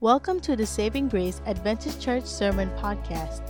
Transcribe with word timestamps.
Welcome 0.00 0.38
to 0.42 0.54
the 0.54 0.64
Saving 0.64 1.08
Grace 1.08 1.42
Adventist 1.44 2.00
Church 2.00 2.24
Sermon 2.24 2.70
Podcast. 2.78 3.42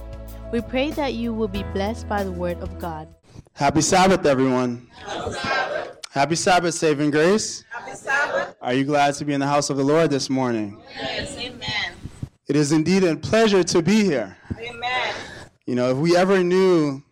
We 0.50 0.62
pray 0.62 0.90
that 0.92 1.12
you 1.12 1.34
will 1.34 1.46
be 1.46 1.62
blessed 1.74 2.08
by 2.08 2.24
the 2.24 2.32
Word 2.32 2.56
of 2.60 2.78
God. 2.78 3.06
Happy 3.52 3.82
Sabbath, 3.82 4.24
everyone. 4.24 4.88
Happy 4.96 5.32
Sabbath. 5.34 5.98
Happy 6.10 6.34
Sabbath, 6.36 6.74
Saving 6.74 7.10
Grace. 7.10 7.64
Happy 7.68 7.94
Sabbath. 7.94 8.56
Are 8.62 8.72
you 8.72 8.84
glad 8.84 9.12
to 9.16 9.26
be 9.26 9.34
in 9.34 9.40
the 9.40 9.46
house 9.46 9.68
of 9.68 9.76
the 9.76 9.84
Lord 9.84 10.10
this 10.10 10.30
morning? 10.30 10.80
Yes, 10.96 11.36
amen. 11.36 11.92
It 12.46 12.56
is 12.56 12.72
indeed 12.72 13.04
a 13.04 13.14
pleasure 13.14 13.62
to 13.64 13.82
be 13.82 14.04
here. 14.04 14.34
Amen. 14.58 15.14
You 15.66 15.74
know, 15.74 15.90
if 15.90 15.98
we 15.98 16.16
ever 16.16 16.42
knew 16.42 17.02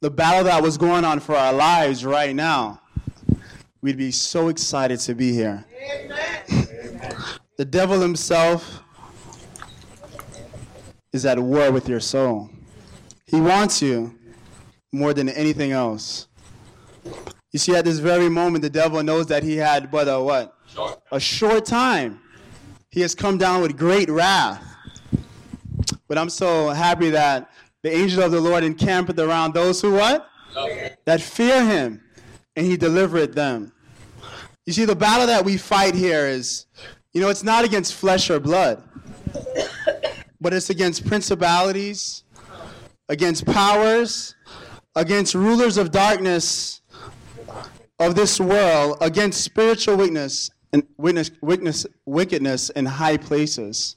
the 0.00 0.10
battle 0.10 0.44
that 0.44 0.62
was 0.62 0.78
going 0.78 1.04
on 1.04 1.20
for 1.20 1.36
our 1.36 1.52
lives 1.52 2.06
right 2.06 2.34
now, 2.34 2.80
we'd 3.82 3.98
be 3.98 4.10
so 4.10 4.48
excited 4.48 4.98
to 5.00 5.14
be 5.14 5.34
here. 5.34 5.62
The 7.56 7.64
devil 7.64 8.00
himself 8.00 8.80
is 11.12 11.24
at 11.24 11.38
war 11.38 11.70
with 11.72 11.88
your 11.88 12.00
soul. 12.00 12.50
He 13.26 13.40
wants 13.40 13.80
you 13.80 14.18
more 14.92 15.14
than 15.14 15.28
anything 15.30 15.72
else. 15.72 16.28
You 17.52 17.58
see, 17.58 17.74
at 17.74 17.86
this 17.86 17.98
very 17.98 18.28
moment, 18.28 18.60
the 18.60 18.70
devil 18.70 19.02
knows 19.02 19.26
that 19.28 19.42
he 19.42 19.56
had 19.56 19.90
but 19.90 20.06
a 20.06 20.20
what? 20.20 20.54
A 21.10 21.18
short 21.18 21.64
time. 21.64 22.20
He 22.90 23.00
has 23.00 23.14
come 23.14 23.38
down 23.38 23.62
with 23.62 23.76
great 23.76 24.10
wrath. 24.10 24.62
But 26.08 26.18
I'm 26.18 26.28
so 26.28 26.68
happy 26.68 27.10
that 27.10 27.50
the 27.82 27.90
angel 27.90 28.22
of 28.22 28.32
the 28.32 28.40
Lord 28.40 28.64
encampeth 28.64 29.18
around 29.18 29.54
those 29.54 29.80
who 29.80 29.92
what? 29.92 30.28
That 31.06 31.22
fear 31.22 31.64
him, 31.64 32.02
and 32.54 32.66
he 32.66 32.76
delivereth 32.76 33.34
them. 33.34 33.72
You 34.66 34.72
see, 34.72 34.84
the 34.84 34.96
battle 34.96 35.26
that 35.26 35.44
we 35.44 35.56
fight 35.56 35.94
here 35.94 36.26
is, 36.26 36.66
you 37.16 37.22
know, 37.22 37.30
it's 37.30 37.42
not 37.42 37.64
against 37.64 37.94
flesh 37.94 38.28
or 38.28 38.38
blood, 38.38 38.82
but 40.38 40.52
it's 40.52 40.68
against 40.68 41.06
principalities, 41.06 42.24
against 43.08 43.46
powers, 43.46 44.34
against 44.94 45.34
rulers 45.34 45.78
of 45.78 45.90
darkness 45.90 46.82
of 47.98 48.16
this 48.16 48.38
world, 48.38 48.98
against 49.00 49.40
spiritual 49.40 49.96
weakness 49.96 50.50
and 50.74 50.86
witness, 50.98 51.30
witness, 51.40 51.86
wickedness 52.04 52.68
in 52.68 52.84
high 52.84 53.16
places. 53.16 53.96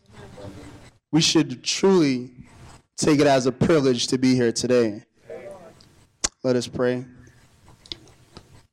We 1.12 1.20
should 1.20 1.62
truly 1.62 2.32
take 2.96 3.20
it 3.20 3.28
as 3.28 3.48
a 3.48 3.52
privilege 3.52 4.08
to 4.08 4.18
be 4.18 4.34
here 4.34 4.54
today. 4.54 5.04
Let 6.42 6.56
us 6.56 6.70
pray. 6.70 7.04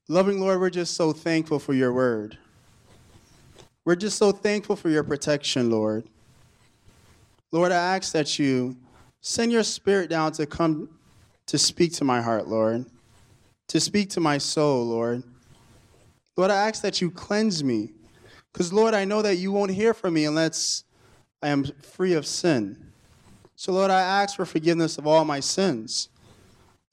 Loving 0.09 0.39
Lord, 0.39 0.61
we're 0.61 0.71
just 0.71 0.95
so 0.95 1.13
thankful 1.13 1.59
for 1.59 1.75
your 1.75 1.93
word. 1.93 2.39
We're 3.87 3.95
just 3.95 4.19
so 4.19 4.33
thankful 4.33 4.75
for 4.75 4.91
your 4.91 5.05
protection, 5.05 5.71
Lord. 5.71 6.09
Lord, 7.53 7.71
I 7.71 7.95
ask 7.95 8.13
that 8.15 8.37
you 8.37 8.77
send 9.21 9.53
your 9.53 9.63
spirit 9.63 10.11
down 10.11 10.33
to 10.33 10.45
come 10.45 10.89
to 11.47 11.57
speak 11.57 11.93
to 11.95 12.05
my 12.05 12.21
heart, 12.21 12.49
Lord, 12.49 12.87
to 13.69 13.79
speak 13.79 14.11
to 14.11 14.21
my 14.21 14.39
soul, 14.39 14.85
Lord. 14.85 15.23
Lord, 16.37 16.51
I 16.51 16.67
ask 16.67 16.83
that 16.83 17.01
you 17.01 17.13
cleanse 17.13 17.63
me, 17.63 17.93
because, 18.53 18.73
Lord, 18.73 18.93
I 18.93 19.05
know 19.05 19.23
that 19.23 19.37
you 19.37 19.53
won't 19.53 19.71
hear 19.71 19.95
from 19.95 20.15
me 20.15 20.25
unless 20.25 20.83
I 21.41 21.51
am 21.51 21.63
free 21.81 22.15
of 22.15 22.27
sin. 22.27 22.91
So, 23.55 23.71
Lord, 23.71 23.93
I 23.93 24.01
ask 24.01 24.35
for 24.35 24.45
forgiveness 24.45 24.99
of 24.99 25.07
all 25.07 25.25
my 25.25 25.39
sins. 25.39 26.09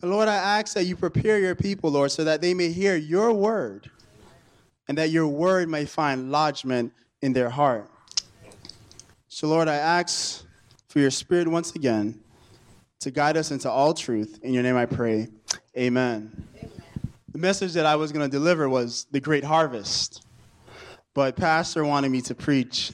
And 0.04 0.12
Lord, 0.12 0.28
I 0.28 0.36
ask 0.36 0.76
that 0.76 0.84
you 0.84 0.96
prepare 0.96 1.40
your 1.40 1.56
people, 1.56 1.90
Lord, 1.90 2.12
so 2.12 2.24
that 2.24 2.40
they 2.40 2.54
may 2.54 2.72
hear 2.72 2.96
your 2.96 3.34
word 3.34 3.90
and 4.88 4.98
that 4.98 5.10
your 5.10 5.28
word 5.28 5.70
may 5.70 5.86
find 5.86 6.32
lodgment 6.32 6.94
in 7.22 7.34
their 7.34 7.50
heart. 7.50 7.90
So, 9.28 9.48
Lord, 9.48 9.68
I 9.68 9.76
ask 9.76 10.46
for 10.88 11.00
your 11.00 11.12
spirit 11.12 11.48
once 11.48 11.76
again 11.76 12.20
to 13.00 13.12
guide 13.12 13.36
us 13.38 13.52
into 13.52 13.70
all 13.70 13.94
truth. 13.94 14.40
In 14.44 14.54
your 14.54 14.64
name 14.64 14.78
I 14.78 14.86
pray. 14.86 15.28
Amen. 15.78 16.48
Amen. 16.58 16.72
The 17.32 17.40
message 17.40 17.74
that 17.74 17.86
I 17.86 17.96
was 17.96 18.12
going 18.12 18.30
to 18.30 18.32
deliver 18.32 18.70
was 18.70 19.08
the 19.12 19.20
great 19.20 19.44
harvest. 19.44 20.24
But 21.14 21.36
Pastor 21.36 21.84
wanted 21.84 22.12
me 22.12 22.22
to 22.22 22.36
preach 22.36 22.94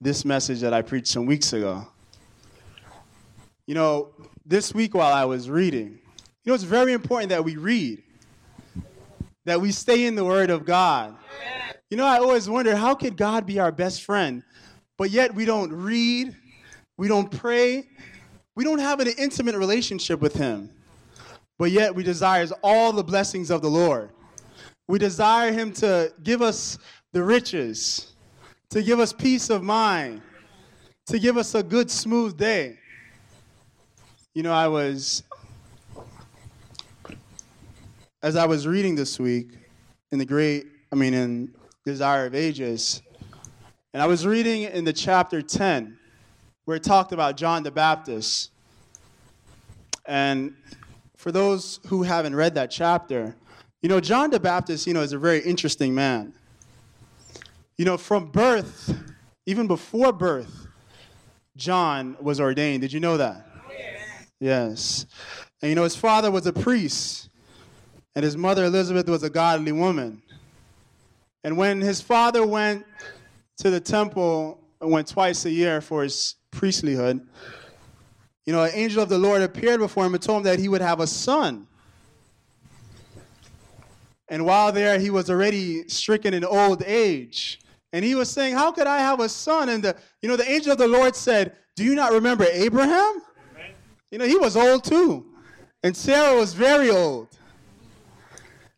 this 0.00 0.24
message 0.24 0.60
that 0.60 0.72
I 0.72 0.82
preached 0.82 1.08
some 1.08 1.26
weeks 1.26 1.52
ago. 1.52 1.86
You 3.66 3.74
know, 3.74 4.14
this 4.44 4.74
week 4.74 4.94
while 4.94 5.12
I 5.12 5.24
was 5.24 5.50
reading, 5.50 5.98
you 6.44 6.50
know, 6.50 6.54
it's 6.54 6.64
very 6.64 6.92
important 6.92 7.30
that 7.30 7.44
we 7.44 7.56
read, 7.56 8.02
that 9.46 9.60
we 9.60 9.72
stay 9.72 10.04
in 10.04 10.16
the 10.16 10.24
Word 10.24 10.50
of 10.50 10.66
God. 10.66 11.16
You 11.88 11.96
know, 11.96 12.04
I 12.04 12.18
always 12.18 12.50
wonder 12.50 12.74
how 12.76 12.94
could 12.94 13.16
God 13.16 13.46
be 13.46 13.58
our 13.60 13.72
best 13.72 14.02
friend, 14.02 14.42
but 14.98 15.10
yet 15.10 15.34
we 15.34 15.44
don't 15.44 15.72
read, 15.72 16.36
we 16.98 17.06
don't 17.06 17.30
pray, 17.30 17.88
we 18.56 18.64
don't 18.64 18.80
have 18.80 18.98
an 18.98 19.08
intimate 19.16 19.54
relationship 19.54 20.20
with 20.20 20.34
Him, 20.34 20.68
but 21.58 21.70
yet 21.70 21.94
we 21.94 22.02
desire 22.02 22.46
all 22.62 22.92
the 22.92 23.04
blessings 23.04 23.50
of 23.50 23.62
the 23.62 23.70
Lord. 23.70 24.10
We 24.88 24.98
desire 24.98 25.52
Him 25.52 25.72
to 25.74 26.12
give 26.24 26.42
us 26.42 26.76
the 27.12 27.22
riches, 27.22 28.14
to 28.70 28.82
give 28.82 28.98
us 28.98 29.12
peace 29.12 29.48
of 29.48 29.62
mind, 29.62 30.22
to 31.06 31.20
give 31.20 31.36
us 31.36 31.54
a 31.54 31.62
good, 31.62 31.88
smooth 31.88 32.36
day. 32.36 32.78
You 34.34 34.42
know, 34.42 34.52
I 34.52 34.66
was 34.66 35.22
as 38.26 38.34
I 38.34 38.44
was 38.44 38.66
reading 38.66 38.96
this 38.96 39.20
week 39.20 39.50
in 40.10 40.18
the 40.18 40.24
great, 40.24 40.66
I 40.92 40.96
mean, 40.96 41.14
in 41.14 41.54
Desire 41.84 42.26
of 42.26 42.34
Ages, 42.34 43.00
and 43.94 44.02
I 44.02 44.06
was 44.06 44.26
reading 44.26 44.62
in 44.62 44.84
the 44.84 44.92
chapter 44.92 45.40
10 45.40 45.96
where 46.64 46.76
it 46.76 46.82
talked 46.82 47.12
about 47.12 47.36
John 47.36 47.62
the 47.62 47.70
Baptist. 47.70 48.50
And 50.06 50.56
for 51.16 51.30
those 51.30 51.78
who 51.86 52.02
haven't 52.02 52.34
read 52.34 52.56
that 52.56 52.68
chapter, 52.68 53.36
you 53.80 53.88
know, 53.88 54.00
John 54.00 54.30
the 54.30 54.40
Baptist, 54.40 54.88
you 54.88 54.92
know, 54.92 55.02
is 55.02 55.12
a 55.12 55.18
very 55.18 55.38
interesting 55.38 55.94
man. 55.94 56.34
You 57.78 57.84
know, 57.84 57.96
from 57.96 58.32
birth, 58.32 58.92
even 59.46 59.68
before 59.68 60.12
birth, 60.12 60.66
John 61.56 62.16
was 62.20 62.40
ordained. 62.40 62.80
Did 62.80 62.92
you 62.92 62.98
know 62.98 63.18
that? 63.18 63.46
Oh, 63.54 63.72
yes. 64.40 65.06
And 65.62 65.68
you 65.68 65.76
know, 65.76 65.84
his 65.84 65.94
father 65.94 66.32
was 66.32 66.44
a 66.48 66.52
priest 66.52 67.28
and 68.16 68.24
his 68.24 68.36
mother 68.36 68.64
Elizabeth 68.64 69.08
was 69.08 69.22
a 69.22 69.30
godly 69.30 69.72
woman. 69.72 70.22
And 71.44 71.56
when 71.56 71.82
his 71.82 72.00
father 72.00 72.44
went 72.46 72.86
to 73.58 73.70
the 73.70 73.78
temple, 73.78 74.58
and 74.80 74.90
went 74.90 75.06
twice 75.06 75.44
a 75.44 75.50
year 75.50 75.80
for 75.80 76.02
his 76.02 76.34
priestlyhood, 76.50 77.24
you 78.46 78.52
know, 78.52 78.64
an 78.64 78.70
angel 78.74 79.02
of 79.02 79.10
the 79.10 79.18
Lord 79.18 79.42
appeared 79.42 79.80
before 79.80 80.06
him 80.06 80.14
and 80.14 80.22
told 80.22 80.38
him 80.38 80.44
that 80.44 80.58
he 80.58 80.68
would 80.68 80.80
have 80.80 81.00
a 81.00 81.06
son. 81.06 81.66
And 84.28 84.44
while 84.44 84.72
there, 84.72 84.98
he 84.98 85.10
was 85.10 85.30
already 85.30 85.86
stricken 85.88 86.32
in 86.32 86.44
old 86.44 86.82
age. 86.84 87.60
And 87.92 88.04
he 88.04 88.14
was 88.14 88.30
saying, 88.30 88.54
How 88.54 88.72
could 88.72 88.86
I 88.86 88.98
have 88.98 89.20
a 89.20 89.28
son? 89.28 89.68
And 89.68 89.82
the, 89.82 89.96
you 90.22 90.28
know, 90.28 90.36
the 90.36 90.50
angel 90.50 90.72
of 90.72 90.78
the 90.78 90.88
Lord 90.88 91.14
said, 91.14 91.56
Do 91.76 91.84
you 91.84 91.94
not 91.94 92.12
remember 92.12 92.44
Abraham? 92.50 93.22
Amen. 93.52 93.70
You 94.10 94.18
know, 94.18 94.26
he 94.26 94.36
was 94.36 94.56
old 94.56 94.84
too. 94.84 95.26
And 95.82 95.96
Sarah 95.96 96.36
was 96.36 96.54
very 96.54 96.90
old. 96.90 97.28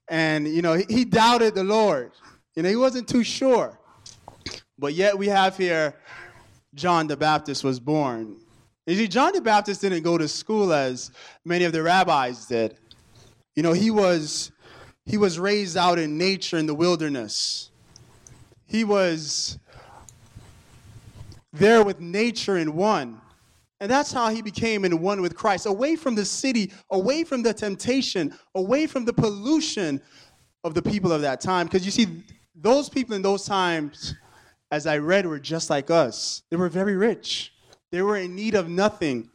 And, 0.09 0.49
you 0.49 0.63
know, 0.63 0.75
he, 0.75 0.85
he 0.89 1.05
doubted 1.05 1.55
the 1.55 1.65
Lord. 1.65 2.13
You 2.55 2.63
know, 2.63 2.69
he 2.69 2.77
wasn't 2.77 3.09
too 3.09 3.23
sure. 3.23 3.79
But 4.79 4.95
yet 4.95 5.19
we 5.19 5.29
have 5.29 5.57
here 5.57 5.95
John 6.75 7.07
the 7.07 7.17
Baptist 7.17 7.65
was 7.65 7.81
born. 7.81 8.37
You 8.87 8.95
see, 8.95 9.09
John 9.09 9.33
the 9.33 9.41
Baptist 9.41 9.81
didn't 9.81 10.03
go 10.03 10.17
to 10.17 10.29
school 10.29 10.73
as 10.73 11.11
many 11.45 11.65
of 11.65 11.73
the 11.73 11.83
rabbis 11.83 12.47
did. 12.47 12.79
You 13.55 13.63
know, 13.63 13.73
he 13.73 13.91
was 13.91 14.53
he 15.05 15.17
was 15.17 15.39
raised 15.39 15.77
out 15.77 15.99
in 15.99 16.17
nature 16.17 16.59
in 16.59 16.67
the 16.67 16.75
wilderness. 16.75 17.71
He 18.67 18.85
was 18.85 19.59
there 21.53 21.83
with 21.83 22.01
nature 22.01 22.57
in 22.57 22.77
one. 22.77 23.21
And 23.81 23.91
that's 23.91 24.13
how 24.13 24.29
he 24.31 24.43
became 24.43 24.85
in 24.85 25.01
one 25.01 25.23
with 25.23 25.37
Christ, 25.37 25.67
away 25.67 25.95
from 25.95 26.15
the 26.15 26.25
city, 26.25 26.73
away 26.91 27.23
from 27.23 27.43
the 27.43 27.55
temptation, 27.55 28.35
away 28.55 28.87
from 28.87 29.05
the 29.05 29.13
pollution 29.13 30.01
of 30.65 30.75
the 30.75 30.83
people 30.83 31.13
of 31.13 31.21
that 31.23 31.41
time. 31.41 31.67
Because 31.67 31.85
you 31.85 31.93
see, 31.93 32.25
those 32.55 32.89
people 32.89 33.15
in 33.15 33.23
those 33.23 33.45
times, 33.45 34.15
as 34.73 34.87
I 34.87 34.99
read, 34.99 35.27
were 35.27 35.39
just 35.39 35.71
like 35.71 35.91
us. 35.91 36.43
They 36.51 36.57
were 36.57 36.69
very 36.69 36.97
rich, 36.97 37.53
they 37.91 38.03
were 38.03 38.17
in 38.17 38.35
need 38.35 38.55
of 38.55 38.69
nothing. 38.69 39.31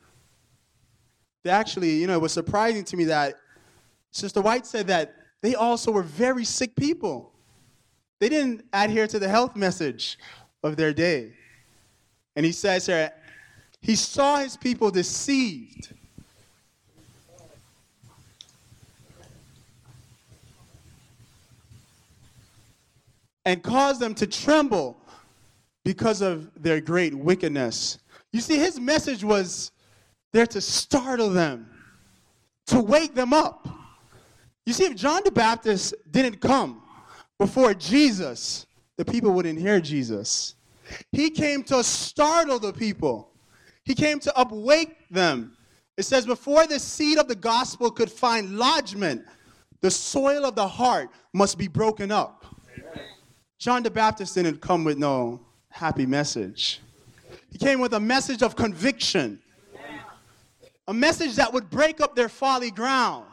They 1.44 1.50
actually, 1.50 1.92
you 1.92 2.08
know, 2.08 2.14
it 2.14 2.22
was 2.22 2.32
surprising 2.32 2.86
to 2.86 2.96
me 2.96 3.04
that 3.06 3.36
Sister 4.12 4.40
White 4.40 4.66
said 4.66 4.88
that 4.88 5.14
they 5.42 5.56
also 5.56 5.92
were 5.92 6.04
very 6.04 6.46
sick 6.46 6.74
people. 6.76 7.34
They 8.20 8.30
didn't 8.30 8.64
adhere 8.72 9.08
to 9.08 9.20
the 9.20 9.28
health 9.28 9.58
message 9.58 10.18
of 10.64 10.78
their 10.78 10.94
day. 10.94 11.34
And 12.38 12.46
he 12.46 12.54
says 12.54 12.86
here, 12.86 13.12
he 13.84 13.96
saw 13.96 14.38
his 14.38 14.56
people 14.58 14.90
deceived. 14.90 15.94
And 23.46 23.62
caused 23.62 24.00
them 24.00 24.16
to 24.16 24.26
tremble 24.26 24.98
because 25.84 26.22
of 26.22 26.50
their 26.64 26.80
great 26.80 27.14
wickedness. 27.14 28.00
You 28.32 28.40
see, 28.40 28.58
his 28.58 28.80
message 28.80 29.22
was 29.22 29.72
there 30.32 30.48
to 30.48 30.62
startle 30.62 31.30
them, 31.30 31.70
to 32.68 32.80
wake 32.80 33.14
them 33.14 33.34
up. 33.34 33.68
You 34.66 34.72
see, 34.72 34.86
if 34.86 34.96
John 34.96 35.24
the 35.26 35.32
Baptist 35.32 35.94
didn't 36.10 36.40
come 36.40 36.82
before 37.38 37.74
Jesus, 37.74 38.66
the 38.96 39.04
people 39.04 39.32
wouldn't 39.32 39.60
hear 39.60 39.82
Jesus. 39.82 40.56
He 41.12 41.30
came 41.30 41.64
to 41.64 41.84
startle 41.84 42.60
the 42.60 42.72
people, 42.72 43.33
he 43.84 43.96
came 43.96 44.20
to 44.20 44.38
upwake 44.38 45.10
them. 45.10 45.58
It 45.98 46.04
says, 46.04 46.26
before 46.26 46.66
the 46.66 46.80
seed 46.80 47.18
of 47.18 47.28
the 47.28 47.36
gospel 47.36 47.92
could 47.92 48.12
find 48.12 48.58
lodgment, 48.58 49.24
the 49.82 49.92
soil 49.92 50.46
of 50.46 50.56
the 50.56 50.68
heart 50.68 51.10
must 51.34 51.58
be 51.58 51.68
broken 51.68 52.12
up. 52.12 52.46
John 53.60 53.84
the 53.84 53.92
Baptist 53.92 54.36
didn't 54.36 54.62
come 54.62 54.84
with 54.84 54.98
no 54.98 55.46
happy 55.70 56.06
message. 56.06 56.82
He 57.52 57.58
came 57.58 57.80
with 57.80 57.94
a 57.94 58.00
message 58.00 58.42
of 58.42 58.56
conviction, 58.56 59.40
a 60.88 60.94
message 60.94 61.36
that 61.36 61.54
would 61.54 61.70
break 61.70 62.02
up 62.02 62.16
their 62.16 62.30
folly 62.30 62.72
ground 62.72 63.26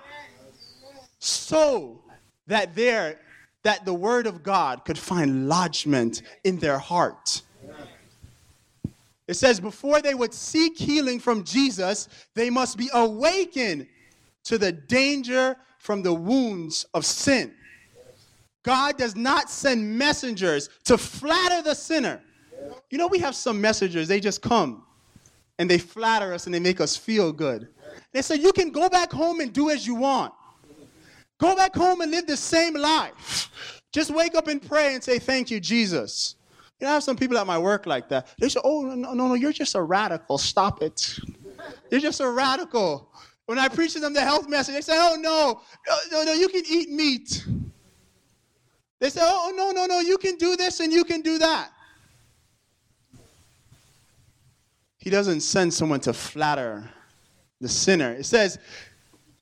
so 1.18 2.02
that 2.46 2.74
there 2.74 3.18
that 3.62 3.84
the 3.84 3.92
word 3.92 4.26
of 4.26 4.42
God 4.42 4.84
could 4.84 4.98
find 4.98 5.48
lodgment 5.48 6.22
in 6.44 6.58
their 6.58 6.78
heart. 6.78 7.42
It 9.30 9.36
says, 9.36 9.60
before 9.60 10.02
they 10.02 10.16
would 10.16 10.34
seek 10.34 10.76
healing 10.76 11.20
from 11.20 11.44
Jesus, 11.44 12.08
they 12.34 12.50
must 12.50 12.76
be 12.76 12.90
awakened 12.92 13.86
to 14.42 14.58
the 14.58 14.72
danger 14.72 15.56
from 15.78 16.02
the 16.02 16.12
wounds 16.12 16.84
of 16.94 17.06
sin. 17.06 17.54
God 18.64 18.98
does 18.98 19.14
not 19.14 19.48
send 19.48 19.96
messengers 19.96 20.68
to 20.82 20.98
flatter 20.98 21.62
the 21.62 21.74
sinner. 21.76 22.20
You 22.90 22.98
know, 22.98 23.06
we 23.06 23.20
have 23.20 23.36
some 23.36 23.60
messengers, 23.60 24.08
they 24.08 24.18
just 24.18 24.42
come 24.42 24.82
and 25.60 25.70
they 25.70 25.78
flatter 25.78 26.34
us 26.34 26.46
and 26.46 26.54
they 26.54 26.58
make 26.58 26.80
us 26.80 26.96
feel 26.96 27.30
good. 27.32 27.68
They 28.12 28.22
say, 28.22 28.34
You 28.34 28.52
can 28.52 28.70
go 28.70 28.88
back 28.88 29.12
home 29.12 29.38
and 29.38 29.52
do 29.52 29.70
as 29.70 29.86
you 29.86 29.94
want. 29.94 30.34
Go 31.38 31.54
back 31.54 31.76
home 31.76 32.00
and 32.00 32.10
live 32.10 32.26
the 32.26 32.36
same 32.36 32.74
life. 32.74 33.48
Just 33.92 34.10
wake 34.10 34.34
up 34.34 34.48
and 34.48 34.60
pray 34.60 34.92
and 34.94 35.04
say, 35.04 35.20
Thank 35.20 35.52
you, 35.52 35.60
Jesus. 35.60 36.34
You 36.80 36.86
know, 36.86 36.92
I 36.92 36.94
have 36.94 37.02
some 37.02 37.16
people 37.16 37.36
at 37.36 37.46
my 37.46 37.58
work 37.58 37.84
like 37.84 38.08
that. 38.08 38.28
They 38.38 38.48
say, 38.48 38.60
Oh, 38.64 38.82
no, 38.82 39.12
no, 39.12 39.28
no, 39.28 39.34
you're 39.34 39.52
just 39.52 39.74
a 39.74 39.82
radical. 39.82 40.38
Stop 40.38 40.82
it. 40.82 41.18
You're 41.90 42.00
just 42.00 42.20
a 42.20 42.30
radical. 42.30 43.12
When 43.46 43.58
I 43.58 43.68
preach 43.68 43.92
to 43.94 44.00
them 44.00 44.14
the 44.14 44.22
health 44.22 44.48
message, 44.48 44.74
they 44.76 44.80
say, 44.80 44.96
Oh, 44.96 45.16
no, 45.20 45.60
no, 46.10 46.24
no, 46.24 46.32
you 46.32 46.48
can 46.48 46.62
eat 46.66 46.88
meat. 46.88 47.44
They 48.98 49.10
say, 49.10 49.20
Oh, 49.22 49.52
no, 49.54 49.72
no, 49.72 49.86
no, 49.86 50.00
you 50.00 50.16
can 50.16 50.36
do 50.36 50.56
this 50.56 50.80
and 50.80 50.92
you 50.92 51.04
can 51.04 51.20
do 51.20 51.38
that. 51.38 51.70
He 54.96 55.10
doesn't 55.10 55.40
send 55.40 55.72
someone 55.72 56.00
to 56.00 56.12
flatter 56.12 56.88
the 57.60 57.68
sinner. 57.68 58.12
It 58.12 58.24
says, 58.24 58.58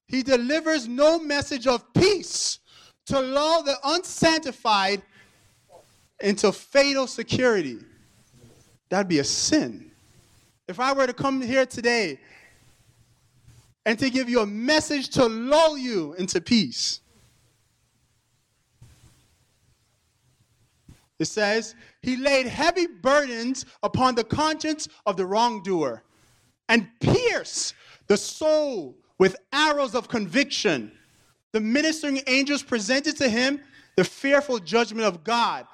He 0.06 0.24
delivers 0.24 0.88
no 0.88 1.20
message 1.20 1.68
of 1.68 1.84
peace 1.94 2.58
to 3.06 3.20
lull 3.20 3.62
the 3.62 3.76
unsanctified 3.84 5.02
into 6.20 6.52
fatal 6.52 7.06
security. 7.06 7.78
That'd 8.88 9.08
be 9.08 9.18
a 9.18 9.24
sin. 9.24 9.90
If 10.66 10.80
I 10.80 10.92
were 10.92 11.06
to 11.06 11.12
come 11.12 11.40
here 11.40 11.66
today 11.66 12.18
and 13.86 13.98
to 13.98 14.10
give 14.10 14.28
you 14.28 14.40
a 14.40 14.46
message 14.46 15.08
to 15.10 15.26
lull 15.26 15.78
you 15.78 16.14
into 16.14 16.40
peace, 16.40 17.00
It 21.18 21.26
says, 21.26 21.74
He 22.02 22.16
laid 22.16 22.46
heavy 22.46 22.86
burdens 22.86 23.66
upon 23.82 24.14
the 24.14 24.24
conscience 24.24 24.88
of 25.04 25.16
the 25.16 25.26
wrongdoer 25.26 26.04
and 26.68 26.88
pierced 27.00 27.74
the 28.06 28.16
soul 28.16 28.96
with 29.18 29.36
arrows 29.52 29.94
of 29.94 30.08
conviction. 30.08 30.92
The 31.52 31.60
ministering 31.60 32.20
angels 32.26 32.62
presented 32.62 33.16
to 33.16 33.28
him 33.28 33.60
the 33.96 34.04
fearful 34.04 34.58
judgment 34.60 35.06
of 35.06 35.24
God 35.24 35.66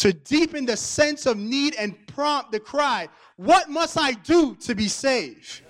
to 0.00 0.14
deepen 0.14 0.64
the 0.64 0.78
sense 0.78 1.26
of 1.26 1.36
need 1.36 1.74
and 1.74 1.94
prompt 2.06 2.52
the 2.52 2.60
cry, 2.60 3.06
What 3.36 3.68
must 3.68 3.98
I 3.98 4.12
do 4.12 4.54
to 4.56 4.74
be 4.74 4.88
saved? 4.88 5.60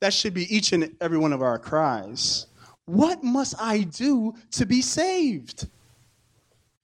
That 0.00 0.12
should 0.12 0.34
be 0.34 0.52
each 0.54 0.72
and 0.72 0.92
every 1.00 1.16
one 1.16 1.32
of 1.32 1.42
our 1.42 1.60
cries. 1.60 2.46
What 2.86 3.22
must 3.22 3.54
I 3.60 3.82
do 3.82 4.34
to 4.50 4.66
be 4.66 4.82
saved? 4.82 5.68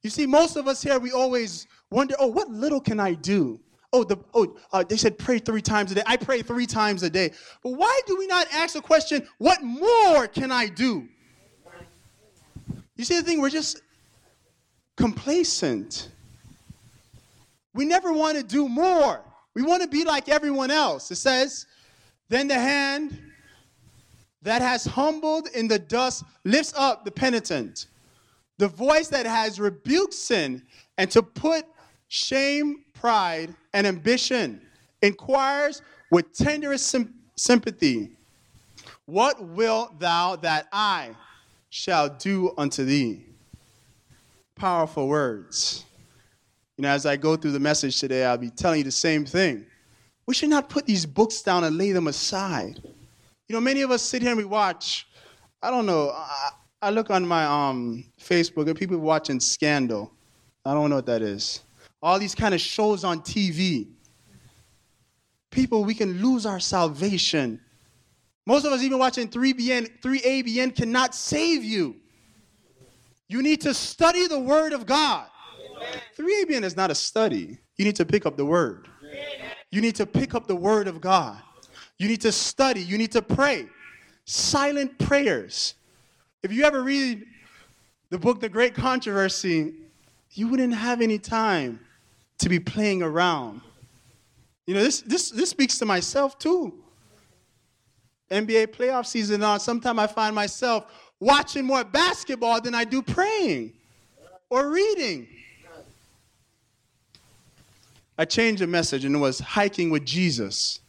You 0.05 0.11
see, 0.11 0.25
most 0.25 0.55
of 0.55 0.69
us 0.69 0.81
here, 0.81 1.01
we 1.01 1.11
always 1.11 1.67
wonder, 1.91 2.15
oh, 2.21 2.29
what 2.29 2.49
little 2.49 2.81
can 2.81 3.01
I 3.01 3.15
do? 3.15 3.59
Oh, 3.93 4.05
the, 4.05 4.17
oh 4.33 4.57
uh, 4.73 4.85
they 4.85 4.97
said 4.97 5.19
pray 5.19 5.41
three 5.41 5.63
times 5.63 5.91
a 5.91 5.97
day. 5.97 6.03
I 6.07 6.17
pray 6.17 6.43
three 6.43 6.67
times 6.67 7.03
a 7.03 7.11
day. 7.11 7.33
But 7.65 7.73
why 7.73 8.01
do 8.07 8.17
we 8.17 8.29
not 8.29 8.47
ask 8.53 8.75
the 8.75 8.81
question, 8.81 9.27
what 9.39 9.65
more 9.65 10.29
can 10.29 10.53
I 10.53 10.69
do? 10.69 11.09
You 12.95 13.05
see 13.05 13.17
the 13.17 13.25
thing, 13.25 13.41
we're 13.41 13.51
just 13.51 13.81
complacent. 14.97 16.11
We 17.75 17.85
never 17.85 18.13
want 18.13 18.37
to 18.39 18.43
do 18.43 18.69
more. 18.69 19.25
We 19.55 19.63
want 19.63 19.83
to 19.83 19.89
be 19.89 20.05
like 20.05 20.29
everyone 20.29 20.71
else. 20.71 21.11
It 21.11 21.17
says, 21.17 21.67
then 22.29 22.49
the 22.49 22.55
hand 22.55 23.19
that 24.43 24.63
has 24.63 24.85
humbled 24.85 25.49
in 25.55 25.69
the 25.69 25.79
dust 25.79 26.25
lifts 26.45 26.73
up 26.77 27.05
the 27.05 27.11
penitent 27.11 27.87
the 28.59 28.69
voice 28.69 29.09
that 29.09 29.25
has 29.25 29.59
rebuked 29.59 30.13
sin 30.13 30.63
and 30.99 31.11
to 31.13 31.23
put 31.23 31.65
shame, 32.09 32.85
pride, 32.93 33.55
and 33.73 33.87
ambition 33.87 34.61
inquires 35.01 35.83
with 36.11 36.33
tenderest 36.33 36.95
sympathy, 37.37 38.11
What 39.07 39.43
wilt 39.43 40.01
thou 40.01 40.37
that 40.37 40.67
I 40.73 41.11
shall 41.71 42.09
do 42.09 42.53
unto 42.59 42.85
thee? 42.85 43.25
Powerful 44.57 45.07
words. 45.07 45.85
You 46.79 46.83
know, 46.83 46.91
as 46.91 47.07
I 47.07 47.17
go 47.17 47.35
through 47.35 47.51
the 47.51 47.61
message 47.61 47.99
today, 47.99 48.25
I'll 48.25 48.39
be 48.39 48.51
telling 48.51 48.79
you 48.79 48.85
the 48.85 48.93
same 48.93 49.27
thing. 49.27 49.67
We 50.27 50.35
should 50.35 50.49
not 50.49 50.69
put 50.69 50.87
these 50.87 51.05
books 51.05 51.43
down 51.43 51.65
and 51.65 51.77
lay 51.77 51.91
them 51.91 52.07
aside. 52.07 52.79
You 53.49 53.55
know, 53.55 53.61
many 53.61 53.83
of 53.83 53.91
us 53.91 54.01
sit 54.01 54.23
here 54.23 54.31
and 54.31 54.39
we 54.39 54.45
watch, 54.45 55.09
I 55.61 55.73
don't 55.73 55.87
know, 55.87 56.17
I 56.81 56.91
look 56.91 57.11
on 57.11 57.27
my 57.27 57.45
um, 57.45 58.05
Facebook 58.21 58.69
and 58.69 58.79
people 58.79 58.97
watching 58.99 59.41
Scandal. 59.41 60.13
I 60.65 60.73
don't 60.73 60.89
know 60.89 60.97
what 60.97 61.07
that 61.07 61.21
is. 61.21 61.63
All 62.01 62.17
these 62.17 62.37
kind 62.37 62.55
of 62.55 62.61
shows 62.61 63.03
on 63.03 63.23
TV. 63.23 63.89
People, 65.51 65.85
we 65.85 65.95
can 65.95 66.23
lose 66.23 66.47
our 66.47 66.61
salvation. 66.61 67.61
Most 68.47 68.65
of 68.65 68.73
us, 68.73 68.83
even 68.83 69.01
watching 69.01 69.27
3BN, 69.27 70.01
3ABN, 70.01 70.77
cannot 70.77 71.13
save 71.13 71.65
you. 71.65 71.97
You 73.29 73.43
need 73.43 73.63
to 73.63 73.75
study 73.75 74.29
the 74.29 74.39
Word 74.39 74.73
of 74.73 74.87
God. 74.87 75.27
3ABN 76.19 76.65
is 76.65 76.77
not 76.77 76.91
a 76.91 76.95
study. 76.95 77.59
You 77.77 77.85
need 77.85 77.97
to 77.97 78.05
pick 78.05 78.27
up 78.27 78.37
the 78.37 78.45
Word. 78.45 78.89
You 79.71 79.81
need 79.81 79.95
to 79.97 80.07
pick 80.07 80.35
up 80.35 80.47
the 80.47 80.57
Word 80.57 80.89
of 80.89 81.01
God. 81.01 81.39
You 81.99 82.09
need 82.09 82.21
to 82.23 82.33
study. 82.33 82.81
You 82.81 82.97
need 82.97 83.13
to 83.13 83.23
pray. 83.23 83.67
Silent 84.25 84.99
prayers. 84.99 85.75
If 86.43 86.53
you 86.53 86.65
ever 86.65 86.83
read 86.83 87.25
the 88.11 88.19
book, 88.19 88.41
The 88.41 88.49
Great 88.49 88.75
Controversy, 88.75 89.75
you 90.33 90.49
wouldn't 90.49 90.75
have 90.75 91.01
any 91.01 91.19
time 91.19 91.81
to 92.39 92.49
be 92.49 92.61
playing 92.61 93.03
around. 93.03 93.61
You 94.67 94.75
know, 94.75 94.83
this, 94.83 95.01
this, 95.01 95.31
this 95.31 95.51
speaks 95.51 95.79
to 95.79 95.87
myself 95.87 96.39
too. 96.39 96.75
NBA 98.31 98.69
playoff 98.69 99.07
season 99.07 99.43
on, 99.43 99.59
sometimes 99.59 99.99
I 99.99 100.07
find 100.07 100.35
myself 100.35 100.85
watching 101.21 101.65
more 101.65 101.85
basketball 101.85 102.61
than 102.61 102.75
I 102.75 102.85
do 102.85 103.03
praying 103.03 103.73
or 104.51 104.71
reading. 104.71 105.27
I 108.19 108.25
changed 108.25 108.61
the 108.61 108.67
message 108.67 109.05
and 109.05 109.15
it 109.15 109.19
was 109.19 109.39
hiking 109.39 109.91
with 109.91 110.05
Jesus. 110.05 110.81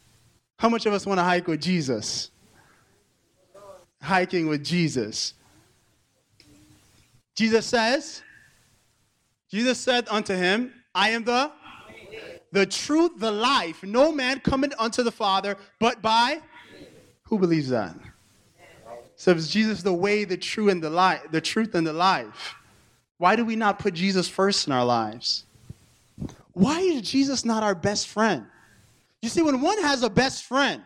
How 0.57 0.67
much 0.67 0.86
of 0.88 0.93
us 0.93 1.05
want 1.05 1.19
to 1.19 1.24
hike 1.24 1.48
with 1.48 1.62
Jesus? 1.62 2.31
Hiking 4.01 4.48
with 4.48 4.63
Jesus. 4.63 5.36
Jesus 7.36 7.65
says, 7.65 8.24
Jesus 9.50 9.77
said 9.77 10.07
unto 10.09 10.33
him, 10.33 10.74
I 10.93 11.12
am 11.12 11.24
the 11.24 11.51
the 12.51 12.65
truth, 12.65 13.12
the 13.19 13.31
life. 13.31 13.83
No 13.83 14.12
man 14.12 14.39
cometh 14.39 14.74
unto 14.79 15.03
the 15.03 15.12
Father 15.12 15.55
but 15.79 16.01
by 16.01 16.41
who 17.24 17.38
believes 17.38 17.69
that? 17.69 17.95
So 19.15 19.31
is 19.31 19.50
Jesus 19.50 19.83
the 19.83 19.93
way, 19.93 20.24
the 20.24 20.38
truth, 20.38 20.71
and 20.71 20.81
the 20.81 20.89
life, 20.89 21.21
the 21.29 21.41
truth 21.41 21.75
and 21.75 21.86
the 21.86 21.93
life? 21.93 22.55
Why 23.17 23.36
do 23.36 23.45
we 23.45 23.55
not 23.55 23.77
put 23.77 23.93
Jesus 23.93 24.27
first 24.27 24.65
in 24.65 24.74
our 24.74 24.86
lives? 24.86 25.45
Why 26.59 26.81
is 26.81 27.03
Jesus 27.03 27.45
not 27.45 27.63
our 27.63 27.73
best 27.73 28.09
friend? 28.09 28.45
You 29.21 29.29
see, 29.29 29.41
when 29.41 29.61
one 29.61 29.81
has 29.81 30.03
a 30.03 30.09
best 30.09 30.43
friend, 30.43 30.83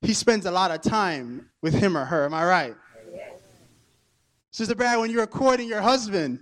he 0.00 0.14
spends 0.14 0.46
a 0.46 0.50
lot 0.50 0.72
of 0.72 0.82
time 0.82 1.48
with 1.60 1.72
him 1.72 1.96
or 1.96 2.04
her. 2.04 2.24
Am 2.24 2.34
I 2.34 2.44
right? 2.44 2.74
Sister 4.50 4.74
Barry, 4.74 5.00
when 5.00 5.12
you're 5.12 5.28
courting 5.28 5.68
your 5.68 5.80
husband, 5.80 6.40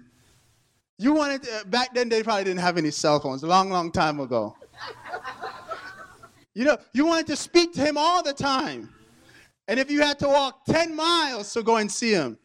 You 1.03 1.15
wanted 1.15 1.43
to, 1.45 1.65
back 1.67 1.95
then 1.95 2.11
they 2.11 2.23
probably 2.23 2.45
didn't 2.45 2.61
have 2.61 2.77
any 2.77 2.91
cell 2.91 3.21
phones, 3.21 3.43
a 3.43 3.47
long, 3.47 3.71
long 3.71 3.91
time 3.91 4.21
ago. 4.21 4.55
You 6.53 6.67
know, 6.67 6.77
you 6.93 7.07
wanted 7.07 7.27
to 7.29 7.37
speak 7.37 7.73
to 7.73 7.81
him 7.81 7.97
all 7.97 8.23
the 8.23 8.35
time. 8.35 8.93
And 9.67 9.81
if 9.81 9.91
you 9.91 10.03
had 10.03 10.19
to 10.19 10.29
walk 10.29 10.67
10 10.67 10.95
miles 10.95 11.55
to 11.55 11.63
go 11.63 11.77
and 11.77 11.91
see 11.91 12.13
him 12.13 12.37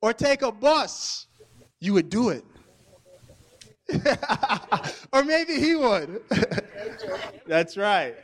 or 0.00 0.14
take 0.14 0.40
a 0.40 0.50
bus, 0.50 1.26
you 1.78 1.92
would 1.92 2.08
do 2.08 2.30
it. 2.30 2.42
or 5.12 5.24
maybe 5.24 5.54
he 5.54 5.74
would. 5.74 6.22
That's 7.46 7.76
right. 7.76 8.14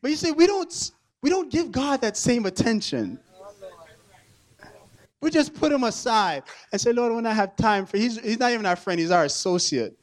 But 0.00 0.10
you 0.10 0.16
see, 0.16 0.30
we 0.30 0.46
don't 0.46 0.90
we 1.22 1.30
don't 1.30 1.50
give 1.50 1.72
God 1.72 2.00
that 2.02 2.16
same 2.16 2.46
attention. 2.46 3.18
We 5.20 5.30
just 5.30 5.52
put 5.54 5.72
him 5.72 5.82
aside 5.82 6.44
and 6.70 6.80
say, 6.80 6.92
Lord, 6.92 7.12
when 7.12 7.26
I 7.26 7.32
have 7.32 7.56
time 7.56 7.86
for 7.86 7.96
he's 7.96 8.18
he's 8.20 8.38
not 8.38 8.52
even 8.52 8.66
our 8.66 8.76
friend, 8.76 9.00
he's 9.00 9.10
our 9.10 9.24
associate. 9.24 9.98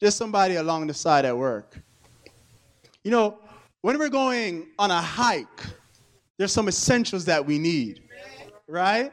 Just 0.00 0.16
somebody 0.16 0.56
along 0.56 0.86
the 0.86 0.94
side 0.94 1.24
at 1.24 1.36
work. 1.36 1.78
You 3.02 3.10
know, 3.10 3.38
when 3.82 3.98
we're 3.98 4.08
going 4.08 4.68
on 4.78 4.90
a 4.90 5.00
hike, 5.00 5.46
there's 6.38 6.52
some 6.52 6.68
essentials 6.68 7.26
that 7.26 7.44
we 7.44 7.58
need. 7.58 8.02
Right? 8.66 9.12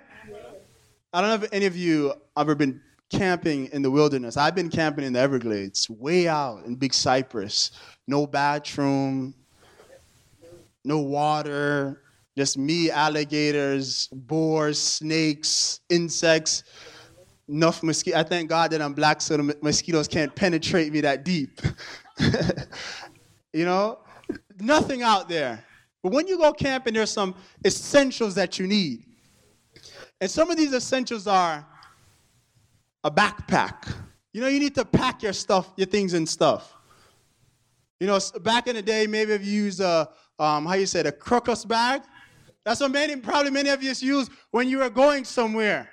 I 1.14 1.20
don't 1.20 1.30
know 1.30 1.46
if 1.46 1.52
any 1.54 1.66
of 1.66 1.76
you 1.76 2.14
ever 2.38 2.56
been 2.56 2.82
camping 3.12 3.68
in 3.68 3.82
the 3.82 3.92
wilderness. 3.92 4.38
I've 4.38 4.56
been 4.56 4.70
camping 4.70 5.04
in 5.04 5.14
the 5.14 5.20
Everglades, 5.20 5.90
way 5.90 6.28
out 6.28 6.66
in 6.66 6.76
Big 6.76 6.94
Cypress. 6.94 7.72
No 8.08 8.26
bathroom, 8.26 9.36
no 10.84 11.00
water, 11.00 12.02
just 12.38 12.58
me, 12.58 12.90
alligators, 12.90 14.08
boars, 14.08 14.80
snakes, 14.80 15.82
insects, 15.90 16.64
enough 17.48 17.84
mosquitoes. 17.84 18.20
I 18.20 18.24
thank 18.24 18.50
God 18.50 18.72
that 18.72 18.82
I'm 18.82 18.94
black 18.94 19.22
so 19.22 19.38
the 19.38 19.58
mosquitoes 19.62 20.08
can't 20.08 20.34
penetrate 20.34 20.92
me 20.92 21.02
that 21.02 21.26
deep. 21.26 21.62
you 23.54 23.66
know, 23.66 24.00
nothing 24.60 25.04
out 25.04 25.28
there. 25.28 25.64
But 26.02 26.14
when 26.14 26.28
you 26.28 26.38
go 26.38 26.54
camping, 26.54 26.94
there's 26.94 27.12
some 27.12 27.36
essentials 27.66 28.36
that 28.36 28.58
you 28.58 28.66
need. 28.66 29.06
And 30.20 30.30
some 30.30 30.50
of 30.50 30.58
these 30.58 30.74
essentials 30.74 31.28
are 31.28 31.66
a 33.04 33.12
backpack. 33.12 33.94
You 34.34 34.42
know, 34.42 34.48
you 34.48 34.60
need 34.60 34.76
to 34.76 34.86
pack 34.86 35.24
your 35.24 35.34
stuff, 35.34 35.72
your 35.76 35.88
things 35.88 36.14
and 36.14 36.28
stuff. 36.28 36.74
You 38.00 38.08
know, 38.08 38.20
back 38.42 38.68
in 38.68 38.76
the 38.76 38.82
day, 38.82 39.06
maybe 39.08 39.34
if 39.34 39.46
you 39.46 39.64
use 39.64 39.80
a, 39.80 40.10
um, 40.40 40.66
how 40.66 40.74
you 40.74 40.86
say, 40.86 41.02
a 41.02 41.12
crocus 41.12 41.66
bag. 41.66 42.02
That's 42.64 42.80
what 42.80 42.92
many, 42.92 43.16
probably 43.16 43.52
many 43.52 43.70
of 43.70 43.84
you 43.84 43.94
used 44.00 44.32
when 44.52 44.70
you 44.70 44.80
were 44.80 44.90
going 44.90 45.26
somewhere. 45.26 45.90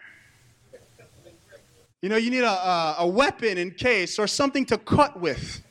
You 2.03 2.09
know, 2.09 2.17
you 2.17 2.31
need 2.31 2.45
a, 2.45 2.51
a, 2.51 2.97
a 3.01 3.07
weapon 3.07 3.59
in 3.59 3.73
case 3.73 4.19
or 4.19 4.27
something 4.27 4.65
to 4.67 4.79
cut 4.79 5.19
with. 5.21 5.63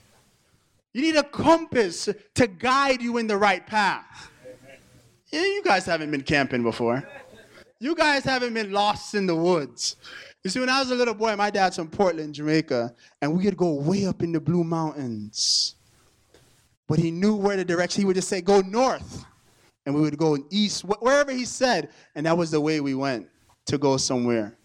You 0.94 1.02
need 1.02 1.16
a 1.16 1.24
compass 1.24 2.10
to 2.36 2.48
guide 2.48 3.02
you 3.02 3.18
in 3.18 3.28
the 3.28 3.38
right 3.38 3.66
path. 3.66 4.32
Yeah, 5.32 5.42
you 5.42 5.62
guys 5.64 5.86
haven't 5.86 6.12
been 6.12 6.24
camping 6.24 6.64
before. 6.64 7.08
You 7.80 7.96
guys 7.96 8.24
haven't 8.24 8.54
been 8.54 8.72
lost 8.72 9.14
in 9.14 9.28
the 9.28 9.36
woods. 9.36 9.98
You 10.44 10.50
see, 10.50 10.60
when 10.60 10.70
I 10.70 10.80
was 10.80 10.92
a 10.92 10.96
little 10.96 11.14
boy, 11.14 11.36
my 11.36 11.50
dad's 11.50 11.76
from 11.76 11.90
Portland, 11.90 12.34
Jamaica, 12.34 12.94
and 13.22 13.36
we 13.36 13.46
would 13.46 13.58
go 13.58 13.74
way 13.74 14.06
up 14.06 14.24
in 14.24 14.32
the 14.32 14.40
Blue 14.40 14.64
Mountains. 14.64 15.76
But 16.88 17.00
he 17.00 17.12
knew 17.12 17.36
where 17.36 17.58
the 17.58 17.66
direction, 17.66 18.02
he 18.02 18.06
would 18.06 18.16
just 18.16 18.30
say, 18.30 18.42
go 18.42 18.62
north. 18.62 19.26
And 19.86 19.96
we 19.96 20.02
would 20.02 20.18
go 20.18 20.38
east, 20.50 20.84
wherever 20.84 21.32
he 21.32 21.46
said, 21.46 21.90
and 22.16 22.26
that 22.26 22.38
was 22.38 22.52
the 22.52 22.62
way 22.62 22.80
we 22.82 22.94
went 22.94 23.28
to 23.66 23.78
go 23.78 23.98
somewhere. 23.98 24.58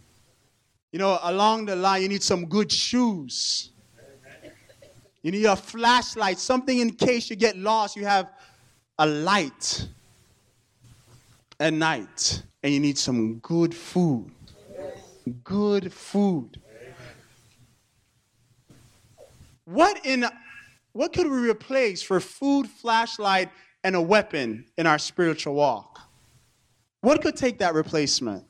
You 0.92 0.98
know, 0.98 1.18
along 1.22 1.66
the 1.66 1.76
line, 1.76 2.02
you 2.02 2.08
need 2.08 2.22
some 2.22 2.46
good 2.46 2.70
shoes. 2.70 3.70
You 5.22 5.30
need 5.30 5.44
a 5.44 5.56
flashlight, 5.56 6.38
something 6.38 6.78
in 6.78 6.90
case 6.90 7.30
you 7.30 7.36
get 7.36 7.56
lost, 7.56 7.96
you 7.96 8.04
have 8.04 8.30
a 8.98 9.06
light 9.06 9.88
at 11.58 11.72
night. 11.72 12.42
And 12.62 12.72
you 12.72 12.80
need 12.80 12.98
some 12.98 13.38
good 13.38 13.74
food 13.74 14.30
good 15.44 15.92
food. 15.92 16.60
What 19.64 20.04
in 20.04 20.26
what 20.92 21.12
could 21.12 21.30
we 21.30 21.48
replace 21.48 22.02
for 22.02 22.20
food, 22.20 22.68
flashlight, 22.68 23.50
and 23.82 23.96
a 23.96 24.00
weapon 24.00 24.66
in 24.76 24.86
our 24.86 24.98
spiritual 24.98 25.54
walk? 25.54 26.00
What 27.00 27.22
could 27.22 27.36
take 27.36 27.58
that 27.58 27.74
replacement? 27.74 28.44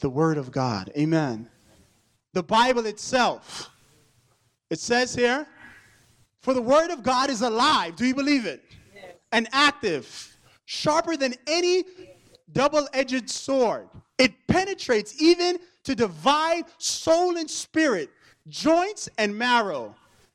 The 0.00 0.10
Word 0.10 0.36
of 0.36 0.52
God. 0.52 0.92
Amen. 0.96 1.48
The 2.34 2.42
Bible 2.42 2.86
itself. 2.86 3.70
It 4.70 4.78
says 4.78 5.14
here, 5.14 5.46
for 6.42 6.52
the 6.52 6.62
Word 6.62 6.90
of 6.90 7.02
God 7.02 7.30
is 7.30 7.40
alive. 7.40 7.96
Do 7.96 8.04
you 8.04 8.14
believe 8.14 8.44
it? 8.44 8.62
And 9.32 9.48
active, 9.52 10.36
sharper 10.66 11.16
than 11.16 11.34
any 11.46 11.84
double 12.52 12.86
edged 12.92 13.30
sword 13.30 13.88
it 14.18 14.46
penetrates 14.48 15.20
even 15.20 15.58
to 15.84 15.94
divide 15.94 16.64
soul 16.78 17.36
and 17.36 17.48
spirit, 17.48 18.10
joints 18.48 19.08
and 19.16 19.36
marrow. 19.36 19.94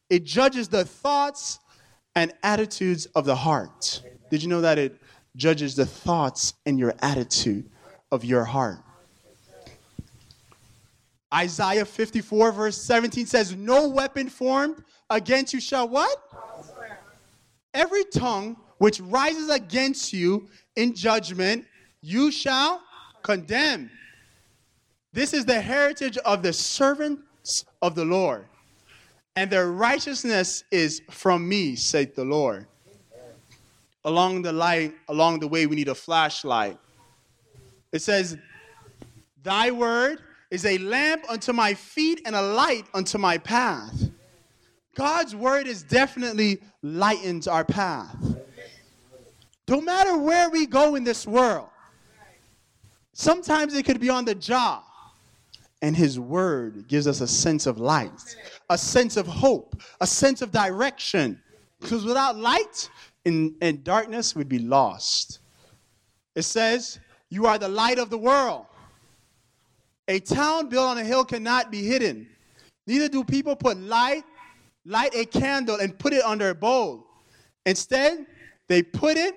It 0.10 0.24
judges 0.24 0.68
the 0.68 0.86
thoughts 0.86 1.60
and 2.16 2.34
attitudes 2.44 3.06
of 3.08 3.26
the 3.26 3.36
heart. 3.36 4.02
Did 4.32 4.42
you 4.42 4.50
know 4.50 4.62
that 4.62 4.80
it 4.80 5.00
judges 5.36 5.76
the 5.76 5.86
thoughts 5.86 6.54
and 6.66 6.80
your 6.80 6.94
attitude 7.02 7.70
of 8.12 8.24
your 8.24 8.46
heart? 8.46 8.80
Isaiah 11.34 11.86
54, 11.86 12.52
verse 12.52 12.82
17 12.82 13.26
says, 13.26 13.56
No 13.56 13.90
weapon 13.90 14.30
formed 14.30 14.84
against 15.10 15.54
you 15.54 15.60
shall 15.60 15.90
what? 15.90 16.16
Every 17.74 18.04
tongue 18.06 18.56
which 18.78 19.00
rises 19.02 19.50
against 19.50 20.14
you 20.14 20.48
in 20.76 20.94
judgment, 20.94 21.66
you 22.02 22.32
shall 22.32 22.82
condemned. 23.24 23.90
This 25.14 25.34
is 25.34 25.46
the 25.46 25.60
heritage 25.62 26.18
of 26.18 26.44
the 26.44 26.54
servants 26.54 27.66
of 27.82 27.96
the 27.96 28.06
Lord, 28.06 28.46
and 29.36 29.50
their 29.50 29.72
righteousness 29.72 30.64
is 30.72 31.02
from 31.10 31.48
me, 31.48 31.76
saith 31.76 32.16
the 32.16 32.26
Lord. 32.26 32.68
Along 34.06 34.42
the 34.42 34.52
light, 34.52 34.94
along 35.08 35.40
the 35.40 35.48
way, 35.48 35.66
we 35.66 35.76
need 35.76 35.88
a 35.88 35.96
flashlight. 35.96 36.78
It 37.94 38.02
says, 38.02 38.38
Thy 39.44 39.72
word 39.72 40.20
is 40.52 40.66
a 40.66 40.78
lamp 40.80 41.24
unto 41.30 41.54
my 41.54 41.74
feet 41.74 42.22
and 42.26 42.36
a 42.36 42.42
light 42.42 42.86
unto 42.94 43.18
my 43.18 43.38
path. 43.38 44.10
God's 44.96 45.36
word 45.36 45.68
is 45.68 45.84
definitely 45.84 46.62
lightens 46.82 47.48
our 47.48 47.64
path. 47.64 48.16
No 49.68 49.82
matter 49.82 50.18
where 50.18 50.50
we 50.50 50.66
go 50.66 50.96
in 50.96 51.04
this 51.04 51.26
world, 51.26 51.70
Sometimes 53.14 53.76
it 53.76 53.86
could 53.86 54.00
be 54.00 54.10
on 54.10 54.26
the 54.26 54.36
job. 54.36 54.84
And 55.82 55.96
his 55.96 56.20
word 56.20 56.88
gives 56.88 57.08
us 57.08 57.22
a 57.22 57.28
sense 57.28 57.68
of 57.68 57.78
light, 57.78 58.36
a 58.70 58.78
sense 58.78 59.18
of 59.18 59.28
hope, 59.28 59.82
a 60.00 60.08
sense 60.08 60.42
of 60.42 60.52
direction. 60.52 61.42
Because 61.80 62.06
without 62.06 62.38
light 62.38 62.90
in, 63.26 63.56
in 63.62 63.84
darkness, 63.84 64.34
we'd 64.36 64.48
be 64.48 64.60
lost. 64.60 65.40
It 66.36 66.44
says, 66.44 67.00
You 67.30 67.48
are 67.48 67.58
the 67.58 67.68
light 67.68 68.00
of 68.00 68.10
the 68.10 68.18
world. 68.18 68.66
A 70.08 70.20
town 70.20 70.70
built 70.70 70.86
on 70.86 70.98
a 70.98 71.04
hill 71.04 71.26
cannot 71.26 71.70
be 71.70 71.84
hidden. 71.84 72.28
Neither 72.88 73.10
do 73.10 73.24
people 73.24 73.56
put 73.56 73.78
light, 73.78 74.24
light 74.86 75.14
a 75.14 75.26
candle 75.26 75.78
and 75.78 75.98
put 76.00 76.14
it 76.14 76.24
under 76.24 76.50
a 76.50 76.56
bowl. 76.56 77.06
Instead, 77.66 78.26
they 78.68 78.84
put 78.84 79.18
it 79.18 79.36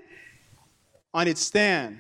on 1.13 1.27
its 1.27 1.41
stand 1.41 1.99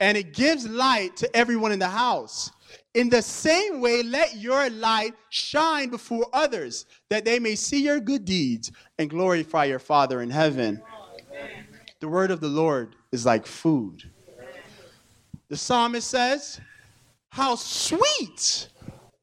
and 0.00 0.16
it 0.16 0.32
gives 0.32 0.66
light 0.68 1.16
to 1.16 1.36
everyone 1.36 1.72
in 1.72 1.78
the 1.78 1.88
house. 1.88 2.50
In 2.94 3.08
the 3.08 3.22
same 3.22 3.80
way, 3.80 4.02
let 4.02 4.36
your 4.36 4.70
light 4.70 5.14
shine 5.30 5.88
before 5.90 6.26
others, 6.32 6.86
that 7.10 7.24
they 7.24 7.38
may 7.38 7.54
see 7.54 7.82
your 7.82 8.00
good 8.00 8.24
deeds 8.24 8.72
and 8.98 9.10
glorify 9.10 9.64
your 9.64 9.78
Father 9.78 10.22
in 10.22 10.30
heaven. 10.30 10.82
The 12.00 12.08
word 12.08 12.30
of 12.30 12.40
the 12.40 12.48
Lord 12.48 12.94
is 13.12 13.26
like 13.26 13.46
food. 13.46 14.02
The 15.48 15.56
psalmist 15.56 16.08
says, 16.08 16.60
How 17.30 17.54
sweet 17.54 18.68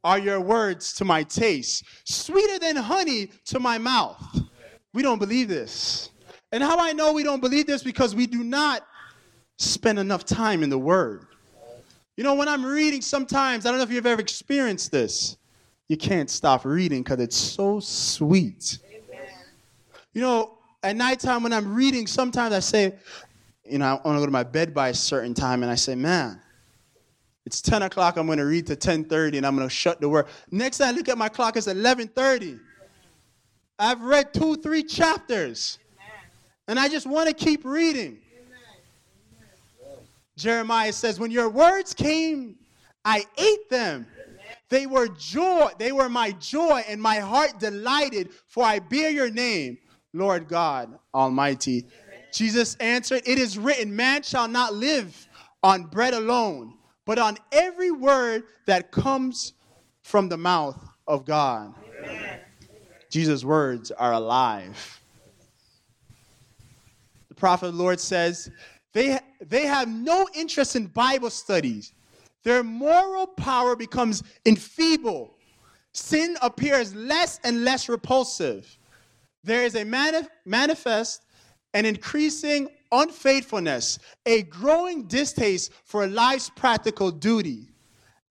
are 0.03 0.20
your 0.20 0.39
words 0.39 0.94
to 0.94 1.05
my 1.05 1.24
taste, 1.24 1.84
sweeter 2.05 2.60
than 2.60 2.75
honey 2.75 3.29
to 3.46 3.60
my 3.60 3.77
mouth. 3.77 4.24
We 4.94 5.01
don't 5.01 5.20
believe 5.20 5.48
this. 5.48 6.10
And 6.51 6.63
how 6.63 6.77
I 6.79 6.94
know 6.94 7.12
we 7.12 7.24
don't 7.24 7.41
believe 7.41 7.67
this 7.67 7.84
because 7.84 8.15
we 8.15 8.27
do 8.27 8.44
not 8.44 8.86
spend 9.57 10.00
enough 10.00 10.25
time 10.25 10.63
in 10.63 10.69
the 10.69 10.77
Word. 10.77 11.27
You 12.17 12.24
know, 12.24 12.35
when 12.35 12.47
I'm 12.47 12.65
reading, 12.65 13.01
sometimes, 13.01 13.65
I 13.65 13.69
don't 13.69 13.77
know 13.77 13.83
if 13.83 13.91
you've 13.91 14.05
ever 14.05 14.21
experienced 14.21 14.91
this, 14.91 15.38
you 15.88 15.97
can't 15.97 16.29
stop 16.29 16.65
reading 16.65 17.03
because 17.03 17.19
it's 17.19 17.35
so 17.35 17.79
sweet. 17.79 18.79
Amen. 18.88 19.27
You 20.13 20.21
know, 20.21 20.57
at 20.81 20.95
nighttime 20.95 21.43
when 21.43 21.51
I'm 21.53 21.75
reading, 21.75 22.07
sometimes 22.07 22.53
I 22.53 22.59
say, 22.59 22.93
you 23.65 23.79
know, 23.79 23.85
I 23.85 23.93
want 23.93 24.15
to 24.15 24.19
go 24.19 24.25
to 24.25 24.31
my 24.31 24.43
bed 24.43 24.74
by 24.74 24.89
a 24.89 24.93
certain 24.93 25.33
time, 25.33 25.62
and 25.63 25.71
I 25.71 25.75
say, 25.75 25.95
man, 25.95 26.41
It's 27.45 27.62
10 27.62 27.83
o'clock. 27.83 28.17
I'm 28.17 28.25
going 28.25 28.39
to 28.39 28.45
read 28.45 28.65
to 28.67 28.75
10:30, 28.75 29.38
and 29.38 29.45
I'm 29.45 29.55
going 29.55 29.67
to 29.67 29.74
shut 29.74 30.01
the 30.01 30.09
word. 30.09 30.25
Next 30.50 30.79
time 30.79 30.93
I 30.93 30.97
look 30.97 31.09
at 31.09 31.17
my 31.17 31.29
clock, 31.29 31.57
it's 31.57 31.67
11:30. 31.67 32.59
I've 33.77 34.01
read 34.01 34.33
two, 34.33 34.55
three 34.55 34.83
chapters, 34.83 35.77
and 36.67 36.79
I 36.79 36.88
just 36.88 37.05
want 37.05 37.27
to 37.27 37.35
keep 37.35 37.63
reading. 37.65 38.19
Jeremiah 40.38 40.94
says, 40.94 41.20
"When 41.20 41.32
your 41.32 41.50
words 41.50 41.94
came, 41.94 42.58
I 43.04 43.25
ate 43.38 43.70
them." 43.70 44.08
They 44.70 44.88
were 44.88 45.08
joy, 45.08 45.72
they 45.77 45.92
were 45.92 46.10
my 46.10 46.32
joy, 46.32 46.84
and 46.88 47.01
my 47.01 47.20
heart 47.20 47.60
delighted, 47.60 48.32
for 48.48 48.63
I 48.63 48.80
bear 48.80 49.10
your 49.12 49.30
name, 49.30 49.77
Lord 50.12 50.48
God 50.48 50.98
Almighty. 51.13 51.86
Jesus 52.32 52.75
answered, 52.80 53.22
It 53.25 53.38
is 53.38 53.58
written, 53.58 53.96
Man 53.96 54.24
shall 54.24 54.48
not 54.48 54.74
live 54.74 55.27
on 55.63 55.84
bread 55.84 56.13
alone, 56.13 56.74
but 57.06 57.20
on 57.20 57.38
every 57.51 57.92
word 57.92 58.44
that 58.65 58.92
comes 58.92 59.54
from 60.01 60.30
the 60.30 60.38
mouth 60.38 60.77
of 61.08 61.25
God. 61.25 61.74
Jesus' 63.10 63.46
words 63.46 63.92
are 63.92 64.13
alive. 64.13 65.00
The 67.30 67.36
prophet 67.36 67.68
of 67.68 67.77
the 67.77 67.82
Lord 67.82 68.00
says, 68.00 68.50
they, 68.95 69.19
they 69.45 69.67
have 69.67 69.87
no 69.87 70.27
interest 70.33 70.75
in 70.75 70.87
Bible 70.87 71.29
studies 71.29 71.93
their 72.45 72.63
moral 72.63 73.25
power 73.25 73.75
becomes 73.75 74.23
enfeebled. 74.45 75.31
Sin 75.93 76.37
appears 76.41 76.95
less 76.95 77.39
and 77.43 77.65
less 77.65 77.89
repulsive. 77.89 78.77
There 79.43 79.63
is 79.65 79.73
a 79.73 79.83
manif- 79.83 80.27
manifest 80.45 81.23
and 81.73 81.87
increasing 81.87 82.69
unfaithfulness, 82.91 83.97
a 84.27 84.43
growing 84.43 85.07
distaste 85.07 85.71
for 85.85 86.05
life's 86.05 86.49
practical 86.55 87.09
duty. 87.11 87.69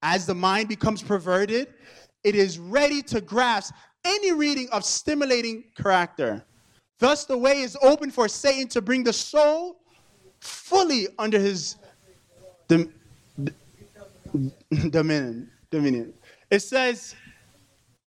As 0.02 0.26
the 0.26 0.35
mind 0.35 0.68
becomes 0.68 1.02
perverted, 1.02 1.75
it 2.23 2.37
is 2.37 2.59
ready 2.59 3.02
to 3.02 3.21
grasp 3.21 3.75
any 4.04 4.33
reading 4.33 4.68
of 4.71 4.85
stimulating 4.85 5.64
character. 5.76 6.44
Thus, 7.00 7.25
the 7.25 7.37
way 7.37 7.62
is 7.62 7.76
open 7.83 8.12
for 8.12 8.28
Satan 8.28 8.68
to 8.68 8.80
bring 8.80 9.02
the 9.02 9.12
soul 9.12 9.80
fully 10.45 11.09
under 11.19 11.39
his 11.39 11.77
dominion. 14.91 15.51
Dominion. 15.71 16.13
It 16.51 16.61
says, 16.61 17.15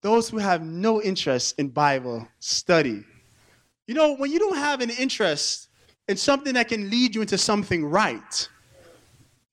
those 0.01 0.29
who 0.29 0.37
have 0.37 0.61
no 0.63 1.01
interest 1.01 1.57
in 1.57 1.69
Bible 1.69 2.27
study. 2.39 3.03
You 3.87 3.95
know, 3.95 4.15
when 4.15 4.31
you 4.31 4.39
don't 4.39 4.57
have 4.57 4.81
an 4.81 4.89
interest 4.89 5.69
in 6.07 6.17
something 6.17 6.53
that 6.53 6.67
can 6.67 6.89
lead 6.89 7.15
you 7.15 7.21
into 7.21 7.37
something 7.37 7.85
right, 7.85 8.49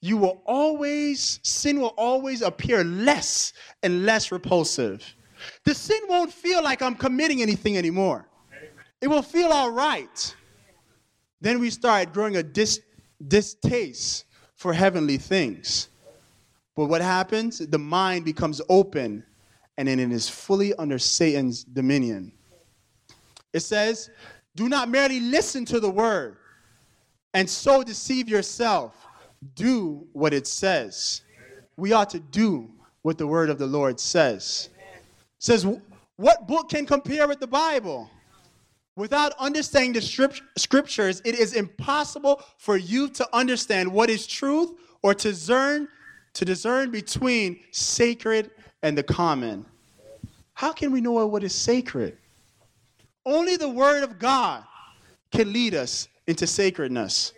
you 0.00 0.16
will 0.16 0.42
always, 0.44 1.38
sin 1.42 1.80
will 1.80 1.94
always 1.96 2.42
appear 2.42 2.82
less 2.84 3.52
and 3.82 4.04
less 4.04 4.32
repulsive. 4.32 5.04
The 5.64 5.74
sin 5.74 6.00
won't 6.08 6.32
feel 6.32 6.62
like 6.62 6.82
I'm 6.82 6.96
committing 6.96 7.40
anything 7.40 7.78
anymore. 7.78 8.26
It 9.00 9.06
will 9.06 9.22
feel 9.22 9.48
all 9.52 9.70
right. 9.70 10.36
Then 11.42 11.58
we 11.58 11.70
start 11.70 12.12
growing 12.12 12.36
a 12.36 12.42
dis- 12.42 12.80
distaste 13.26 14.26
for 14.54 14.72
heavenly 14.72 15.18
things. 15.18 15.88
But 16.76 16.86
what 16.86 17.02
happens? 17.02 17.58
The 17.58 17.78
mind 17.78 18.24
becomes 18.24 18.60
open 18.68 19.24
and 19.76 19.88
then 19.88 19.98
it 19.98 20.12
is 20.12 20.28
fully 20.28 20.72
under 20.74 21.00
Satan's 21.00 21.64
dominion. 21.64 22.30
It 23.52 23.60
says, 23.60 24.08
Do 24.54 24.68
not 24.68 24.88
merely 24.88 25.18
listen 25.18 25.64
to 25.64 25.80
the 25.80 25.90
word 25.90 26.36
and 27.34 27.50
so 27.50 27.82
deceive 27.82 28.28
yourself. 28.28 28.94
Do 29.56 30.06
what 30.12 30.32
it 30.32 30.46
says. 30.46 31.22
We 31.76 31.92
ought 31.92 32.10
to 32.10 32.20
do 32.20 32.70
what 33.02 33.18
the 33.18 33.26
word 33.26 33.50
of 33.50 33.58
the 33.58 33.66
Lord 33.66 33.98
says. 33.98 34.68
It 34.78 35.02
says, 35.40 35.66
What 36.14 36.46
book 36.46 36.68
can 36.68 36.86
compare 36.86 37.26
with 37.26 37.40
the 37.40 37.48
Bible? 37.48 38.08
Without 38.94 39.32
understanding 39.38 39.92
the 39.94 40.42
scriptures, 40.56 41.22
it 41.24 41.34
is 41.34 41.54
impossible 41.54 42.42
for 42.58 42.76
you 42.76 43.08
to 43.08 43.26
understand 43.32 43.90
what 43.90 44.10
is 44.10 44.26
truth 44.26 44.70
or 45.02 45.14
to 45.14 45.30
discern 45.30 45.88
to 46.34 46.44
discern 46.46 46.90
between 46.90 47.60
sacred 47.72 48.50
and 48.82 48.96
the 48.96 49.02
common. 49.02 49.66
How 50.54 50.72
can 50.72 50.90
we 50.90 51.00
know 51.00 51.26
what 51.26 51.44
is 51.44 51.54
sacred? 51.54 52.16
Only 53.26 53.56
the 53.56 53.68
Word 53.68 54.02
of 54.02 54.18
God 54.18 54.64
can 55.30 55.52
lead 55.52 55.74
us 55.74 56.08
into 56.26 56.46
sacredness. 56.46 57.32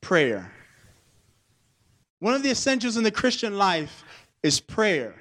Prayer. 0.00 0.52
One 2.20 2.34
of 2.34 2.42
the 2.42 2.50
essentials 2.50 2.96
in 2.96 3.04
the 3.04 3.10
Christian 3.10 3.56
life 3.56 4.04
is 4.42 4.58
prayer. 4.58 5.14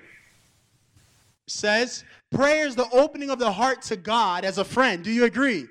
Says, 1.47 2.03
prayer 2.29 2.67
is 2.67 2.75
the 2.75 2.89
opening 2.91 3.29
of 3.29 3.39
the 3.39 3.51
heart 3.51 3.81
to 3.83 3.95
God 3.95 4.43
as 4.43 4.57
a 4.57 4.65
friend. 4.65 5.03
Do 5.03 5.11
you 5.11 5.25
agree? 5.25 5.65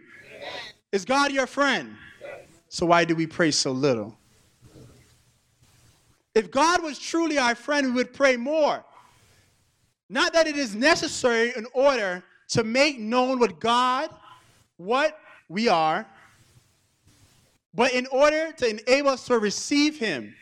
Is 0.93 1.05
God 1.05 1.33
your 1.33 1.47
friend? 1.47 1.95
So 2.69 2.87
why 2.87 3.05
do 3.05 3.15
we 3.15 3.27
pray 3.27 3.51
so 3.51 3.73
little? 3.73 4.17
If 6.35 6.51
God 6.51 6.83
was 6.83 6.99
truly 6.99 7.39
our 7.39 7.55
friend, 7.55 7.87
we 7.87 7.93
would 7.93 8.13
pray 8.13 8.37
more. 8.37 8.85
Not 10.09 10.33
that 10.35 10.47
it 10.47 10.57
is 10.57 10.75
necessary 10.75 11.53
in 11.57 11.67
order 11.73 12.23
to 12.49 12.65
make 12.65 12.99
known 12.99 13.39
what 13.39 13.59
God, 13.61 14.11
what 14.77 15.19
we 15.49 15.69
are, 15.69 16.07
but 17.75 17.93
in 17.93 18.07
order 18.07 18.53
to 18.53 18.69
enable 18.69 19.11
us 19.11 19.27
to 19.27 19.39
receive 19.39 19.99
Him. 19.99 20.35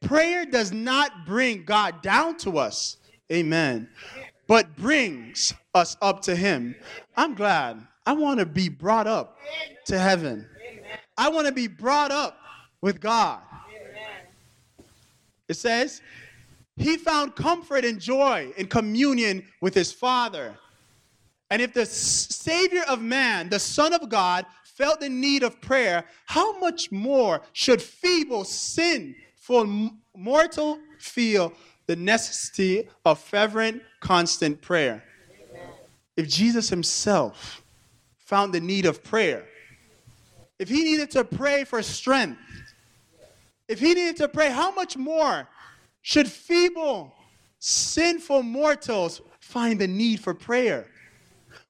Prayer 0.00 0.44
does 0.44 0.72
not 0.72 1.26
bring 1.26 1.64
God 1.64 2.02
down 2.02 2.36
to 2.38 2.58
us, 2.58 2.96
amen, 3.30 3.88
but 4.50 4.74
brings 4.74 5.54
us 5.76 5.96
up 6.02 6.22
to 6.22 6.34
Him. 6.34 6.74
I'm 7.16 7.36
glad. 7.36 7.86
I 8.04 8.14
want 8.14 8.40
to 8.40 8.46
be 8.46 8.68
brought 8.68 9.06
up 9.06 9.38
to 9.86 9.96
heaven. 9.96 10.44
I 11.16 11.28
want 11.28 11.46
to 11.46 11.52
be 11.52 11.68
brought 11.68 12.10
up 12.10 12.36
with 12.80 13.00
God. 13.00 13.38
It 15.48 15.54
says, 15.54 16.02
he 16.76 16.96
found 16.96 17.36
comfort 17.36 17.84
and 17.84 18.00
joy 18.00 18.52
in 18.56 18.66
communion 18.66 19.46
with 19.60 19.72
his 19.72 19.92
Father. 19.92 20.58
And 21.50 21.62
if 21.62 21.72
the 21.72 21.86
Savior 21.86 22.82
of 22.88 23.00
man, 23.00 23.50
the 23.50 23.60
Son 23.60 23.92
of 23.92 24.08
God, 24.08 24.46
felt 24.64 24.98
the 24.98 25.08
need 25.08 25.44
of 25.44 25.60
prayer, 25.60 26.04
how 26.26 26.58
much 26.58 26.90
more 26.90 27.42
should 27.52 27.80
feeble, 27.80 28.42
sinful 28.42 29.92
mortal 30.16 30.80
feel 30.98 31.52
the 31.86 31.94
necessity 31.94 32.88
of 33.04 33.20
fervent, 33.20 33.82
constant 34.00 34.60
prayer? 34.60 35.04
If 36.16 36.28
Jesus 36.28 36.68
himself 36.68 37.62
found 38.18 38.52
the 38.52 38.60
need 38.60 38.86
of 38.86 39.02
prayer, 39.02 39.46
if 40.58 40.68
he 40.68 40.84
needed 40.84 41.10
to 41.12 41.24
pray 41.24 41.64
for 41.64 41.82
strength, 41.82 42.40
if 43.68 43.78
he 43.78 43.94
needed 43.94 44.16
to 44.16 44.28
pray, 44.28 44.50
how 44.50 44.72
much 44.72 44.96
more 44.96 45.48
should 46.02 46.28
feeble, 46.28 47.14
sinful 47.58 48.42
mortals 48.42 49.20
find 49.38 49.80
the 49.80 49.86
need 49.86 50.20
for 50.20 50.34
prayer? 50.34 50.86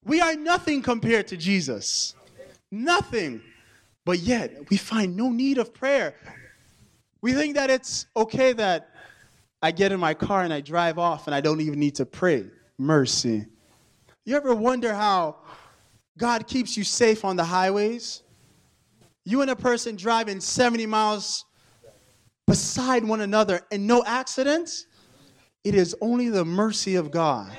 We 0.03 0.19
are 0.19 0.35
nothing 0.35 0.81
compared 0.81 1.27
to 1.27 1.37
Jesus. 1.37 2.15
Nothing. 2.71 3.41
But 4.03 4.19
yet, 4.19 4.69
we 4.69 4.77
find 4.77 5.15
no 5.15 5.29
need 5.29 5.57
of 5.57 5.73
prayer. 5.73 6.15
We 7.21 7.33
think 7.33 7.55
that 7.55 7.69
it's 7.69 8.07
okay 8.15 8.53
that 8.53 8.89
I 9.61 9.71
get 9.71 9.91
in 9.91 9.99
my 9.99 10.13
car 10.13 10.43
and 10.43 10.53
I 10.53 10.61
drive 10.61 10.97
off 10.97 11.27
and 11.27 11.35
I 11.35 11.41
don't 11.41 11.61
even 11.61 11.79
need 11.79 11.95
to 11.95 12.05
pray. 12.05 12.45
Mercy. 12.77 13.45
You 14.25 14.35
ever 14.35 14.55
wonder 14.55 14.93
how 14.93 15.37
God 16.17 16.47
keeps 16.47 16.75
you 16.75 16.83
safe 16.83 17.23
on 17.23 17.35
the 17.35 17.43
highways? 17.43 18.23
You 19.23 19.41
and 19.41 19.51
a 19.51 19.55
person 19.55 19.95
driving 19.95 20.39
70 20.39 20.85
miles 20.87 21.45
beside 22.47 23.03
one 23.03 23.21
another 23.21 23.61
and 23.71 23.85
no 23.85 24.03
accidents, 24.03 24.87
it 25.63 25.75
is 25.75 25.95
only 26.01 26.29
the 26.29 26.43
mercy 26.43 26.95
of 26.95 27.11
God. 27.11 27.51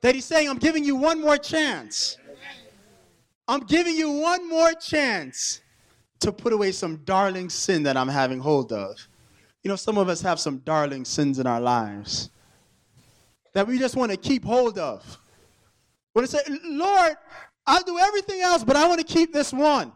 That 0.00 0.14
He's 0.14 0.24
saying, 0.24 0.48
I'm 0.48 0.58
giving 0.58 0.84
you 0.84 0.96
one 0.96 1.20
more 1.20 1.38
chance. 1.38 2.18
I'm 3.46 3.60
giving 3.60 3.94
you 3.94 4.10
one 4.10 4.48
more 4.48 4.72
chance 4.72 5.60
to 6.20 6.32
put 6.32 6.52
away 6.52 6.72
some 6.72 6.96
darling 7.04 7.50
sin 7.50 7.82
that 7.84 7.96
I'm 7.96 8.08
having 8.08 8.40
hold 8.40 8.72
of. 8.72 8.96
You 9.64 9.70
know, 9.70 9.76
some 9.76 9.96
of 9.96 10.10
us 10.10 10.20
have 10.20 10.38
some 10.38 10.58
darling 10.58 11.06
sins 11.06 11.38
in 11.38 11.46
our 11.46 11.60
lives 11.60 12.28
that 13.54 13.66
we 13.66 13.78
just 13.78 13.96
want 13.96 14.10
to 14.10 14.18
keep 14.18 14.44
hold 14.44 14.78
of. 14.78 15.18
When 16.12 16.24
I 16.24 16.28
say, 16.28 16.40
Lord, 16.64 17.14
I'll 17.66 17.82
do 17.82 17.98
everything 17.98 18.42
else, 18.42 18.62
but 18.62 18.76
I 18.76 18.86
want 18.86 19.00
to 19.00 19.06
keep 19.06 19.32
this 19.32 19.52
one. 19.52 19.90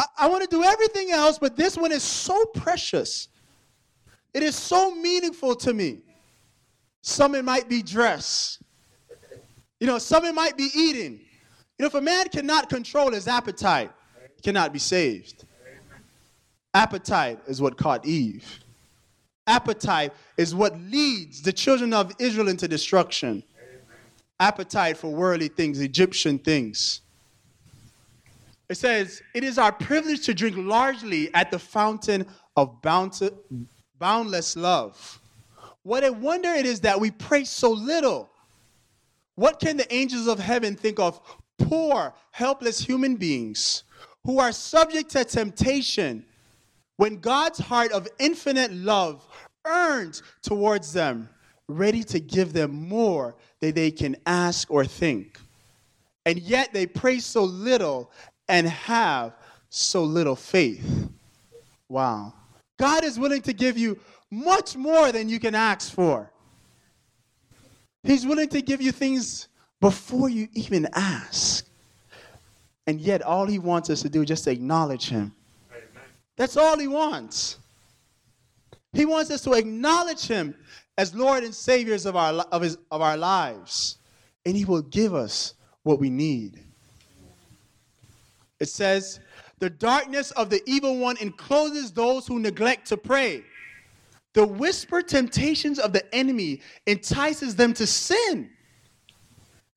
I, 0.00 0.06
I 0.18 0.28
want 0.28 0.42
to 0.42 0.48
do 0.48 0.64
everything 0.64 1.12
else, 1.12 1.38
but 1.38 1.56
this 1.56 1.76
one 1.76 1.92
is 1.92 2.02
so 2.02 2.44
precious. 2.46 3.28
It 4.34 4.42
is 4.42 4.56
so 4.56 4.92
meaningful 4.94 5.54
to 5.56 5.72
me. 5.72 6.00
Some 7.02 7.36
it 7.36 7.44
might 7.44 7.68
be 7.68 7.80
dress. 7.80 8.62
You 9.78 9.86
know, 9.86 9.98
some 9.98 10.24
it 10.24 10.34
might 10.34 10.56
be 10.56 10.68
eating. 10.74 11.20
You 11.78 11.84
know, 11.84 11.86
if 11.86 11.94
a 11.94 12.00
man 12.00 12.28
cannot 12.28 12.68
control 12.68 13.12
his 13.12 13.28
appetite, 13.28 13.90
he 14.34 14.42
cannot 14.42 14.72
be 14.72 14.78
saved. 14.78 15.44
Appetite 16.74 17.40
is 17.46 17.60
what 17.60 17.76
caught 17.76 18.06
Eve. 18.06 18.60
Appetite 19.46 20.12
is 20.36 20.54
what 20.54 20.78
leads 20.80 21.42
the 21.42 21.52
children 21.52 21.92
of 21.92 22.12
Israel 22.18 22.48
into 22.48 22.68
destruction. 22.68 23.42
Appetite 24.38 24.96
for 24.96 25.08
worldly 25.10 25.48
things, 25.48 25.80
Egyptian 25.80 26.38
things. 26.38 27.00
It 28.68 28.76
says, 28.76 29.20
It 29.34 29.42
is 29.42 29.58
our 29.58 29.72
privilege 29.72 30.24
to 30.26 30.34
drink 30.34 30.56
largely 30.56 31.34
at 31.34 31.50
the 31.50 31.58
fountain 31.58 32.26
of 32.56 32.80
boundless 32.80 34.56
love. 34.56 35.20
What 35.82 36.04
a 36.04 36.12
wonder 36.12 36.50
it 36.50 36.66
is 36.66 36.80
that 36.80 37.00
we 37.00 37.10
pray 37.10 37.44
so 37.44 37.72
little. 37.72 38.30
What 39.34 39.58
can 39.58 39.76
the 39.76 39.92
angels 39.92 40.28
of 40.28 40.38
heaven 40.38 40.76
think 40.76 41.00
of 41.00 41.20
poor, 41.58 42.14
helpless 42.30 42.78
human 42.78 43.16
beings 43.16 43.82
who 44.24 44.38
are 44.38 44.52
subject 44.52 45.10
to 45.10 45.24
temptation 45.24 46.24
when 47.00 47.16
God's 47.16 47.58
heart 47.58 47.92
of 47.92 48.06
infinite 48.18 48.70
love 48.74 49.26
earns 49.64 50.22
towards 50.42 50.92
them, 50.92 51.30
ready 51.66 52.04
to 52.04 52.20
give 52.20 52.52
them 52.52 52.72
more 52.72 53.34
than 53.60 53.72
they 53.72 53.90
can 53.90 54.16
ask 54.26 54.70
or 54.70 54.84
think? 54.84 55.40
And 56.26 56.38
yet 56.38 56.74
they 56.74 56.86
pray 56.86 57.18
so 57.20 57.42
little 57.42 58.12
and 58.50 58.68
have 58.68 59.32
so 59.70 60.04
little 60.04 60.36
faith. 60.36 61.08
Wow. 61.88 62.34
God 62.78 63.02
is 63.02 63.18
willing 63.18 63.40
to 63.42 63.54
give 63.54 63.78
you 63.78 63.98
much 64.30 64.76
more 64.76 65.10
than 65.10 65.30
you 65.30 65.40
can 65.40 65.54
ask 65.54 65.94
for. 65.94 66.30
He's 68.02 68.26
willing 68.26 68.50
to 68.50 68.60
give 68.60 68.82
you 68.82 68.92
things 68.92 69.48
before 69.80 70.28
you 70.28 70.48
even 70.52 70.86
ask. 70.92 71.64
And 72.86 73.00
yet, 73.00 73.22
all 73.22 73.46
He 73.46 73.58
wants 73.58 73.88
us 73.88 74.02
to 74.02 74.10
do 74.10 74.20
is 74.20 74.28
just 74.28 74.46
acknowledge 74.48 75.08
Him. 75.08 75.32
That's 76.40 76.56
all 76.56 76.78
He 76.78 76.88
wants. 76.88 77.58
He 78.94 79.04
wants 79.04 79.30
us 79.30 79.42
to 79.42 79.52
acknowledge 79.52 80.26
Him 80.26 80.54
as 80.96 81.14
Lord 81.14 81.44
and 81.44 81.54
Saviors 81.54 82.06
of 82.06 82.16
our, 82.16 82.32
of, 82.32 82.62
his, 82.62 82.78
of 82.90 83.02
our 83.02 83.18
lives. 83.18 83.98
And 84.46 84.56
He 84.56 84.64
will 84.64 84.80
give 84.80 85.14
us 85.14 85.52
what 85.82 85.98
we 86.00 86.08
need. 86.08 86.58
It 88.58 88.70
says, 88.70 89.20
The 89.58 89.68
darkness 89.68 90.30
of 90.30 90.48
the 90.48 90.62
evil 90.64 90.96
one 90.96 91.18
encloses 91.18 91.92
those 91.92 92.26
who 92.26 92.38
neglect 92.38 92.86
to 92.88 92.96
pray. 92.96 93.44
The 94.32 94.46
whispered 94.46 95.08
temptations 95.08 95.78
of 95.78 95.92
the 95.92 96.14
enemy 96.14 96.62
entices 96.86 97.54
them 97.54 97.74
to 97.74 97.86
sin. 97.86 98.48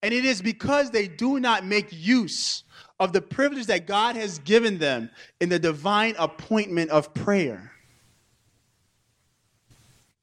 And 0.04 0.14
it 0.14 0.26
is 0.26 0.42
because 0.42 0.92
they 0.92 1.08
do 1.08 1.40
not 1.40 1.66
make 1.66 1.88
use 1.90 2.66
of 3.00 3.14
the 3.14 3.22
privilege 3.22 3.68
that 3.68 3.88
God 3.88 4.18
has 4.18 4.38
given 4.40 4.78
them 4.78 5.10
in 5.40 5.48
the 5.48 5.58
divine 5.58 6.14
appointment 6.20 6.92
of 6.92 7.14
prayer. 7.14 7.72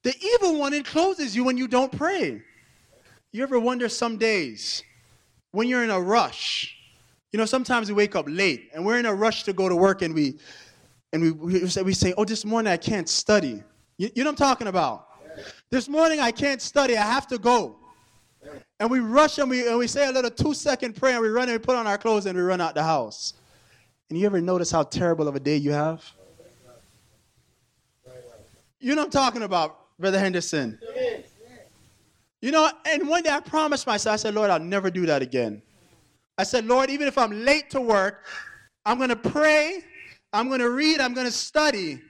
The 0.03 0.13
evil 0.21 0.59
one 0.59 0.75
encloses 0.75 1.35
you 1.35 1.43
when 1.43 1.57
you 1.57 1.67
don't 1.67 1.91
pray. 1.91 2.43
You 3.31 3.43
ever 3.43 3.59
wonder 3.59 3.89
some 3.89 4.17
days 4.17 4.83
when 5.51 5.67
you're 5.67 5.83
in 5.83 5.89
a 5.89 5.99
rush? 5.99 6.75
You 7.31 7.39
know, 7.39 7.45
sometimes 7.45 7.89
we 7.89 7.95
wake 7.95 8.15
up 8.15 8.25
late 8.27 8.69
and 8.73 8.85
we're 8.85 8.99
in 8.99 9.07
a 9.07 9.13
rush 9.13 9.43
to 9.43 9.53
go 9.53 9.67
to 9.67 9.75
work 9.75 10.03
and 10.03 10.13
we 10.13 10.37
and 11.13 11.21
we, 11.21 11.31
we, 11.31 11.67
say, 11.67 11.81
we 11.81 11.93
say, 11.93 12.13
Oh, 12.17 12.23
this 12.23 12.45
morning 12.45 12.71
I 12.71 12.77
can't 12.77 13.09
study. 13.09 13.63
You, 13.97 14.09
you 14.13 14.23
know 14.23 14.29
what 14.29 14.41
I'm 14.41 14.47
talking 14.47 14.67
about? 14.67 15.07
This 15.71 15.89
morning 15.89 16.19
I 16.19 16.31
can't 16.31 16.61
study, 16.61 16.95
I 16.97 17.03
have 17.03 17.25
to 17.27 17.39
go. 17.39 17.80
And 18.79 18.89
we 18.89 18.99
rush 18.99 19.37
and 19.37 19.49
we, 19.49 19.67
and 19.67 19.77
we 19.77 19.87
say 19.87 20.07
a 20.07 20.11
little 20.11 20.31
two 20.31 20.53
second 20.53 20.95
prayer 20.95 21.15
and 21.15 21.21
we 21.21 21.29
run 21.29 21.49
and 21.49 21.59
we 21.59 21.63
put 21.63 21.75
on 21.75 21.85
our 21.85 21.97
clothes 21.97 22.25
and 22.25 22.35
we 22.35 22.43
run 22.43 22.59
out 22.59 22.73
the 22.73 22.83
house. 22.83 23.33
And 24.09 24.17
you 24.19 24.25
ever 24.25 24.41
notice 24.41 24.71
how 24.71 24.83
terrible 24.83 25.27
of 25.27 25.35
a 25.35 25.39
day 25.39 25.55
you 25.55 25.71
have? 25.71 26.03
You 28.79 28.95
know 28.95 29.03
I'm 29.03 29.11
talking 29.11 29.43
about, 29.43 29.77
Brother 29.99 30.19
Henderson. 30.19 30.79
You 32.41 32.51
know, 32.51 32.71
and 32.85 33.07
one 33.07 33.21
day 33.21 33.29
I 33.29 33.39
promised 33.39 33.85
myself, 33.85 34.15
I 34.15 34.17
said, 34.17 34.33
Lord, 34.33 34.49
I'll 34.49 34.59
never 34.59 34.89
do 34.89 35.05
that 35.05 35.21
again. 35.21 35.61
I 36.37 36.43
said, 36.43 36.65
Lord, 36.65 36.89
even 36.89 37.07
if 37.07 37.19
I'm 37.19 37.45
late 37.45 37.69
to 37.69 37.79
work, 37.79 38.25
I'm 38.83 38.97
going 38.97 39.09
to 39.09 39.15
pray, 39.15 39.83
I'm 40.33 40.47
going 40.47 40.59
to 40.59 40.71
read, 40.71 40.99
I'm 40.99 41.13
going 41.13 41.27
to 41.27 41.31
study, 41.31 42.01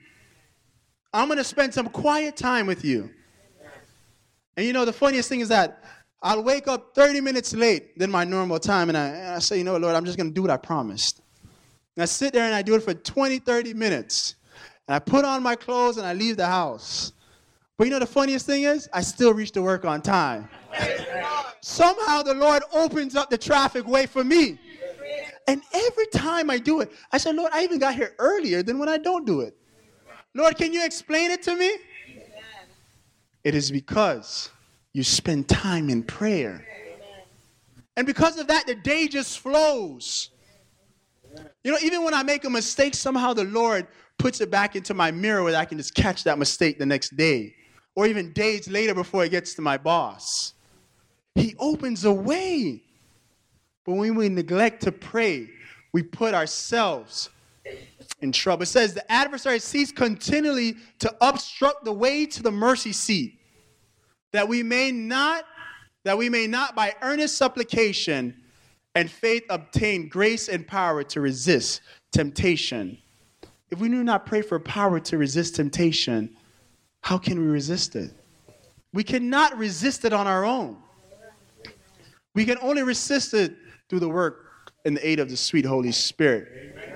I'm 1.12 1.28
going 1.28 1.36
to 1.36 1.44
spend 1.44 1.74
some 1.74 1.88
quiet 1.90 2.36
time 2.36 2.66
with 2.66 2.82
you. 2.82 3.10
And 4.56 4.66
you 4.66 4.72
know, 4.72 4.86
the 4.86 4.92
funniest 4.92 5.28
thing 5.28 5.40
is 5.40 5.48
that 5.48 5.84
I'll 6.22 6.42
wake 6.42 6.68
up 6.68 6.94
30 6.94 7.20
minutes 7.20 7.52
late 7.52 7.98
than 7.98 8.10
my 8.10 8.22
normal 8.24 8.60
time, 8.60 8.88
and 8.88 8.96
I, 8.96 9.06
and 9.08 9.34
I 9.34 9.38
say, 9.40 9.58
you 9.58 9.64
know, 9.64 9.76
Lord, 9.76 9.96
I'm 9.96 10.04
just 10.04 10.16
going 10.16 10.30
to 10.30 10.34
do 10.34 10.42
what 10.42 10.50
I 10.50 10.56
promised. 10.56 11.20
And 11.96 12.02
I 12.02 12.06
sit 12.06 12.32
there 12.32 12.44
and 12.44 12.54
I 12.54 12.62
do 12.62 12.74
it 12.76 12.82
for 12.82 12.94
20, 12.94 13.40
30 13.40 13.74
minutes. 13.74 14.36
And 14.86 14.94
I 14.94 14.98
put 14.98 15.24
on 15.24 15.42
my 15.42 15.56
clothes 15.56 15.96
and 15.96 16.06
I 16.06 16.14
leave 16.14 16.36
the 16.36 16.46
house. 16.46 17.12
But 17.76 17.84
you 17.84 17.90
know 17.90 17.98
the 17.98 18.06
funniest 18.06 18.46
thing 18.46 18.62
is, 18.62 18.88
I 18.92 19.00
still 19.00 19.34
reach 19.34 19.50
to 19.52 19.62
work 19.62 19.84
on 19.84 20.00
time. 20.00 20.48
Somehow 21.60 22.22
the 22.22 22.34
Lord 22.34 22.62
opens 22.72 23.16
up 23.16 23.28
the 23.28 23.38
traffic 23.38 23.86
way 23.86 24.06
for 24.06 24.22
me. 24.22 24.58
And 25.48 25.60
every 25.72 26.06
time 26.06 26.50
I 26.50 26.58
do 26.58 26.80
it, 26.80 26.92
I 27.10 27.18
say, 27.18 27.32
Lord, 27.32 27.50
I 27.52 27.64
even 27.64 27.80
got 27.80 27.94
here 27.94 28.14
earlier 28.18 28.62
than 28.62 28.78
when 28.78 28.88
I 28.88 28.98
don't 28.98 29.26
do 29.26 29.40
it. 29.40 29.56
Lord, 30.34 30.56
can 30.56 30.72
you 30.72 30.84
explain 30.84 31.30
it 31.32 31.42
to 31.42 31.56
me? 31.56 31.76
It 33.42 33.56
is 33.56 33.72
because 33.72 34.50
you 34.92 35.02
spend 35.02 35.48
time 35.48 35.88
in 35.90 36.02
prayer. 36.02 36.66
And 37.96 38.06
because 38.06 38.38
of 38.38 38.46
that, 38.48 38.66
the 38.66 38.74
day 38.74 39.08
just 39.08 39.38
flows. 39.38 40.30
You 41.64 41.72
know, 41.72 41.78
even 41.82 42.04
when 42.04 42.14
I 42.14 42.22
make 42.22 42.44
a 42.44 42.50
mistake, 42.50 42.94
somehow 42.94 43.32
the 43.32 43.44
Lord 43.44 43.86
puts 44.18 44.40
it 44.40 44.50
back 44.50 44.76
into 44.76 44.94
my 44.94 45.10
mirror 45.10 45.42
where 45.42 45.56
I 45.56 45.64
can 45.64 45.78
just 45.78 45.94
catch 45.94 46.24
that 46.24 46.38
mistake 46.38 46.78
the 46.78 46.86
next 46.86 47.16
day 47.16 47.54
or 47.94 48.06
even 48.06 48.32
days 48.32 48.68
later 48.68 48.94
before 48.94 49.24
it 49.24 49.30
gets 49.30 49.54
to 49.54 49.62
my 49.62 49.76
boss. 49.76 50.54
He 51.34 51.54
opens 51.58 52.04
a 52.04 52.12
way. 52.12 52.82
But 53.84 53.94
when 53.94 54.14
we 54.14 54.28
neglect 54.28 54.82
to 54.82 54.92
pray, 54.92 55.48
we 55.92 56.02
put 56.02 56.34
ourselves 56.34 57.30
in 58.20 58.32
trouble. 58.32 58.62
It 58.62 58.66
says 58.66 58.94
the 58.94 59.10
adversary 59.10 59.58
seeks 59.58 59.92
continually 59.92 60.76
to 61.00 61.14
obstruct 61.20 61.84
the 61.84 61.92
way 61.92 62.26
to 62.26 62.42
the 62.42 62.50
mercy 62.50 62.92
seat, 62.92 63.38
that 64.32 64.48
we 64.48 64.62
may 64.62 64.90
not, 64.90 65.44
that 66.04 66.18
we 66.18 66.28
may 66.28 66.46
not 66.46 66.74
by 66.74 66.94
earnest 67.02 67.36
supplication 67.36 68.34
and 68.94 69.10
faith 69.10 69.44
obtain 69.48 70.08
grace 70.08 70.48
and 70.48 70.66
power 70.66 71.02
to 71.02 71.20
resist 71.20 71.80
temptation. 72.12 72.98
If 73.70 73.78
we 73.78 73.88
do 73.88 74.04
not 74.04 74.26
pray 74.26 74.42
for 74.42 74.58
power 74.58 75.00
to 75.00 75.18
resist 75.18 75.56
temptation, 75.56 76.36
how 77.00 77.18
can 77.18 77.40
we 77.40 77.46
resist 77.46 77.96
it? 77.96 78.12
We 78.92 79.02
cannot 79.02 79.56
resist 79.56 80.04
it 80.04 80.12
on 80.12 80.26
our 80.26 80.44
own. 80.44 80.76
We 82.34 82.44
can 82.44 82.58
only 82.60 82.82
resist 82.82 83.32
it 83.34 83.54
through 83.88 84.00
the 84.00 84.08
work 84.08 84.72
and 84.84 84.96
the 84.96 85.06
aid 85.06 85.20
of 85.20 85.30
the 85.30 85.36
sweet 85.36 85.64
Holy 85.64 85.92
Spirit. 85.92 86.48
Amen. 86.74 86.92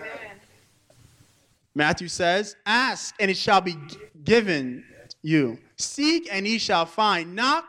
Matthew 1.74 2.08
says, 2.08 2.56
Ask 2.64 3.14
and 3.20 3.30
it 3.30 3.36
shall 3.36 3.60
be 3.60 3.76
given 4.24 4.84
you. 5.22 5.58
Seek 5.78 6.28
and 6.30 6.46
ye 6.46 6.58
shall 6.58 6.86
find. 6.86 7.34
Knock 7.34 7.66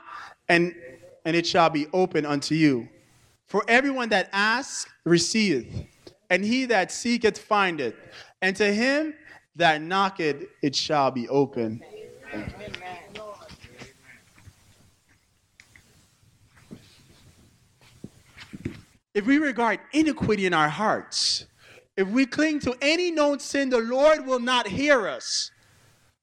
and, 0.49 0.73
and 1.25 1.35
it 1.35 1.45
shall 1.45 1.69
be 1.69 1.87
open 1.93 2.25
unto 2.25 2.55
you. 2.55 2.87
For 3.47 3.63
everyone 3.67 4.09
that 4.09 4.29
asks 4.31 4.89
receiveth, 5.05 5.67
and 6.29 6.43
he 6.43 6.65
that 6.65 6.91
seeketh 6.91 7.37
findeth, 7.37 7.95
and 8.41 8.55
to 8.57 8.73
him 8.73 9.13
that 9.55 9.81
knocketh 9.81 10.43
it 10.61 10.75
shall 10.75 11.11
be 11.11 11.29
open. 11.29 11.81
Amen. 12.33 12.73
If 19.17 19.25
we 19.25 19.39
regard 19.39 19.79
iniquity 19.93 20.45
in 20.45 20.53
our 20.53 20.69
hearts, 20.69 21.47
if 21.95 22.07
we 22.07 22.27
cling 22.27 22.59
to 22.59 22.75
any 22.83 23.09
known 23.09 23.39
sin, 23.39 23.71
the 23.71 23.79
Lord 23.79 24.27
will 24.27 24.39
not 24.39 24.67
hear 24.67 25.07
us. 25.07 25.49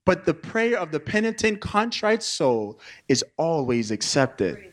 But 0.04 0.26
the 0.26 0.34
prayer 0.34 0.78
of 0.78 0.90
the 0.90 1.00
penitent, 1.00 1.60
contrite 1.60 2.22
soul 2.22 2.78
is 3.08 3.24
always 3.38 3.90
accepted. 3.90 4.72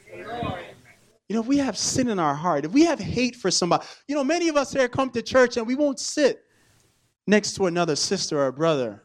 You 1.30 1.36
know, 1.36 1.42
if 1.42 1.48
we 1.48 1.58
have 1.58 1.78
sin 1.78 2.10
in 2.10 2.20
our 2.20 2.36
heart, 2.36 2.66
if 2.66 2.72
we 2.72 2.84
have 2.84 3.00
hate 3.00 3.38
for 3.38 3.50
somebody, 3.50 3.86
you 4.08 4.16
know, 4.16 4.24
many 4.24 4.50
of 4.50 4.58
us 4.58 4.74
here 4.74 4.90
come 4.90 5.10
to 5.12 5.22
church 5.22 5.56
and 5.56 5.66
we 5.66 5.76
won't 5.76 6.00
sit 6.00 6.44
next 7.26 7.54
to 7.54 7.68
another 7.68 7.96
sister 7.96 8.42
or 8.42 8.52
brother 8.52 9.02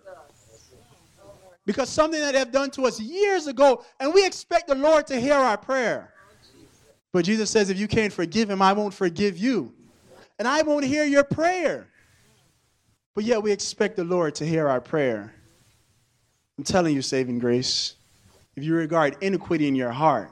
because 1.66 1.88
something 1.88 2.20
that 2.20 2.32
they 2.32 2.38
have 2.38 2.52
done 2.52 2.70
to 2.70 2.86
us 2.86 3.00
years 3.00 3.48
ago, 3.48 3.84
and 3.98 4.14
we 4.14 4.24
expect 4.24 4.68
the 4.68 4.74
Lord 4.74 5.06
to 5.08 5.20
hear 5.20 5.34
our 5.34 5.58
prayer. 5.58 6.14
But 7.12 7.24
Jesus 7.24 7.50
says, 7.50 7.70
if 7.70 7.78
you 7.78 7.88
can't 7.88 8.12
forgive 8.12 8.48
him, 8.48 8.62
I 8.62 8.72
won't 8.72 8.94
forgive 8.94 9.36
you. 9.36 9.74
And 10.38 10.46
I 10.46 10.62
won't 10.62 10.84
hear 10.84 11.04
your 11.04 11.24
prayer. 11.24 11.88
But 13.14 13.24
yet 13.24 13.42
we 13.42 13.50
expect 13.50 13.96
the 13.96 14.04
Lord 14.04 14.34
to 14.36 14.46
hear 14.46 14.68
our 14.68 14.80
prayer. 14.80 15.34
I'm 16.58 16.64
telling 16.64 16.94
you, 16.94 17.02
saving 17.02 17.38
grace, 17.38 17.94
if 18.56 18.64
you 18.64 18.74
regard 18.74 19.16
iniquity 19.20 19.68
in 19.68 19.74
your 19.74 19.92
heart, 19.92 20.30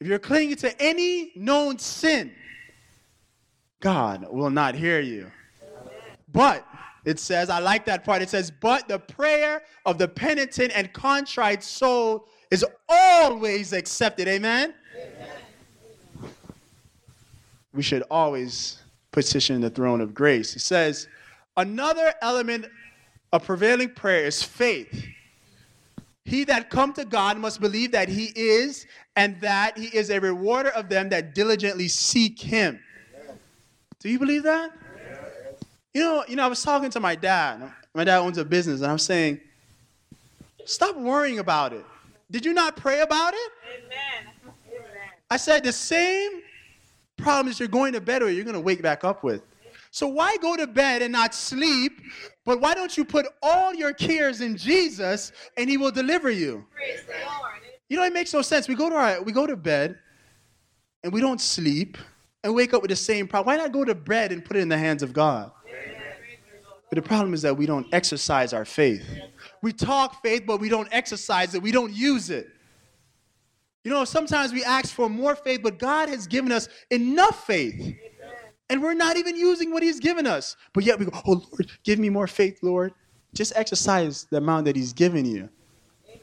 if 0.00 0.06
you're 0.06 0.18
clinging 0.18 0.56
to 0.56 0.82
any 0.82 1.32
known 1.36 1.78
sin, 1.78 2.32
God 3.80 4.26
will 4.30 4.50
not 4.50 4.74
hear 4.74 5.00
you. 5.00 5.30
But 6.32 6.66
it 7.04 7.18
says, 7.18 7.50
I 7.50 7.58
like 7.58 7.84
that 7.84 8.04
part. 8.04 8.22
It 8.22 8.30
says, 8.30 8.50
But 8.50 8.88
the 8.88 8.98
prayer 8.98 9.62
of 9.84 9.98
the 9.98 10.08
penitent 10.08 10.72
and 10.74 10.92
contrite 10.92 11.62
soul 11.62 12.26
is 12.50 12.64
always 12.88 13.72
accepted. 13.72 14.26
Amen? 14.26 14.74
Amen. 14.96 16.30
We 17.74 17.82
should 17.82 18.04
always 18.10 18.78
petition 19.12 19.60
the 19.60 19.70
throne 19.70 20.00
of 20.00 20.14
grace. 20.14 20.56
It 20.56 20.60
says, 20.60 21.08
Another 21.56 22.14
element 22.20 22.66
of 23.34 23.44
prevailing 23.44 23.90
prayer 23.90 24.26
is 24.26 24.44
faith. 24.44 25.06
He 26.24 26.44
that 26.44 26.70
come 26.70 26.92
to 26.92 27.04
God 27.04 27.36
must 27.36 27.60
believe 27.60 27.90
that 27.90 28.08
he 28.08 28.26
is 28.36 28.86
and 29.16 29.40
that 29.40 29.76
he 29.76 29.86
is 29.86 30.08
a 30.10 30.20
rewarder 30.20 30.70
of 30.70 30.88
them 30.88 31.08
that 31.08 31.34
diligently 31.34 31.88
seek 31.88 32.40
him. 32.40 32.78
Do 33.98 34.08
you 34.08 34.20
believe 34.20 34.44
that? 34.44 34.70
You 35.92 36.00
know, 36.00 36.24
you 36.28 36.36
know, 36.36 36.44
I 36.44 36.46
was 36.46 36.62
talking 36.62 36.90
to 36.90 37.00
my 37.00 37.16
dad. 37.16 37.72
My 37.92 38.04
dad 38.04 38.18
owns 38.18 38.38
a 38.38 38.44
business, 38.44 38.82
and 38.82 38.90
I'm 38.90 38.98
saying, 38.98 39.40
stop 40.64 40.96
worrying 40.96 41.40
about 41.40 41.72
it. 41.72 41.84
Did 42.30 42.46
you 42.46 42.52
not 42.52 42.76
pray 42.76 43.00
about 43.00 43.34
it? 43.34 43.52
Amen. 43.76 44.54
I 45.28 45.36
said 45.36 45.64
the 45.64 45.72
same 45.72 46.42
problems 47.16 47.58
you're 47.58 47.68
going 47.68 47.94
to 47.94 48.00
bed 48.00 48.22
with, 48.22 48.34
you're 48.34 48.44
going 48.44 48.54
to 48.54 48.60
wake 48.60 48.80
back 48.80 49.02
up 49.02 49.24
with. 49.24 49.42
So 49.90 50.06
why 50.06 50.36
go 50.36 50.56
to 50.56 50.68
bed 50.68 51.02
and 51.02 51.12
not 51.12 51.34
sleep? 51.34 52.00
But 52.44 52.60
why 52.60 52.74
don't 52.74 52.96
you 52.96 53.04
put 53.04 53.26
all 53.42 53.74
your 53.74 53.92
cares 53.92 54.40
in 54.40 54.56
Jesus 54.56 55.32
and 55.56 55.68
he 55.68 55.76
will 55.76 55.90
deliver 55.90 56.30
you? 56.30 56.66
You 57.88 57.96
know, 57.96 58.04
it 58.04 58.12
makes 58.12 58.34
no 58.34 58.42
sense. 58.42 58.68
We 58.68 58.74
go 58.74 58.90
to 58.90 58.96
our, 58.96 59.22
we 59.22 59.32
go 59.32 59.46
to 59.46 59.56
bed 59.56 59.98
and 61.02 61.12
we 61.12 61.20
don't 61.20 61.40
sleep 61.40 61.96
and 62.42 62.54
wake 62.54 62.74
up 62.74 62.82
with 62.82 62.90
the 62.90 62.96
same 62.96 63.26
problem. 63.26 63.54
Why 63.54 63.62
not 63.62 63.72
go 63.72 63.84
to 63.84 63.94
bed 63.94 64.30
and 64.32 64.44
put 64.44 64.56
it 64.56 64.60
in 64.60 64.68
the 64.68 64.78
hands 64.78 65.02
of 65.02 65.12
God? 65.12 65.52
But 66.90 67.02
the 67.02 67.08
problem 67.08 67.32
is 67.32 67.42
that 67.42 67.56
we 67.56 67.66
don't 67.66 67.86
exercise 67.92 68.52
our 68.52 68.64
faith. 68.64 69.04
We 69.62 69.72
talk 69.72 70.22
faith, 70.22 70.44
but 70.46 70.60
we 70.60 70.68
don't 70.68 70.88
exercise 70.92 71.54
it. 71.54 71.62
We 71.62 71.72
don't 71.72 71.92
use 71.92 72.28
it. 72.28 72.48
You 73.84 73.90
know, 73.90 74.04
sometimes 74.04 74.52
we 74.52 74.64
ask 74.64 74.94
for 74.94 75.08
more 75.08 75.34
faith, 75.34 75.60
but 75.62 75.78
God 75.78 76.08
has 76.08 76.26
given 76.26 76.52
us 76.52 76.68
enough 76.90 77.46
faith 77.46 77.96
and 78.70 78.82
we're 78.82 78.94
not 78.94 79.16
even 79.16 79.36
using 79.36 79.70
what 79.70 79.82
He's 79.82 80.00
given 80.00 80.26
us. 80.26 80.56
But 80.72 80.84
yet 80.84 80.98
we 80.98 81.06
go, 81.06 81.12
Oh 81.26 81.32
Lord, 81.32 81.70
give 81.82 81.98
me 81.98 82.08
more 82.08 82.26
faith, 82.26 82.58
Lord. 82.62 82.92
Just 83.34 83.52
exercise 83.56 84.26
the 84.30 84.38
amount 84.38 84.66
that 84.66 84.76
He's 84.76 84.92
given 84.92 85.24
you. 85.24 85.48
Amen. 86.08 86.20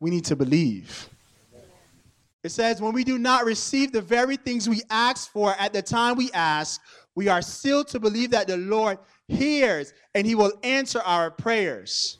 We 0.00 0.10
need 0.10 0.24
to 0.26 0.36
believe. 0.36 1.08
It 2.42 2.50
says, 2.50 2.80
When 2.80 2.92
we 2.92 3.04
do 3.04 3.18
not 3.18 3.44
receive 3.44 3.92
the 3.92 4.00
very 4.00 4.36
things 4.36 4.68
we 4.68 4.82
ask 4.90 5.30
for 5.30 5.54
at 5.58 5.72
the 5.72 5.82
time 5.82 6.16
we 6.16 6.30
ask, 6.32 6.80
we 7.14 7.28
are 7.28 7.42
still 7.42 7.84
to 7.84 8.00
believe 8.00 8.30
that 8.30 8.46
the 8.46 8.56
Lord 8.56 8.98
hears 9.26 9.92
and 10.14 10.26
He 10.26 10.34
will 10.34 10.52
answer 10.62 11.00
our 11.00 11.30
prayers. 11.30 12.18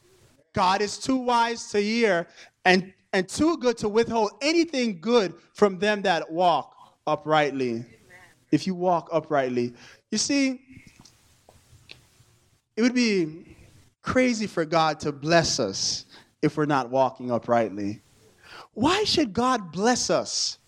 God 0.55 0.81
is 0.81 0.98
too 0.98 1.16
wise 1.16 1.70
to 1.70 1.81
hear 1.81 2.27
and, 2.64 2.92
and 3.12 3.29
too 3.29 3.59
good 3.59 3.79
to 3.79 3.88
withhold 3.88 4.33
anything 4.42 5.01
good 5.01 5.35
from 5.55 5.79
them 5.79 6.03
that 6.03 6.31
walk 6.31 6.74
uprightly 7.07 7.87
if 8.50 8.66
you 8.66 8.74
walk 8.74 9.08
uprightly. 9.12 9.74
You 10.11 10.18
see, 10.18 10.61
it 12.76 12.82
would 12.82 12.94
be 12.94 13.56
crazy 14.02 14.46
for 14.46 14.64
God 14.64 15.00
to 15.00 15.12
bless 15.12 15.61
us 15.61 16.06
if 16.42 16.56
we're 16.56 16.66
not 16.66 16.90
walking 16.90 17.30
uprightly. 17.30 18.00
Why 18.74 19.04
should 19.04 19.32
God 19.32 19.72
bless 19.72 20.11
us 20.11 20.58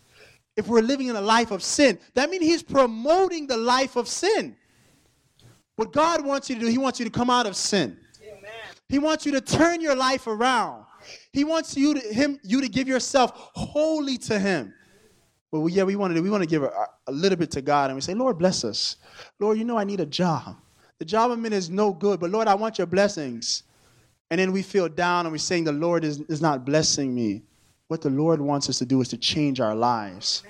if 0.56 0.66
we're 0.66 0.82
living 0.82 1.06
in 1.06 1.16
a 1.16 1.20
life 1.20 1.50
of 1.50 1.62
sin? 1.62 1.98
That 2.14 2.30
means 2.30 2.44
He's 2.44 2.62
promoting 2.62 3.46
the 3.46 3.56
life 3.56 3.96
of 3.96 4.08
sin. 4.08 4.56
What 5.76 5.92
God 5.92 6.24
wants 6.24 6.50
you 6.50 6.56
to 6.56 6.60
do, 6.60 6.66
He 6.66 6.78
wants 6.78 6.98
you 6.98 7.04
to 7.04 7.10
come 7.10 7.30
out 7.30 7.46
of 7.46 7.56
sin. 7.56 7.96
Amen. 8.22 8.50
He 8.88 8.98
wants 8.98 9.24
you 9.24 9.32
to 9.32 9.40
turn 9.40 9.80
your 9.80 9.94
life 9.94 10.26
around. 10.26 10.84
He 11.32 11.44
wants 11.44 11.76
you 11.76 11.94
to, 11.94 12.00
him, 12.00 12.38
you 12.42 12.60
to 12.60 12.68
give 12.68 12.88
yourself 12.88 13.32
wholly 13.54 14.18
to 14.18 14.38
Him. 14.38 14.74
Well, 15.52 15.68
yeah, 15.68 15.82
we 15.82 15.96
want 15.96 16.14
to 16.14 16.20
we 16.20 16.30
want 16.30 16.42
to 16.42 16.48
give 16.48 16.62
a, 16.62 16.70
a, 17.06 17.12
little 17.12 17.36
bit 17.36 17.50
to 17.52 17.62
God, 17.62 17.90
and 17.90 17.96
we 17.96 18.00
say, 18.00 18.14
Lord, 18.14 18.38
bless 18.38 18.62
us. 18.64 18.96
Lord, 19.40 19.58
you 19.58 19.64
know 19.64 19.76
I 19.76 19.84
need 19.84 20.00
a 20.00 20.06
job. 20.06 20.56
The 20.98 21.04
job 21.04 21.30
I'm 21.30 21.44
in 21.46 21.52
is 21.52 21.70
no 21.70 21.92
good, 21.92 22.20
but 22.20 22.30
Lord, 22.30 22.46
I 22.46 22.54
want 22.54 22.78
your 22.78 22.86
blessings. 22.86 23.64
And 24.30 24.38
then 24.38 24.52
we 24.52 24.62
feel 24.62 24.88
down 24.88 25.26
and 25.26 25.32
we're 25.32 25.38
saying 25.38 25.64
the 25.64 25.72
Lord 25.72 26.04
is, 26.04 26.20
is 26.28 26.40
not 26.40 26.64
blessing 26.64 27.14
me. 27.14 27.42
What 27.88 28.02
the 28.02 28.10
Lord 28.10 28.40
wants 28.40 28.68
us 28.68 28.78
to 28.78 28.86
do 28.86 29.00
is 29.00 29.08
to 29.08 29.16
change 29.16 29.60
our 29.60 29.74
lives. 29.74 30.44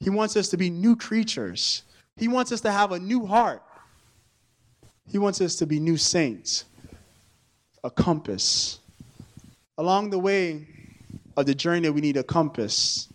He 0.00 0.08
wants 0.08 0.36
us 0.36 0.48
to 0.50 0.56
be 0.56 0.70
new 0.70 0.96
creatures. 0.96 1.82
He 2.16 2.28
wants 2.28 2.52
us 2.52 2.62
to 2.62 2.72
have 2.72 2.92
a 2.92 2.98
new 2.98 3.26
heart. 3.26 3.62
He 5.10 5.18
wants 5.18 5.40
us 5.40 5.56
to 5.56 5.66
be 5.66 5.78
new 5.78 5.96
saints, 5.96 6.64
a 7.84 7.90
compass. 7.90 8.78
Along 9.78 10.10
the 10.10 10.18
way 10.18 10.66
of 11.36 11.44
the 11.44 11.54
journey, 11.54 11.90
we 11.90 12.00
need 12.00 12.16
a 12.16 12.24
compass. 12.24 13.08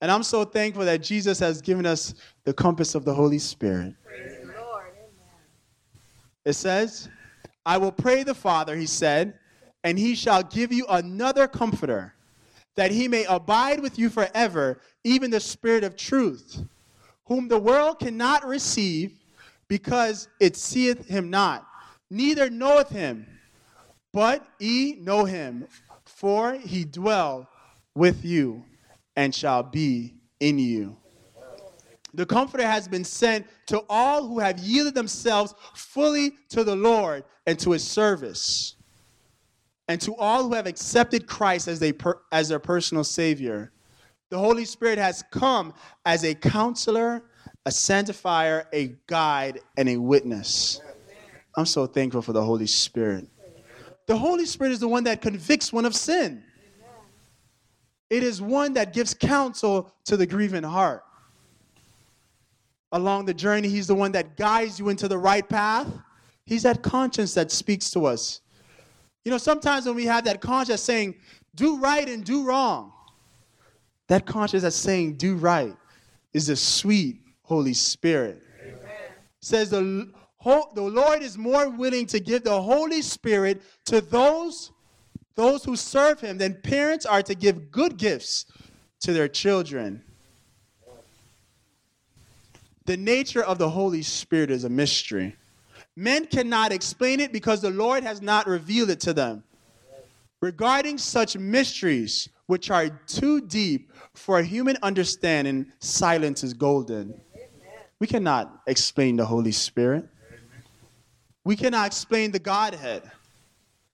And 0.00 0.10
I'm 0.10 0.22
so 0.22 0.44
thankful 0.44 0.84
that 0.84 1.02
Jesus 1.02 1.38
has 1.40 1.60
given 1.60 1.84
us 1.84 2.14
the 2.44 2.54
compass 2.54 2.94
of 2.94 3.04
the 3.04 3.14
Holy 3.14 3.38
Spirit. 3.38 3.94
It 6.44 6.54
says, 6.54 7.08
I 7.66 7.76
will 7.76 7.92
pray 7.92 8.22
the 8.22 8.34
Father, 8.34 8.74
he 8.74 8.86
said, 8.86 9.38
and 9.84 9.98
he 9.98 10.14
shall 10.14 10.42
give 10.42 10.72
you 10.72 10.86
another 10.88 11.46
comforter, 11.46 12.14
that 12.76 12.90
he 12.90 13.08
may 13.08 13.24
abide 13.24 13.80
with 13.80 13.98
you 13.98 14.08
forever, 14.08 14.80
even 15.04 15.30
the 15.30 15.40
Spirit 15.40 15.84
of 15.84 15.96
truth, 15.96 16.62
whom 17.26 17.48
the 17.48 17.58
world 17.58 17.98
cannot 17.98 18.46
receive, 18.46 19.12
because 19.68 20.28
it 20.40 20.56
seeth 20.56 21.06
him 21.06 21.28
not, 21.28 21.66
neither 22.10 22.48
knoweth 22.48 22.88
him. 22.88 23.26
But 24.12 24.46
ye 24.58 24.96
know 25.00 25.24
him, 25.26 25.66
for 26.04 26.54
he 26.54 26.84
dwell 26.84 27.48
with 27.94 28.24
you 28.24 28.64
and 29.16 29.34
shall 29.34 29.62
be 29.62 30.14
in 30.40 30.58
you. 30.58 30.96
The 32.14 32.26
Comforter 32.26 32.66
has 32.66 32.88
been 32.88 33.04
sent 33.04 33.46
to 33.66 33.84
all 33.88 34.26
who 34.26 34.40
have 34.40 34.58
yielded 34.58 34.94
themselves 34.94 35.54
fully 35.74 36.32
to 36.48 36.64
the 36.64 36.74
Lord 36.74 37.24
and 37.46 37.58
to 37.60 37.70
his 37.72 37.84
service, 37.84 38.74
and 39.88 40.00
to 40.00 40.14
all 40.16 40.44
who 40.44 40.54
have 40.54 40.66
accepted 40.66 41.26
Christ 41.26 41.68
as, 41.68 41.78
they 41.78 41.92
per, 41.92 42.20
as 42.32 42.48
their 42.48 42.58
personal 42.58 43.04
Savior. 43.04 43.72
The 44.30 44.38
Holy 44.38 44.64
Spirit 44.64 44.98
has 44.98 45.24
come 45.30 45.74
as 46.04 46.24
a 46.24 46.34
counselor, 46.34 47.22
a 47.66 47.70
sanctifier, 47.70 48.66
a 48.72 48.96
guide, 49.06 49.60
and 49.76 49.88
a 49.88 49.96
witness. 49.96 50.80
I'm 51.56 51.66
so 51.66 51.86
thankful 51.86 52.22
for 52.22 52.32
the 52.32 52.42
Holy 52.42 52.66
Spirit. 52.66 53.28
The 54.06 54.16
Holy 54.16 54.46
Spirit 54.46 54.72
is 54.72 54.80
the 54.80 54.88
one 54.88 55.04
that 55.04 55.20
convicts 55.20 55.72
one 55.72 55.84
of 55.84 55.94
sin. 55.94 56.42
It 58.10 58.24
is 58.24 58.42
one 58.42 58.74
that 58.74 58.92
gives 58.92 59.14
counsel 59.14 59.92
to 60.04 60.16
the 60.16 60.26
grieving 60.26 60.64
heart. 60.64 61.04
Along 62.92 63.24
the 63.24 63.34
journey, 63.34 63.68
He's 63.68 63.86
the 63.86 63.94
one 63.94 64.10
that 64.12 64.36
guides 64.36 64.80
you 64.80 64.88
into 64.88 65.06
the 65.06 65.16
right 65.16 65.48
path. 65.48 65.86
He's 66.44 66.64
that 66.64 66.82
conscience 66.82 67.34
that 67.34 67.52
speaks 67.52 67.90
to 67.92 68.06
us. 68.06 68.40
You 69.24 69.30
know, 69.30 69.38
sometimes 69.38 69.86
when 69.86 69.94
we 69.94 70.06
have 70.06 70.24
that 70.24 70.40
conscience 70.40 70.80
saying, 70.80 71.14
do 71.54 71.78
right 71.78 72.08
and 72.08 72.24
do 72.24 72.44
wrong, 72.44 72.92
that 74.08 74.26
conscience 74.26 74.64
that's 74.64 74.74
saying, 74.74 75.14
do 75.14 75.36
right, 75.36 75.76
is 76.32 76.48
the 76.48 76.56
sweet 76.56 77.20
Holy 77.42 77.74
Spirit. 77.74 78.42
Amen. 78.60 78.78
Says 79.40 79.70
the, 79.70 80.10
the 80.42 80.82
Lord 80.82 81.22
is 81.22 81.38
more 81.38 81.68
willing 81.68 82.06
to 82.06 82.18
give 82.18 82.42
the 82.42 82.60
Holy 82.60 83.02
Spirit 83.02 83.62
to 83.86 84.00
those 84.00 84.72
those 85.34 85.64
who 85.64 85.76
serve 85.76 86.20
him, 86.20 86.38
then 86.38 86.60
parents 86.62 87.06
are 87.06 87.22
to 87.22 87.34
give 87.34 87.70
good 87.70 87.96
gifts 87.96 88.46
to 89.00 89.12
their 89.12 89.28
children. 89.28 90.02
The 92.86 92.96
nature 92.96 93.42
of 93.42 93.58
the 93.58 93.70
Holy 93.70 94.02
Spirit 94.02 94.50
is 94.50 94.64
a 94.64 94.68
mystery. 94.68 95.36
Men 95.96 96.26
cannot 96.26 96.72
explain 96.72 97.20
it 97.20 97.32
because 97.32 97.60
the 97.60 97.70
Lord 97.70 98.02
has 98.02 98.20
not 98.20 98.46
revealed 98.46 98.90
it 98.90 99.00
to 99.00 99.12
them. 99.12 99.44
Regarding 100.40 100.98
such 100.98 101.36
mysteries, 101.36 102.28
which 102.46 102.70
are 102.70 102.88
too 103.06 103.42
deep 103.42 103.92
for 104.14 104.42
human 104.42 104.76
understanding, 104.82 105.70
silence 105.78 106.42
is 106.42 106.54
golden. 106.54 107.20
We 108.00 108.06
cannot 108.06 108.62
explain 108.66 109.16
the 109.16 109.26
Holy 109.26 109.52
Spirit. 109.52 110.08
We 111.44 111.54
cannot 111.54 111.86
explain 111.86 112.32
the 112.32 112.38
Godhead. 112.38 113.10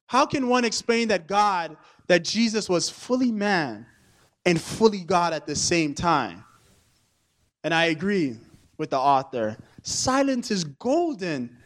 How 0.06 0.26
can 0.26 0.48
one 0.48 0.64
explain 0.64 1.08
that 1.08 1.26
God, 1.26 1.76
that 2.06 2.24
Jesus 2.24 2.68
was 2.68 2.88
fully 2.88 3.32
man 3.32 3.86
and 4.44 4.60
fully 4.60 5.00
God 5.00 5.32
at 5.32 5.46
the 5.46 5.56
same 5.56 5.94
time? 5.94 6.44
And 7.64 7.74
I 7.74 7.86
agree 7.86 8.36
with 8.78 8.90
the 8.90 8.98
author. 8.98 9.56
Silence 9.82 10.50
is 10.50 10.64
golden 10.64 11.56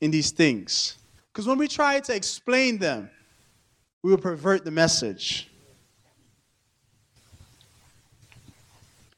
in 0.00 0.10
these 0.10 0.30
things. 0.30 0.98
Because 1.32 1.46
when 1.46 1.58
we 1.58 1.68
try 1.68 2.00
to 2.00 2.14
explain 2.14 2.78
them, 2.78 3.10
we 4.02 4.10
will 4.10 4.18
pervert 4.18 4.64
the 4.64 4.70
message. 4.70 5.48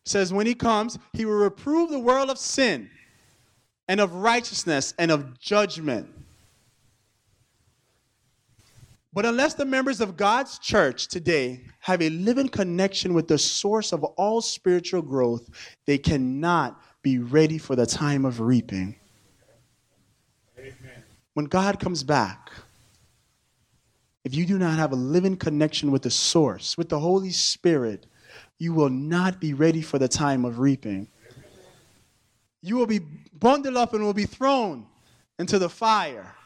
It 0.04 0.09
says, 0.09 0.33
when 0.33 0.46
he 0.46 0.54
comes, 0.54 0.98
he 1.12 1.24
will 1.24 1.35
reprove 1.35 1.90
the 1.90 1.98
world 1.98 2.30
of 2.30 2.38
sin 2.38 2.90
and 3.88 4.00
of 4.00 4.14
righteousness 4.14 4.94
and 4.98 5.11
of 5.11 5.38
judgment. 5.38 6.09
But 9.12 9.26
unless 9.26 9.54
the 9.54 9.64
members 9.64 10.00
of 10.00 10.16
God's 10.16 10.58
church 10.58 11.08
today 11.08 11.64
have 11.80 12.00
a 12.00 12.10
living 12.10 12.48
connection 12.48 13.12
with 13.12 13.26
the 13.26 13.38
source 13.38 13.92
of 13.92 14.04
all 14.04 14.40
spiritual 14.40 15.02
growth, 15.02 15.48
they 15.86 15.98
cannot 15.98 16.80
be 17.02 17.18
ready 17.18 17.58
for 17.58 17.74
the 17.74 17.86
time 17.86 18.24
of 18.24 18.40
reaping. 18.40 18.94
Amen. 20.58 20.74
When 21.34 21.46
God 21.46 21.80
comes 21.80 22.04
back, 22.04 22.50
if 24.24 24.34
you 24.34 24.46
do 24.46 24.58
not 24.58 24.78
have 24.78 24.92
a 24.92 24.96
living 24.96 25.36
connection 25.36 25.90
with 25.90 26.02
the 26.02 26.10
source, 26.10 26.76
with 26.78 26.88
the 26.88 27.00
Holy 27.00 27.30
Spirit, 27.30 28.06
you 28.58 28.74
will 28.74 28.90
not 28.90 29.40
be 29.40 29.54
ready 29.54 29.82
for 29.82 29.98
the 29.98 30.08
time 30.08 30.44
of 30.44 30.58
reaping. 30.60 31.08
You 32.62 32.76
will 32.76 32.86
be 32.86 33.00
bundled 33.32 33.76
up 33.76 33.94
and 33.94 34.04
will 34.04 34.12
be 34.12 34.26
thrown 34.26 34.86
into 35.38 35.58
the 35.58 35.70
fire. 35.70 36.36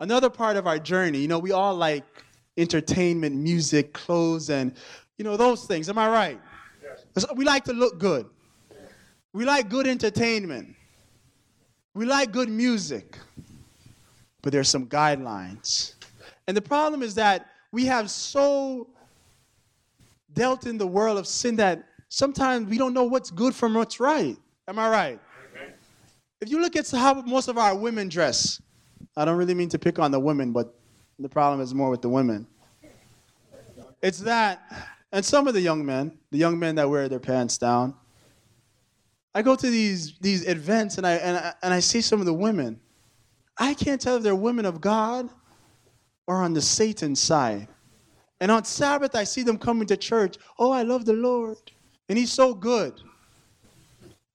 Another 0.00 0.30
part 0.30 0.56
of 0.56 0.66
our 0.66 0.78
journey, 0.78 1.18
you 1.18 1.28
know, 1.28 1.38
we 1.38 1.52
all 1.52 1.74
like 1.74 2.04
entertainment, 2.56 3.34
music, 3.34 3.92
clothes, 3.92 4.50
and, 4.50 4.74
you 5.16 5.24
know, 5.24 5.36
those 5.36 5.64
things. 5.64 5.88
Am 5.88 5.98
I 5.98 6.08
right? 6.08 6.40
Yes. 7.16 7.26
We 7.34 7.44
like 7.44 7.64
to 7.64 7.72
look 7.72 7.98
good. 7.98 8.26
We 9.32 9.44
like 9.44 9.68
good 9.68 9.86
entertainment. 9.86 10.74
We 11.94 12.06
like 12.06 12.30
good 12.32 12.48
music. 12.48 13.18
But 14.42 14.52
there's 14.52 14.68
some 14.68 14.86
guidelines. 14.86 15.94
And 16.46 16.56
the 16.56 16.62
problem 16.62 17.02
is 17.02 17.14
that 17.16 17.46
we 17.72 17.84
have 17.86 18.10
so 18.10 18.88
dealt 20.32 20.66
in 20.66 20.78
the 20.78 20.86
world 20.86 21.18
of 21.18 21.26
sin 21.26 21.56
that 21.56 21.84
sometimes 22.08 22.68
we 22.68 22.78
don't 22.78 22.94
know 22.94 23.04
what's 23.04 23.30
good 23.30 23.54
from 23.54 23.74
what's 23.74 23.98
right. 23.98 24.36
Am 24.68 24.78
I 24.78 24.88
right? 24.88 25.20
If 26.40 26.50
you 26.50 26.60
look 26.60 26.76
at 26.76 26.88
how 26.90 27.14
most 27.22 27.48
of 27.48 27.58
our 27.58 27.74
women 27.76 28.08
dress, 28.08 28.62
I 29.16 29.24
don't 29.24 29.36
really 29.36 29.54
mean 29.54 29.68
to 29.70 29.78
pick 29.78 29.98
on 29.98 30.10
the 30.10 30.20
women, 30.20 30.52
but 30.52 30.74
the 31.18 31.28
problem 31.28 31.60
is 31.60 31.74
more 31.74 31.90
with 31.90 32.02
the 32.02 32.08
women. 32.08 32.46
It's 34.02 34.20
that, 34.20 34.62
and 35.12 35.24
some 35.24 35.48
of 35.48 35.54
the 35.54 35.60
young 35.60 35.84
men, 35.84 36.16
the 36.30 36.38
young 36.38 36.58
men 36.58 36.76
that 36.76 36.88
wear 36.88 37.08
their 37.08 37.18
pants 37.18 37.58
down. 37.58 37.94
I 39.34 39.42
go 39.42 39.54
to 39.54 39.70
these 39.70 40.18
these 40.18 40.46
events 40.48 40.98
and 40.98 41.06
I 41.06 41.12
and 41.14 41.36
I, 41.36 41.54
and 41.62 41.74
I 41.74 41.80
see 41.80 42.00
some 42.00 42.20
of 42.20 42.26
the 42.26 42.34
women. 42.34 42.80
I 43.56 43.74
can't 43.74 44.00
tell 44.00 44.16
if 44.16 44.22
they're 44.22 44.34
women 44.34 44.64
of 44.64 44.80
God 44.80 45.28
or 46.26 46.36
on 46.36 46.54
the 46.54 46.60
Satan 46.60 47.16
side. 47.16 47.68
And 48.40 48.52
on 48.52 48.64
Sabbath, 48.64 49.16
I 49.16 49.24
see 49.24 49.42
them 49.42 49.58
coming 49.58 49.86
to 49.88 49.96
church. 49.96 50.36
Oh, 50.58 50.70
I 50.70 50.82
love 50.82 51.04
the 51.04 51.12
Lord. 51.12 51.58
And 52.08 52.16
He's 52.16 52.32
so 52.32 52.54
good. 52.54 52.94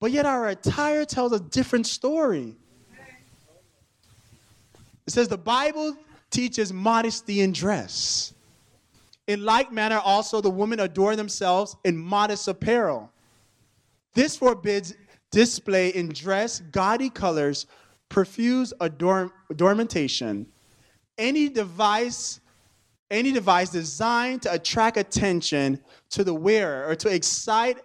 But 0.01 0.11
yet, 0.11 0.25
our 0.25 0.49
attire 0.49 1.05
tells 1.05 1.31
a 1.31 1.39
different 1.39 1.87
story. 1.87 2.57
It 5.05 5.11
says 5.11 5.27
the 5.27 5.37
Bible 5.37 5.95
teaches 6.29 6.73
modesty 6.73 7.41
in 7.41 7.51
dress. 7.53 8.33
In 9.27 9.43
like 9.43 9.71
manner, 9.71 9.99
also 10.03 10.41
the 10.41 10.49
women 10.49 10.79
adorn 10.79 11.17
themselves 11.17 11.75
in 11.83 11.97
modest 11.97 12.47
apparel. 12.47 13.11
This 14.13 14.35
forbids 14.35 14.95
display 15.31 15.89
in 15.89 16.09
dress, 16.09 16.59
gaudy 16.59 17.09
colors, 17.09 17.65
profuse 18.09 18.73
adorn- 18.79 19.31
adornmentation, 19.51 20.45
any 21.17 21.49
device 21.49 22.39
any 23.11 23.31
device 23.31 23.69
designed 23.69 24.41
to 24.41 24.51
attract 24.51 24.97
attention 24.97 25.79
to 26.09 26.23
the 26.23 26.33
wearer 26.33 26.89
or 26.89 26.95
to 26.95 27.09
excite 27.09 27.77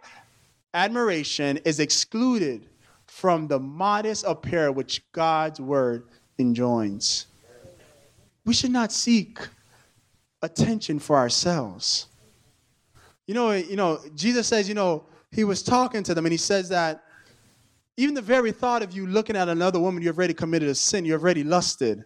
admiration 0.72 1.58
is 1.66 1.80
excluded 1.80 2.66
from 3.04 3.46
the 3.46 3.58
modest 3.58 4.24
apparel 4.26 4.72
which 4.72 5.02
God's 5.12 5.60
word 5.60 6.04
enjoins. 6.38 7.26
We 8.44 8.54
should 8.54 8.70
not 8.70 8.92
seek 8.92 9.38
attention 10.42 10.98
for 10.98 11.16
ourselves. 11.16 12.06
You 13.26 13.34
know, 13.34 13.52
you 13.52 13.76
know, 13.76 14.00
Jesus 14.14 14.46
says, 14.46 14.68
you 14.68 14.74
know, 14.74 15.04
he 15.30 15.44
was 15.44 15.62
talking 15.62 16.02
to 16.04 16.14
them 16.14 16.24
and 16.24 16.32
he 16.32 16.38
says 16.38 16.68
that 16.70 17.04
even 17.96 18.14
the 18.14 18.22
very 18.22 18.52
thought 18.52 18.82
of 18.82 18.92
you 18.92 19.06
looking 19.06 19.36
at 19.36 19.48
another 19.48 19.80
woman, 19.80 20.02
you've 20.02 20.16
already 20.16 20.32
committed 20.32 20.68
a 20.68 20.74
sin, 20.74 21.04
you've 21.04 21.20
already 21.20 21.44
lusted. 21.44 22.04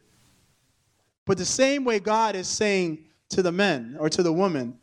But 1.27 1.39
the 1.39 1.45
same 1.45 1.85
way 1.85 2.01
God 2.01 2.35
is 2.35 2.49
saying 2.49 3.05
to 3.29 3.43
the 3.43 3.53
men 3.53 3.97
or 4.01 4.09
to 4.09 4.23
the 4.23 4.33
woman, 4.33 4.79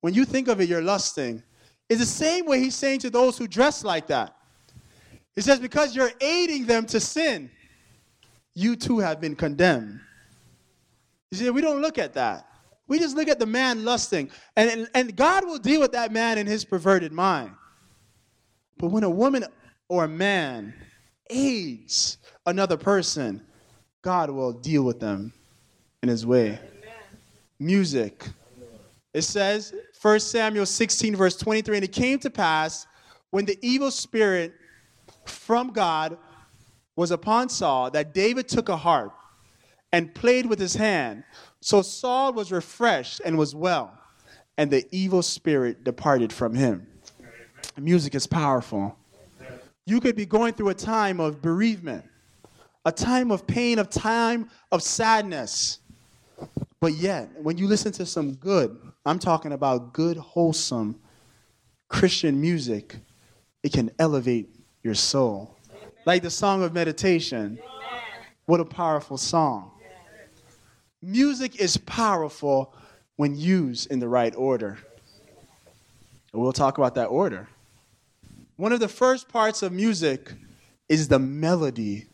when 0.00 0.12
you 0.12 0.24
think 0.24 0.48
of 0.48 0.60
it, 0.60 0.68
you're 0.68 0.82
lusting, 0.82 1.42
is 1.88 2.00
the 2.00 2.06
same 2.06 2.44
way 2.44 2.58
he's 2.58 2.74
saying 2.74 2.98
to 3.00 3.10
those 3.10 3.38
who 3.38 3.46
dress 3.46 3.84
like 3.84 4.08
that. 4.08 4.36
He 5.34 5.40
says, 5.40 5.60
because 5.60 5.96
you're 5.96 6.12
aiding 6.20 6.66
them 6.66 6.84
to 6.86 7.00
sin, 7.00 7.50
you 8.54 8.76
too 8.76 8.98
have 8.98 9.20
been 9.20 9.34
condemned. 9.34 10.00
You 11.30 11.38
see, 11.38 11.50
we 11.50 11.60
don't 11.60 11.80
look 11.80 11.98
at 11.98 12.14
that. 12.14 12.46
We 12.88 12.98
just 12.98 13.16
look 13.16 13.28
at 13.28 13.38
the 13.38 13.46
man 13.46 13.84
lusting. 13.84 14.30
And, 14.56 14.70
and, 14.70 14.88
and 14.94 15.16
God 15.16 15.46
will 15.46 15.58
deal 15.58 15.80
with 15.80 15.92
that 15.92 16.12
man 16.12 16.36
in 16.36 16.46
his 16.46 16.64
perverted 16.64 17.12
mind. 17.12 17.52
But 18.76 18.88
when 18.88 19.04
a 19.04 19.10
woman 19.10 19.44
or 19.88 20.04
a 20.04 20.08
man 20.08 20.74
aids 21.30 22.18
another 22.44 22.76
person, 22.76 23.42
God 24.02 24.30
will 24.30 24.52
deal 24.52 24.82
with 24.82 25.00
them 25.00 25.32
in 26.02 26.08
his 26.08 26.26
way. 26.26 26.58
Music. 27.58 28.28
It 29.14 29.22
says, 29.22 29.72
1 30.00 30.20
Samuel 30.20 30.66
16, 30.66 31.14
verse 31.14 31.36
23, 31.36 31.76
and 31.76 31.84
it 31.84 31.92
came 31.92 32.18
to 32.18 32.30
pass 32.30 32.86
when 33.30 33.44
the 33.44 33.58
evil 33.62 33.90
spirit 33.90 34.52
from 35.24 35.68
God 35.72 36.18
was 37.02 37.10
upon 37.10 37.48
Saul 37.48 37.90
that 37.90 38.14
David 38.14 38.46
took 38.46 38.68
a 38.68 38.76
harp 38.76 39.12
and 39.90 40.14
played 40.14 40.46
with 40.46 40.60
his 40.60 40.76
hand. 40.76 41.24
So 41.60 41.82
Saul 41.82 42.32
was 42.32 42.52
refreshed 42.52 43.20
and 43.24 43.36
was 43.36 43.56
well, 43.56 43.92
and 44.56 44.70
the 44.70 44.86
evil 44.92 45.20
spirit 45.20 45.82
departed 45.82 46.32
from 46.32 46.54
him. 46.54 46.86
Music 47.76 48.14
is 48.14 48.28
powerful. 48.28 48.96
You 49.84 49.98
could 49.98 50.14
be 50.14 50.26
going 50.26 50.54
through 50.54 50.68
a 50.68 50.74
time 50.74 51.18
of 51.18 51.42
bereavement, 51.42 52.04
a 52.84 52.92
time 52.92 53.32
of 53.32 53.48
pain, 53.48 53.80
a 53.80 53.84
time 53.84 54.48
of 54.70 54.80
sadness. 54.80 55.80
But 56.80 56.92
yet, 56.92 57.30
when 57.42 57.58
you 57.58 57.66
listen 57.66 57.90
to 57.94 58.06
some 58.06 58.34
good, 58.34 58.78
I'm 59.04 59.18
talking 59.18 59.50
about 59.50 59.92
good, 59.92 60.18
wholesome 60.18 61.00
Christian 61.88 62.40
music, 62.40 62.94
it 63.64 63.72
can 63.72 63.90
elevate 63.98 64.50
your 64.84 64.94
soul. 64.94 65.56
Like 66.04 66.22
the 66.22 66.30
song 66.30 66.64
of 66.64 66.72
meditation. 66.72 67.58
What 68.46 68.60
a 68.60 68.64
powerful 68.64 69.16
song. 69.16 69.70
Music 71.00 71.60
is 71.60 71.76
powerful 71.76 72.74
when 73.16 73.36
used 73.36 73.90
in 73.90 74.00
the 74.00 74.08
right 74.08 74.34
order. 74.36 74.78
we'll 76.32 76.52
talk 76.52 76.78
about 76.78 76.96
that 76.96 77.06
order. 77.06 77.48
One 78.56 78.72
of 78.72 78.80
the 78.80 78.88
first 78.88 79.28
parts 79.28 79.62
of 79.62 79.72
music 79.72 80.32
is 80.88 81.06
the 81.06 81.18
melody. 81.18 82.06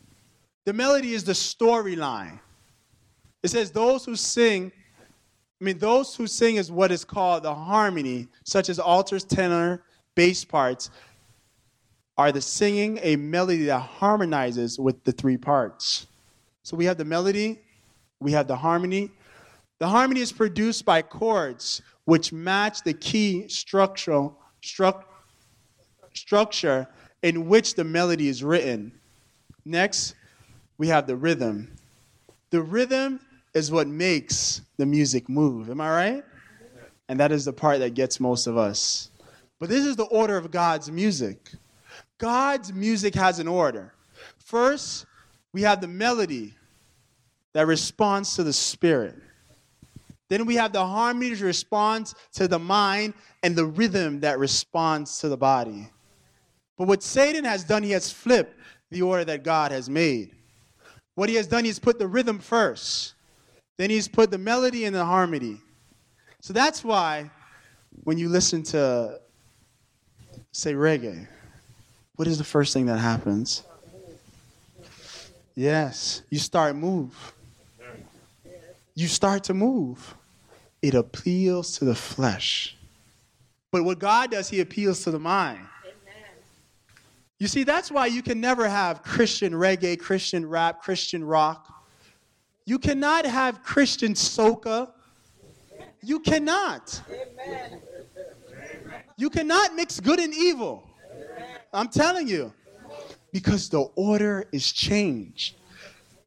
The 0.65 0.73
melody 0.73 1.13
is 1.13 1.23
the 1.23 1.33
storyline. 1.33 2.39
It 3.41 3.49
says, 3.49 3.71
Those 3.71 4.05
who 4.05 4.15
sing, 4.15 4.71
I 5.59 5.63
mean, 5.63 5.79
those 5.79 6.15
who 6.15 6.27
sing 6.27 6.57
is 6.57 6.71
what 6.71 6.91
is 6.91 7.03
called 7.03 7.43
the 7.43 7.55
harmony, 7.55 8.27
such 8.43 8.69
as 8.69 8.79
altos, 8.79 9.23
tenor, 9.23 9.83
bass 10.15 10.45
parts, 10.45 10.91
are 12.19 12.33
the 12.33 12.41
singing 12.41 12.99
a 13.01 13.15
melody 13.15 13.63
that 13.63 13.79
harmonizes 13.79 14.77
with 14.77 15.01
the 15.05 15.11
three 15.13 15.37
parts. 15.37 16.05
So 16.63 16.75
we 16.75 16.83
have 16.83 16.97
the 16.97 17.05
melody, 17.05 17.61
we 18.19 18.33
have 18.33 18.45
the 18.45 18.57
harmony. 18.57 19.09
The 19.79 19.87
harmony 19.87 20.19
is 20.19 20.33
produced 20.33 20.83
by 20.83 21.01
chords 21.01 21.81
which 22.03 22.33
match 22.33 22.83
the 22.83 22.93
key 22.93 23.47
structural 23.47 24.37
stru- 24.61 25.01
structure 26.13 26.89
in 27.23 27.47
which 27.47 27.75
the 27.75 27.85
melody 27.85 28.27
is 28.27 28.43
written. 28.43 28.91
Next, 29.63 30.15
we 30.77 30.89
have 30.89 31.07
the 31.07 31.15
rhythm. 31.15 31.73
The 32.49 32.61
rhythm 32.61 33.21
is 33.53 33.71
what 33.71 33.87
makes 33.87 34.59
the 34.75 34.85
music 34.85 35.29
move. 35.29 35.69
Am 35.69 35.79
I 35.79 35.89
right? 35.89 36.23
And 37.07 37.17
that 37.17 37.31
is 37.31 37.45
the 37.45 37.53
part 37.53 37.79
that 37.79 37.93
gets 37.93 38.19
most 38.19 38.45
of 38.45 38.57
us. 38.57 39.09
But 39.57 39.69
this 39.69 39.85
is 39.85 39.95
the 39.95 40.03
order 40.03 40.35
of 40.35 40.51
God's 40.51 40.91
music. 40.91 41.53
God's 42.17 42.73
music 42.73 43.15
has 43.15 43.39
an 43.39 43.47
order. 43.47 43.93
First, 44.37 45.05
we 45.53 45.61
have 45.63 45.81
the 45.81 45.87
melody 45.87 46.53
that 47.53 47.65
responds 47.65 48.35
to 48.35 48.43
the 48.43 48.53
spirit. 48.53 49.15
Then 50.29 50.45
we 50.45 50.55
have 50.55 50.71
the 50.71 50.85
harmony 50.85 51.33
that 51.33 51.43
responds 51.43 52.13
to 52.33 52.47
the 52.47 52.59
mind 52.59 53.15
and 53.41 53.55
the 53.55 53.65
rhythm 53.65 54.19
that 54.19 54.37
responds 54.37 55.19
to 55.19 55.29
the 55.29 55.37
body. 55.37 55.89
But 56.77 56.87
what 56.87 57.01
Satan 57.01 57.45
has 57.45 57.63
done, 57.63 57.83
he 57.83 57.91
has 57.91 58.11
flipped 58.11 58.55
the 58.91 59.01
order 59.01 59.25
that 59.25 59.43
God 59.43 59.71
has 59.71 59.89
made. 59.89 60.35
What 61.15 61.29
he 61.29 61.35
has 61.35 61.47
done, 61.47 61.65
he's 61.65 61.79
put 61.79 61.99
the 61.99 62.07
rhythm 62.07 62.39
first. 62.39 63.15
Then 63.77 63.89
he's 63.89 64.07
put 64.07 64.31
the 64.31 64.37
melody 64.37 64.85
and 64.85 64.95
the 64.95 65.03
harmony. 65.03 65.57
So 66.41 66.53
that's 66.53 66.83
why 66.83 67.31
when 68.03 68.17
you 68.17 68.29
listen 68.29 68.63
to, 68.63 69.19
say, 70.51 70.73
reggae, 70.73 71.27
what 72.19 72.27
is 72.27 72.37
the 72.37 72.43
first 72.43 72.73
thing 72.73 72.87
that 72.87 72.97
happens? 72.97 73.63
Yes, 75.55 76.21
you 76.29 76.37
start 76.37 76.75
move. 76.75 77.33
You 78.93 79.07
start 79.07 79.45
to 79.45 79.53
move. 79.53 80.15
It 80.81 80.95
appeals 80.95 81.77
to 81.77 81.85
the 81.85 81.95
flesh. 81.95 82.75
But 83.71 83.85
what 83.85 83.99
God 83.99 84.31
does, 84.31 84.49
He 84.49 84.59
appeals 84.59 85.01
to 85.05 85.11
the 85.11 85.19
mind. 85.19 85.65
You 87.37 87.47
see, 87.47 87.63
that's 87.63 87.89
why 87.89 88.07
you 88.07 88.21
can 88.21 88.41
never 88.41 88.67
have 88.67 89.01
Christian 89.01 89.53
reggae, 89.53 89.97
Christian 89.97 90.45
rap, 90.45 90.81
Christian 90.81 91.23
rock. 91.23 91.73
You 92.65 92.79
cannot 92.79 93.25
have 93.25 93.63
Christian 93.63 94.13
soca. 94.13 94.91
You 96.03 96.19
cannot. 96.19 97.01
You 99.15 99.29
cannot 99.29 99.73
mix 99.75 100.01
good 100.01 100.19
and 100.19 100.33
evil. 100.33 100.88
I'm 101.73 101.89
telling 101.89 102.27
you. 102.27 102.53
Because 103.31 103.69
the 103.69 103.81
order 103.95 104.47
is 104.51 104.71
changed. 104.71 105.55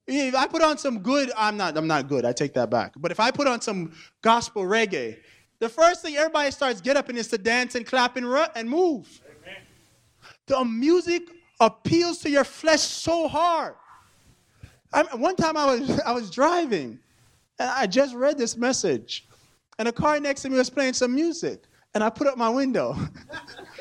If 0.07 0.35
I 0.35 0.47
put 0.47 0.63
on 0.63 0.79
some 0.79 1.01
good, 1.01 1.33
I'm 1.37 1.57
not 1.57 1.77
I'm 1.77 1.89
not 1.89 2.09
good. 2.09 2.25
I 2.25 2.33
take 2.33 2.55
that 2.55 2.71
back. 2.71 2.93
But 2.97 3.11
if 3.11 3.19
I 3.19 3.31
put 3.33 3.49
on 3.49 3.61
some 3.61 3.93
gospel 4.21 4.63
reggae, 4.63 5.19
the 5.59 5.69
first 5.69 6.03
thing 6.03 6.17
everybody 6.17 6.51
starts 6.53 6.81
get 6.81 6.97
up 6.97 7.09
and 7.09 7.19
is 7.19 7.29
to 7.29 7.39
dance 7.39 7.75
and 7.75 7.85
clap 7.85 8.17
and 8.17 8.27
and 8.55 8.71
move. 8.71 9.21
The 10.47 10.65
music 10.65 11.23
appeals 11.61 12.19
to 12.19 12.31
your 12.31 12.45
flesh 12.45 12.81
so 12.81 13.29
hard. 13.29 13.75
I, 14.93 15.03
one 15.17 15.37
time 15.37 15.57
I 15.57 15.67
was, 15.67 16.01
I 16.01 16.13
was 16.13 16.31
driving 16.31 16.99
and 17.59 17.71
I 17.71 17.87
just 17.87 18.15
read 18.15 18.37
this 18.37 18.57
message, 18.57 19.29
and 19.79 19.89
a 19.89 19.93
car 19.93 20.19
next 20.21 20.43
to 20.43 20.51
me 20.51 20.59
was 20.59 20.71
playing 20.71 20.95
some 20.95 21.15
music, 21.15 21.65
and 21.95 22.03
I 22.03 22.11
put 22.11 22.27
up 22.27 22.37
my 22.37 22.49
window, 22.49 22.97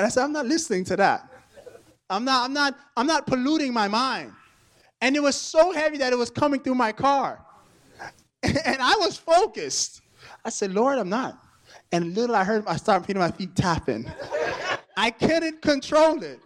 and 0.00 0.06
I 0.06 0.08
said, 0.08 0.24
"I'm 0.24 0.32
not 0.32 0.46
listening 0.46 0.84
to 0.84 0.96
that. 0.96 1.28
I'm 2.08 2.24
not, 2.24 2.46
I'm 2.46 2.52
not, 2.52 2.76
I'm 2.96 3.06
not 3.06 3.26
polluting 3.26 3.72
my 3.72 3.88
mind." 3.88 4.32
And 5.00 5.14
it 5.16 5.22
was 5.22 5.36
so 5.36 5.72
heavy 5.72 5.98
that 5.98 6.12
it 6.12 6.16
was 6.16 6.30
coming 6.30 6.60
through 6.60 6.74
my 6.74 6.92
car, 6.92 7.44
and 8.42 8.80
I 8.80 8.94
was 8.96 9.16
focused. 9.16 10.00
I 10.44 10.50
said, 10.50 10.72
"Lord, 10.72 10.98
I'm 10.98 11.08
not." 11.08 11.38
And 11.92 12.14
little 12.14 12.36
I 12.36 12.44
heard, 12.44 12.66
I 12.66 12.76
started 12.76 13.06
feeling 13.06 13.20
my 13.20 13.30
feet 13.30 13.54
tapping. 13.54 14.10
I 14.96 15.10
couldn't 15.10 15.60
control 15.62 16.22
it. 16.22 16.40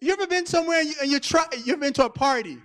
You 0.00 0.12
ever 0.12 0.26
been 0.26 0.46
somewhere 0.46 0.80
and 0.80 0.88
you, 0.88 0.94
you 1.04 1.20
try, 1.20 1.44
you've 1.64 1.80
been 1.80 1.92
to 1.94 2.06
a 2.06 2.10
party 2.10 2.58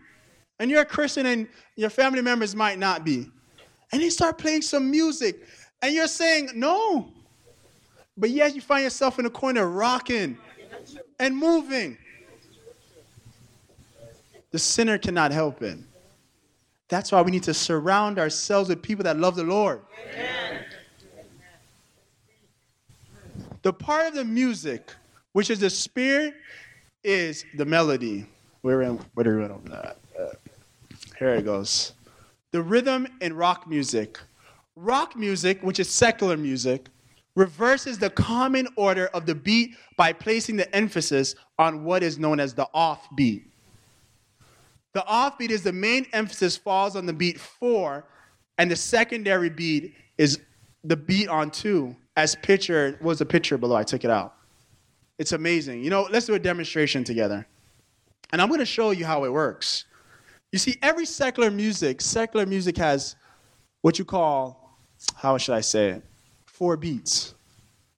and 0.59 0.71
you're 0.71 0.81
a 0.81 0.85
Christian 0.85 1.25
and 1.25 1.47
your 1.75 1.89
family 1.89 2.21
members 2.21 2.55
might 2.55 2.79
not 2.79 3.03
be. 3.03 3.29
And 3.91 4.01
they 4.01 4.09
start 4.09 4.37
playing 4.37 4.61
some 4.61 4.89
music 4.89 5.41
and 5.81 5.93
you're 5.93 6.07
saying, 6.07 6.49
no. 6.55 7.11
But 8.17 8.29
yet 8.29 8.55
you 8.55 8.61
find 8.61 8.83
yourself 8.83 9.19
in 9.19 9.25
a 9.25 9.29
corner 9.29 9.67
rocking 9.69 10.37
and 11.19 11.35
moving. 11.35 11.97
The 14.51 14.59
sinner 14.59 14.97
cannot 14.97 15.31
help 15.31 15.61
it. 15.61 15.79
That's 16.87 17.11
why 17.11 17.21
we 17.21 17.31
need 17.31 17.43
to 17.43 17.53
surround 17.53 18.19
ourselves 18.19 18.69
with 18.69 18.81
people 18.81 19.03
that 19.03 19.17
love 19.17 19.35
the 19.35 19.43
Lord. 19.43 19.81
Amen. 20.13 20.63
The 23.63 23.73
part 23.73 24.07
of 24.07 24.13
the 24.13 24.23
music, 24.23 24.93
which 25.33 25.49
is 25.49 25.59
the 25.59 25.69
spirit, 25.69 26.35
is 27.03 27.43
the 27.55 27.65
melody. 27.65 28.27
Where 28.61 28.83
in, 28.83 28.99
where 29.15 29.27
are 29.27 29.37
we 29.39 29.43
on 29.45 29.65
that? 29.65 29.97
Uh, 30.17 30.29
here 31.17 31.35
it 31.35 31.45
goes. 31.45 31.93
The 32.51 32.61
rhythm 32.61 33.07
in 33.21 33.33
rock 33.33 33.67
music. 33.67 34.19
Rock 34.75 35.15
music, 35.15 35.61
which 35.61 35.79
is 35.79 35.89
secular 35.89 36.37
music, 36.37 36.87
reverses 37.35 37.97
the 37.97 38.09
common 38.09 38.67
order 38.75 39.07
of 39.07 39.25
the 39.25 39.35
beat 39.35 39.75
by 39.97 40.13
placing 40.13 40.55
the 40.55 40.73
emphasis 40.75 41.35
on 41.59 41.83
what 41.83 42.01
is 42.01 42.17
known 42.17 42.39
as 42.39 42.53
the 42.53 42.67
offbeat. 42.73 43.43
The 44.93 45.01
offbeat 45.01 45.49
is 45.49 45.61
the 45.63 45.73
main 45.73 46.07
emphasis 46.13 46.55
falls 46.55 46.95
on 46.95 47.05
the 47.05 47.13
beat 47.13 47.39
four, 47.39 48.05
and 48.57 48.71
the 48.71 48.75
secondary 48.75 49.49
beat 49.49 49.93
is 50.17 50.39
the 50.83 50.95
beat 50.95 51.27
on 51.27 51.51
two 51.51 51.95
as 52.15 52.35
picture 52.35 52.97
was 53.01 53.19
the 53.19 53.25
picture 53.25 53.57
below. 53.57 53.75
I 53.75 53.83
took 53.83 54.05
it 54.05 54.09
out. 54.09 54.35
It's 55.19 55.33
amazing. 55.33 55.83
You 55.83 55.89
know, 55.89 56.07
let's 56.09 56.25
do 56.25 56.33
a 56.33 56.39
demonstration 56.39 57.03
together. 57.03 57.45
And 58.31 58.41
I'm 58.41 58.47
going 58.47 58.59
to 58.59 58.65
show 58.65 58.91
you 58.91 59.05
how 59.05 59.25
it 59.25 59.31
works. 59.31 59.85
You 60.51 60.59
see, 60.59 60.77
every 60.81 61.05
secular 61.05 61.51
music, 61.51 61.99
secular 61.99 62.45
music 62.45 62.77
has 62.77 63.15
what 63.81 63.99
you 63.99 64.05
call, 64.05 64.79
how 65.15 65.37
should 65.37 65.55
I 65.55 65.61
say 65.61 65.89
it? 65.89 66.03
Four 66.55 66.77
beats. 66.77 67.35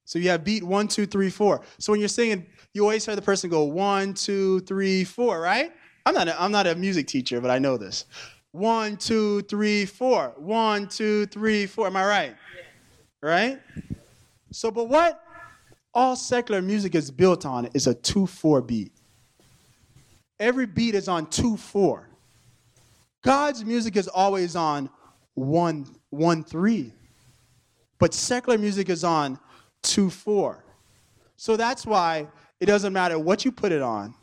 So 0.03 0.18
you 0.18 0.30
have 0.30 0.43
beat 0.43 0.64
one, 0.64 0.88
two, 0.88 1.05
three, 1.05 1.30
four. 1.30 1.62
So 1.78 1.93
when 1.93 1.99
you're 1.99 2.10
singing, 2.10 2.47
you 2.74 2.82
always 2.82 3.05
hear 3.05 3.16
the 3.16 3.22
person 3.22 3.51
go 3.51 3.66
one, 3.66 4.16
two, 4.16 4.62
three, 4.62 5.03
four, 5.03 5.39
right? 5.39 5.72
I'm 6.08 6.16
not 6.16 6.28
a, 6.28 6.41
I'm 6.41 6.51
not 6.51 6.66
a 6.66 6.74
music 6.74 7.05
teacher, 7.05 7.39
but 7.39 7.51
I 7.51 7.60
know 7.60 7.78
this. 7.78 8.05
One, 8.53 8.97
two, 8.97 9.41
three, 9.43 9.86
four. 9.86 10.34
One, 10.38 10.88
two, 10.88 11.28
three, 11.28 11.68
four. 11.68 11.86
Am 11.86 11.95
I 11.97 12.05
right? 12.08 12.36
Right? 13.22 13.60
So, 14.51 14.72
but 14.72 14.89
what 14.89 15.22
all 15.93 16.16
secular 16.16 16.64
music 16.64 16.95
is 16.95 17.12
built 17.12 17.45
on 17.45 17.68
is 17.76 17.86
a 17.86 17.93
2 17.93 18.26
4 18.26 18.64
beat. 18.64 18.91
Every 20.39 20.66
beat 20.66 20.95
is 20.95 21.08
on 21.08 21.28
2 21.28 21.58
4. 21.58 22.10
God's 23.24 23.64
music 23.64 23.95
is 23.97 24.08
always 24.08 24.55
on 24.55 24.89
1 25.36 25.86
1 26.10 26.43
3. 26.43 26.93
But 27.99 28.13
secular 28.13 28.57
music 28.57 28.89
is 28.89 29.03
on 29.03 29.39
2 29.83 30.09
4. 30.09 30.63
So 31.35 31.55
that's 31.55 31.85
why 31.85 32.27
it 32.59 32.65
doesn't 32.65 32.93
matter 32.93 33.19
what 33.19 33.45
you 33.45 33.51
put 33.51 33.71
it 33.71 33.81
on, 33.81 34.15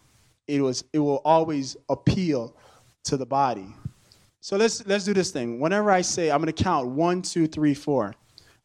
it, 0.47 0.61
was, 0.61 0.85
it 0.93 0.99
will 0.99 1.23
always 1.25 1.77
appeal 1.89 2.57
to 3.05 3.17
the 3.17 3.27
body. 3.27 3.69
So 4.41 4.57
let's, 4.57 4.85
let's 4.87 5.05
do 5.05 5.15
this 5.15 5.31
thing. 5.31 5.61
Whenever 5.61 5.91
I 5.91 6.03
say, 6.03 6.31
I'm 6.31 6.41
going 6.43 6.53
to 6.53 6.63
count 6.63 6.89
one, 6.89 7.23
two, 7.23 7.47
three, 7.47 7.75
four. 7.75 8.15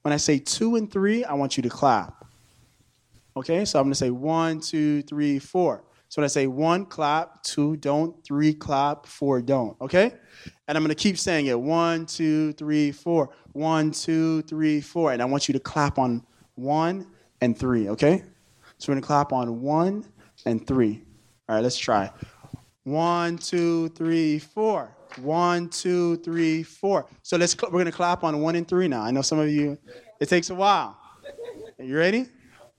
When 0.02 0.14
I 0.14 0.18
say 0.18 0.40
two 0.40 0.76
and 0.76 0.92
three, 0.92 1.24
I 1.24 1.34
want 1.34 1.58
you 1.58 1.64
to 1.64 1.70
clap. 1.70 2.20
Okay, 3.36 3.64
so 3.64 3.80
I'm 3.80 3.86
gonna 3.86 3.96
say 3.96 4.10
one, 4.10 4.60
two, 4.60 5.02
three, 5.04 5.40
four. 5.40 5.84
So 6.10 6.22
when 6.22 6.26
I 6.26 6.28
say 6.28 6.48
one, 6.48 6.88
clap, 6.88 7.44
two, 7.44 7.78
don't, 7.78 8.16
three, 8.26 8.52
clap, 8.52 9.06
four, 9.06 9.42
don't. 9.44 9.80
Okay? 9.80 10.12
And 10.68 10.76
I'm 10.76 10.84
gonna 10.84 10.96
keep 10.96 11.20
saying 11.20 11.46
it 11.46 11.60
one, 11.60 12.08
two, 12.08 12.54
three, 12.54 12.92
four. 12.92 13.30
One, 13.54 13.92
two, 13.92 14.42
three, 14.44 14.82
four. 14.82 15.14
And 15.14 15.22
I 15.22 15.26
want 15.26 15.48
you 15.48 15.54
to 15.54 15.60
clap 15.60 16.00
on 16.00 16.26
one 16.56 17.06
and 17.42 17.58
three, 17.58 17.90
okay? 17.90 18.24
So 18.80 18.92
we're 18.92 18.96
gonna 18.96 19.06
clap 19.06 19.32
on 19.32 19.62
one 19.62 20.04
and 20.48 20.66
three. 20.66 21.04
All 21.48 21.56
right, 21.56 21.64
let's 21.64 21.78
try. 21.78 22.12
One, 22.86 23.38
two, 23.38 23.90
three, 23.90 24.40
four. 24.40 24.96
One, 25.18 25.70
two, 25.70 26.18
three, 26.18 26.64
four. 26.64 27.08
So 27.22 27.38
let's 27.38 27.56
we're 27.62 27.80
gonna 27.80 27.92
clap 27.92 28.24
on 28.24 28.42
one 28.42 28.56
and 28.56 28.68
three 28.68 28.88
now. 28.88 29.02
I 29.02 29.12
know 29.12 29.22
some 29.22 29.38
of 29.38 29.50
you, 29.50 29.78
it 30.20 30.28
takes 30.28 30.50
a 30.50 30.56
while. 30.56 30.98
Are 31.78 31.86
you 31.86 31.96
ready? 31.96 32.26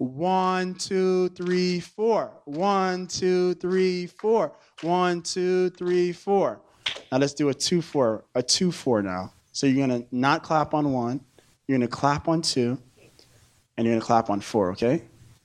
One, 0.01 0.77
two, 0.77 1.29
three, 1.29 1.79
four. 1.79 2.33
One, 2.47 3.07
two, 3.07 3.53
three, 3.57 4.07
four. 4.07 4.57
One, 4.81 5.21
two, 5.21 5.69
three, 5.71 6.11
four. 6.13 6.63
Now 7.13 7.19
let's 7.19 7.35
do 7.35 7.51
a 7.51 7.55
two 7.55 7.83
four, 7.83 8.25
a 8.35 8.43
two 8.43 8.73
four 8.73 9.03
now. 9.03 9.35
So 9.53 9.67
you're 9.67 9.87
gonna 9.87 10.05
not 10.11 10.43
clap 10.43 10.73
on 10.73 10.91
one, 10.91 11.21
you're 11.69 11.77
gonna 11.77 11.87
clap 11.87 12.29
on 12.29 12.41
two, 12.41 12.79
and 13.77 13.87
you're 13.87 13.95
gonna 13.95 14.03
clap 14.03 14.31
on 14.31 14.41
four, 14.41 14.73
okay? 14.73 15.03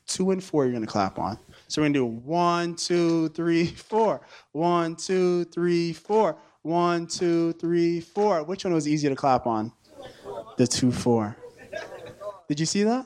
Two 0.07 0.31
and 0.31 0.41
four 0.41 0.63
you're 0.63 0.73
gonna 0.73 0.87
clap 0.87 1.19
on. 1.19 1.37
So 1.67 1.81
we're 1.81 1.89
gonna 1.89 1.99
do 1.99 2.05
one, 2.05 2.77
two, 2.77 3.27
three, 3.29 3.65
four. 3.65 4.21
One, 4.53 4.95
two, 4.95 5.43
three, 5.45 5.91
four. 5.91 6.37
One, 6.61 7.07
two, 7.07 7.51
three, 7.53 7.99
four. 7.99 8.41
Which 8.43 8.63
one 8.63 8.73
was 8.73 8.87
easier 8.87 9.09
to 9.09 9.17
clap 9.17 9.47
on? 9.47 9.73
The 10.55 10.65
two, 10.65 10.93
four. 10.93 11.35
Did 12.47 12.61
you 12.61 12.65
see 12.65 12.83
that? 12.83 13.05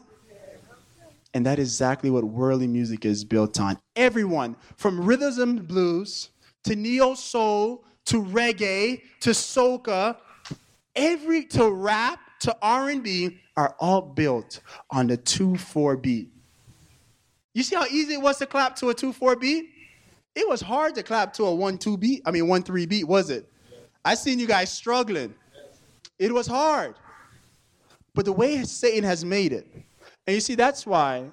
And 1.33 1.45
that 1.45 1.59
is 1.59 1.67
exactly 1.67 2.09
what 2.09 2.23
worldly 2.23 2.67
music 2.67 3.05
is 3.05 3.23
built 3.23 3.59
on. 3.59 3.77
Everyone, 3.95 4.55
from 4.77 4.99
rhythms 4.99 5.37
and 5.37 5.67
blues 5.67 6.29
to 6.63 6.75
neo 6.75 7.13
soul 7.13 7.85
to 8.05 8.23
reggae 8.23 9.01
to 9.19 9.29
soca, 9.29 10.17
every 10.95 11.45
to 11.45 11.69
rap 11.69 12.19
to 12.39 12.55
R&B 12.61 13.37
are 13.55 13.75
all 13.79 14.01
built 14.01 14.61
on 14.89 15.07
the 15.07 15.17
2-4 15.17 16.01
beat. 16.01 16.29
You 17.53 17.63
see 17.63 17.75
how 17.75 17.85
easy 17.85 18.13
it 18.13 18.21
was 18.21 18.37
to 18.37 18.45
clap 18.45 18.75
to 18.77 18.89
a 18.89 18.95
2-4 18.95 19.39
beat? 19.39 19.65
It 20.35 20.47
was 20.47 20.61
hard 20.61 20.95
to 20.95 21.03
clap 21.03 21.33
to 21.33 21.43
a 21.45 21.51
1-2 21.51 21.99
beat. 21.99 22.21
I 22.25 22.31
mean 22.31 22.45
1-3 22.45 22.87
beat, 22.87 23.07
was 23.07 23.29
it? 23.29 23.51
I 24.03 24.15
seen 24.15 24.39
you 24.39 24.47
guys 24.47 24.71
struggling. 24.71 25.35
It 26.17 26.33
was 26.33 26.47
hard. 26.47 26.95
But 28.15 28.25
the 28.25 28.33
way 28.33 28.63
Satan 28.63 29.03
has 29.03 29.23
made 29.23 29.53
it, 29.53 29.67
and 30.29 30.35
you 30.35 30.41
see, 30.41 30.53
that's 30.53 30.85
why 30.85 31.25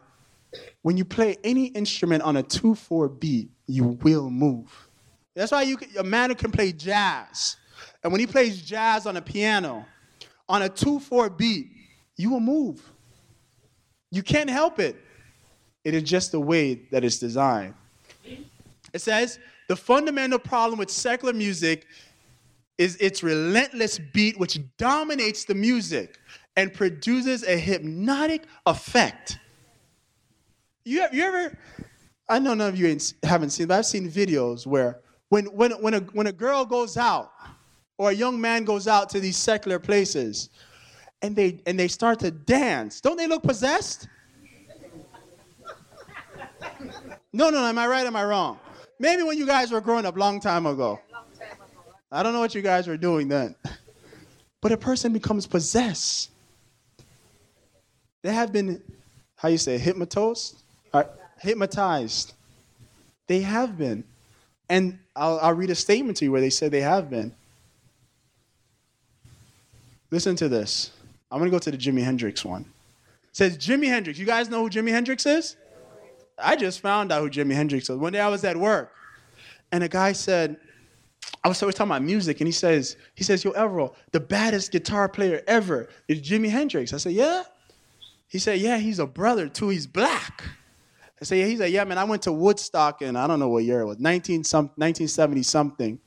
when 0.81 0.97
you 0.97 1.05
play 1.05 1.37
any 1.45 1.67
instrument 1.67 2.23
on 2.23 2.39
a 2.39 2.43
2 2.43 2.75
4 2.75 3.11
beat, 3.11 3.51
you 3.67 3.99
will 4.03 4.31
move. 4.31 4.89
That's 5.35 5.53
why 5.53 5.65
you, 5.65 5.77
a 5.99 6.03
man 6.03 6.31
who 6.31 6.35
can 6.35 6.51
play 6.51 6.73
jazz, 6.73 7.59
and 8.03 8.11
when 8.11 8.21
he 8.21 8.27
plays 8.27 8.63
jazz 8.63 9.05
on 9.05 9.19
a 9.19 9.21
piano, 9.21 9.85
on 10.49 10.63
a 10.63 10.71
2 10.71 10.99
4 10.99 11.29
beat, 11.29 11.73
you 12.17 12.31
will 12.31 12.41
move. 12.41 12.91
You 14.11 14.23
can't 14.23 14.49
help 14.49 14.79
it. 14.79 14.97
It 15.85 15.93
is 15.93 16.03
just 16.03 16.33
the 16.33 16.41
way 16.41 16.81
that 16.91 17.05
it's 17.05 17.19
designed. 17.19 17.75
It 18.95 19.03
says 19.03 19.39
the 19.69 19.77
fundamental 19.77 20.39
problem 20.39 20.79
with 20.79 20.89
secular 20.89 21.35
music 21.35 21.87
is 22.79 22.97
its 22.97 23.23
relentless 23.23 23.99
beat, 23.99 24.39
which 24.39 24.59
dominates 24.79 25.45
the 25.45 25.55
music 25.55 26.19
and 26.57 26.73
produces 26.73 27.43
a 27.43 27.57
hypnotic 27.57 28.45
effect. 28.67 29.39
You, 30.85 31.03
have, 31.03 31.15
you 31.15 31.23
ever, 31.25 31.57
I 32.29 32.39
know 32.39 32.55
none 32.55 32.69
of 32.69 32.79
you 32.79 32.99
haven't 33.23 33.51
seen, 33.51 33.67
but 33.67 33.79
I've 33.79 33.87
seen 33.87 34.11
videos 34.11 34.67
where 34.67 35.01
when, 35.29 35.47
when, 35.47 35.73
when, 35.73 35.95
a, 35.95 36.01
when 36.01 36.27
a 36.29 36.33
girl 36.33 36.65
goes 36.65 36.97
out 36.97 37.33
or 37.99 38.11
a 38.11 38.15
young 38.15 38.41
man 38.41 38.65
goes 38.65 38.89
out 38.89 39.11
to 39.11 39.21
these 39.21 39.37
secular 39.37 39.79
places 39.79 40.51
and 41.23 41.37
they, 41.37 41.61
and 41.67 41.79
they 41.79 41.89
start 41.89 42.21
to 42.21 42.31
dance, 42.31 43.01
don't 43.01 43.17
they 43.17 43.27
look 43.27 43.43
possessed? 43.43 44.09
No, 47.33 47.51
no, 47.51 47.59
am 47.59 47.77
I 47.77 47.87
right? 47.87 48.07
Am 48.07 48.17
I 48.17 48.25
wrong? 48.25 48.59
Maybe 48.99 49.23
when 49.23 49.37
you 49.37 49.47
guys 49.47 49.71
were 49.71 49.83
growing 49.83 50.07
up 50.07 50.17
long 50.17 50.41
time 50.41 50.65
ago. 50.65 50.99
I 52.11 52.23
don't 52.23 52.33
know 52.33 52.41
what 52.41 52.55
you 52.55 52.63
guys 52.63 52.87
were 52.87 52.97
doing 52.97 53.29
then. 53.29 53.55
But 54.63 54.73
a 54.73 54.77
person 54.77 55.13
becomes 55.13 55.47
possessed. 55.47 56.31
They 58.27 58.33
have 58.33 58.51
been, 58.51 58.83
how 59.37 59.47
you 59.51 59.57
say, 59.57 59.79
hypnotized? 59.79 60.61
Uh, 60.93 61.05
hypnotized. 61.39 62.35
They 63.29 63.41
have 63.43 63.79
been. 63.79 64.03
And 64.69 64.99
I'll, 65.15 65.39
I'll 65.39 65.55
read 65.55 65.71
a 65.71 65.77
statement 65.77 66.17
to 66.17 66.25
you 66.25 66.33
where 66.33 66.41
they 66.41 66.51
said 66.51 66.73
they 66.73 66.81
have 66.81 67.09
been. 67.09 67.33
Listen 70.11 70.35
to 70.35 70.49
this. 70.49 70.91
I'm 71.31 71.39
going 71.39 71.49
to 71.49 71.55
go 71.55 71.61
to 71.61 71.71
the 71.71 71.77
Jimi 71.77 72.03
Hendrix 72.03 72.45
one. 72.45 72.63
It 72.63 73.37
says 73.37 73.59
Jimi 73.59 73.87
Hendrix. 73.87 74.19
You 74.19 74.27
guys 74.27 74.51
know 74.51 74.63
who 74.63 74.71
Jimi 74.71 74.91
Hendrix 74.91 75.25
is? 75.25 75.55
I 76.37 76.57
just 76.57 76.81
found 76.81 77.13
out 77.13 77.23
who 77.23 77.31
Jimi 77.31 77.55
Hendrix 77.55 77.89
was. 77.89 77.99
One 77.99 78.13
day 78.13 78.19
I 78.19 78.29
was 78.29 78.43
at 78.43 78.57
work, 78.57 78.93
and 79.71 79.85
a 79.85 79.89
guy 79.89 80.11
said, 80.11 80.57
I 81.45 81.49
was, 81.49 81.63
always 81.63 81.77
talking 81.77 81.93
about 81.93 82.03
music, 82.03 82.41
and 82.41 82.49
he 82.49 82.53
says, 82.53 82.97
he 83.15 83.23
says, 83.23 83.45
Yo, 83.45 83.53
Everell, 83.53 83.95
the 84.11 84.19
baddest 84.19 84.73
guitar 84.73 85.09
player 85.09 85.43
ever 85.47 85.89
is 86.09 86.21
Jimi 86.21 86.51
Hendrix. 86.51 86.93
I 86.93 86.97
said, 86.97 87.13
Yeah? 87.13 87.45
He 88.29 88.39
said, 88.39 88.59
Yeah, 88.61 88.79
he's 88.79 88.99
a 88.99 89.07
brother 89.07 89.49
too. 89.49 89.69
He's 89.69 89.87
black. 89.87 90.43
I 91.21 91.25
said, 91.25 91.39
Yeah, 91.39 91.47
he's 91.47 91.61
like, 91.61 91.73
Yeah, 91.73 91.85
man, 91.85 91.99
I 91.99 92.05
went 92.05 92.23
to 92.23 92.33
Woodstock 92.33 93.03
in 93.03 93.17
I 93.17 93.27
don't 93.27 93.39
know 93.39 93.49
what 93.49 93.65
year 93.65 93.81
it 93.81 93.87
was, 93.87 93.99
19 93.99 94.45
some, 94.45 94.67
1970 94.77 95.43
something. 95.43 95.99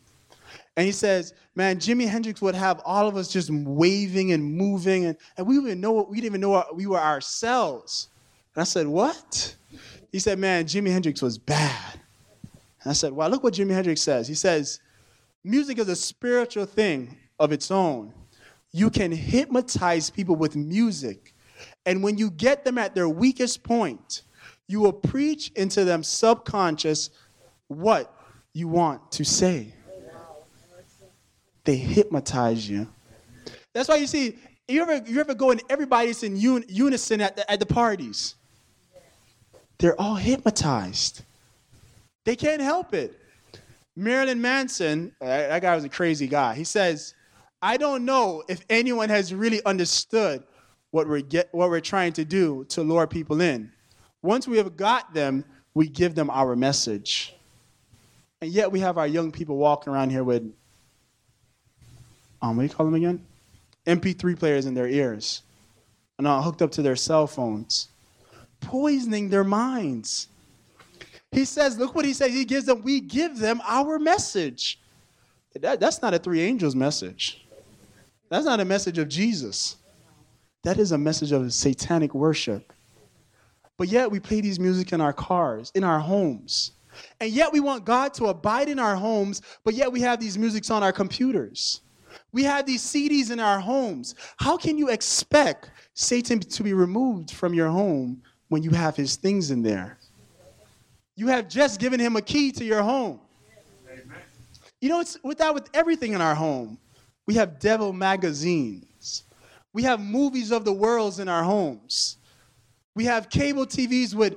And 0.75 0.85
he 0.85 0.91
says, 0.91 1.33
man, 1.55 1.77
Jimi 1.77 2.07
Hendrix 2.07 2.41
would 2.41 2.55
have 2.55 2.81
all 2.85 3.07
of 3.07 3.17
us 3.17 3.27
just 3.27 3.49
waving 3.51 4.31
and 4.31 4.41
moving, 4.41 5.05
and, 5.05 5.17
and 5.37 5.45
we 5.45 5.55
didn't 5.55 5.81
know 5.81 6.07
we 6.09 6.17
didn't 6.17 6.27
even 6.27 6.41
know 6.41 6.63
we 6.73 6.87
were 6.87 6.99
ourselves. 6.99 8.07
And 8.55 8.61
I 8.61 8.63
said, 8.63 8.87
What? 8.87 9.55
He 10.11 10.19
said, 10.19 10.39
Man, 10.39 10.65
Jimi 10.65 10.91
Hendrix 10.91 11.21
was 11.21 11.37
bad. 11.37 11.99
And 12.81 12.91
I 12.91 12.93
said, 12.93 13.11
Well, 13.11 13.29
look 13.29 13.43
what 13.43 13.53
Jimi 13.53 13.71
Hendrix 13.71 14.01
says. 14.01 14.27
He 14.27 14.35
says, 14.35 14.79
Music 15.43 15.79
is 15.79 15.89
a 15.89 15.95
spiritual 15.95 16.65
thing 16.65 17.17
of 17.39 17.51
its 17.51 17.71
own. 17.71 18.13
You 18.71 18.89
can 18.89 19.11
hypnotize 19.11 20.09
people 20.09 20.35
with 20.35 20.55
music. 20.55 21.33
And 21.85 22.03
when 22.03 22.17
you 22.17 22.29
get 22.29 22.65
them 22.65 22.77
at 22.77 22.93
their 22.95 23.09
weakest 23.09 23.63
point, 23.63 24.23
you 24.67 24.79
will 24.79 24.93
preach 24.93 25.51
into 25.55 25.83
them 25.83 26.03
subconscious 26.03 27.09
what 27.67 28.13
you 28.53 28.67
want 28.67 29.11
to 29.13 29.25
say. 29.25 29.73
They 31.63 31.75
hypnotize 31.75 32.69
you. 32.69 32.87
That's 33.73 33.89
why 33.89 33.97
you 33.97 34.07
see, 34.07 34.37
you 34.67 34.81
ever, 34.81 34.97
you 34.97 35.19
ever 35.19 35.33
go 35.33 35.51
and 35.51 35.61
everybody's 35.69 36.23
in 36.23 36.35
un, 36.35 36.63
unison 36.67 37.21
at 37.21 37.35
the, 37.35 37.51
at 37.51 37.59
the 37.59 37.65
parties. 37.65 38.35
They're 39.77 39.99
all 39.99 40.15
hypnotized. 40.15 41.23
They 42.25 42.35
can't 42.35 42.61
help 42.61 42.93
it. 42.93 43.17
Marilyn 43.95 44.41
Manson, 44.41 45.11
uh, 45.21 45.25
that 45.25 45.61
guy 45.61 45.75
was 45.75 45.83
a 45.83 45.89
crazy 45.89 46.27
guy. 46.27 46.55
He 46.55 46.63
says, 46.63 47.13
I 47.61 47.77
don't 47.77 48.05
know 48.05 48.43
if 48.47 48.63
anyone 48.69 49.09
has 49.09 49.33
really 49.33 49.63
understood 49.65 50.43
what 50.91 51.07
we're, 51.07 51.21
get, 51.21 51.49
what 51.51 51.69
we're 51.69 51.79
trying 51.79 52.13
to 52.13 52.25
do 52.25 52.65
to 52.69 52.81
lure 52.81 53.07
people 53.07 53.41
in. 53.41 53.71
Once 54.21 54.47
we 54.47 54.57
have 54.57 54.75
got 54.75 55.13
them, 55.13 55.45
we 55.73 55.87
give 55.87 56.15
them 56.15 56.29
our 56.29 56.55
message. 56.55 57.35
And 58.41 58.51
yet 58.51 58.71
we 58.71 58.79
have 58.79 58.97
our 58.97 59.07
young 59.07 59.31
people 59.31 59.57
walking 59.57 59.93
around 59.93 60.09
here 60.09 60.23
with, 60.23 60.43
um, 62.41 62.55
what 62.55 62.63
do 62.63 62.67
you 62.67 62.73
call 62.73 62.85
them 62.85 62.95
again? 62.95 63.25
MP3 63.85 64.37
players 64.37 64.65
in 64.65 64.73
their 64.73 64.87
ears 64.87 65.43
and 66.17 66.27
uh, 66.27 66.41
hooked 66.41 66.61
up 66.61 66.71
to 66.71 66.81
their 66.81 66.95
cell 66.95 67.27
phones, 67.27 67.89
poisoning 68.61 69.29
their 69.29 69.43
minds. 69.43 70.27
He 71.31 71.45
says, 71.45 71.77
look 71.77 71.95
what 71.95 72.05
he 72.05 72.13
says. 72.13 72.31
He 72.31 72.45
gives 72.45 72.65
them, 72.65 72.81
we 72.81 72.99
give 72.99 73.37
them 73.37 73.61
our 73.65 73.99
message. 73.99 74.79
That, 75.59 75.79
that's 75.79 76.01
not 76.01 76.13
a 76.13 76.19
three 76.19 76.41
angels 76.41 76.75
message. 76.75 77.45
That's 78.29 78.45
not 78.45 78.59
a 78.59 78.65
message 78.65 78.97
of 78.97 79.07
Jesus. 79.09 79.77
That 80.63 80.77
is 80.77 80.91
a 80.91 80.97
message 80.97 81.31
of 81.31 81.53
satanic 81.53 82.13
worship. 82.13 82.73
But 83.77 83.87
yet 83.87 84.11
we 84.11 84.19
play 84.19 84.41
these 84.41 84.59
music 84.59 84.91
in 84.91 84.99
our 84.99 85.13
cars, 85.13 85.71
in 85.73 85.83
our 85.83 85.99
homes. 85.99 86.73
And 87.21 87.31
yet 87.31 87.53
we 87.53 87.61
want 87.61 87.85
God 87.85 88.13
to 88.15 88.25
abide 88.25 88.67
in 88.67 88.77
our 88.77 88.95
homes, 88.95 89.41
but 89.63 89.73
yet 89.73 89.91
we 89.91 90.01
have 90.01 90.19
these 90.19 90.37
musics 90.37 90.69
on 90.69 90.83
our 90.83 90.91
computers. 90.91 91.81
We 92.31 92.43
have 92.43 92.65
these 92.65 92.83
CDs 92.83 93.31
in 93.31 93.39
our 93.39 93.59
homes. 93.59 94.15
How 94.37 94.57
can 94.57 94.77
you 94.77 94.89
expect 94.89 95.71
Satan 95.93 96.39
to 96.39 96.63
be 96.63 96.73
removed 96.73 97.31
from 97.31 97.53
your 97.53 97.69
home 97.69 98.21
when 98.49 98.63
you 98.63 98.71
have 98.71 98.95
his 98.95 99.15
things 99.15 99.51
in 99.51 99.63
there? 99.63 99.97
You 101.15 101.27
have 101.27 101.47
just 101.47 101.79
given 101.79 101.99
him 101.99 102.15
a 102.15 102.21
key 102.21 102.51
to 102.53 102.65
your 102.65 102.81
home. 102.81 103.19
Amen. 103.89 104.17
You 104.81 104.89
know, 104.89 104.99
it's 104.99 105.17
with 105.23 105.37
that 105.37 105.53
with 105.53 105.69
everything 105.73 106.13
in 106.13 106.21
our 106.21 106.35
home. 106.35 106.77
We 107.27 107.35
have 107.35 107.59
devil 107.59 107.93
magazines. 107.93 108.88
We 109.79 109.83
have 109.83 110.01
movies 110.01 110.51
of 110.51 110.65
the 110.65 110.73
worlds 110.73 111.19
in 111.19 111.29
our 111.29 111.41
homes. 111.41 112.17
We 112.95 113.05
have 113.05 113.29
cable 113.29 113.65
TVs 113.65 114.13
with 114.13 114.35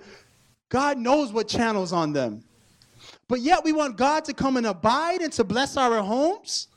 God 0.69 0.99
knows 0.99 1.33
what 1.33 1.49
channels 1.49 1.93
on 1.93 2.13
them. 2.13 2.45
But 3.27 3.41
yet 3.41 3.65
we 3.65 3.73
want 3.73 3.97
God 3.97 4.25
to 4.27 4.35
come 4.35 4.57
and 4.57 4.65
abide 4.69 5.21
and 5.21 5.33
to 5.33 5.43
bless 5.43 5.77
our 5.77 6.01
homes. 6.01 6.69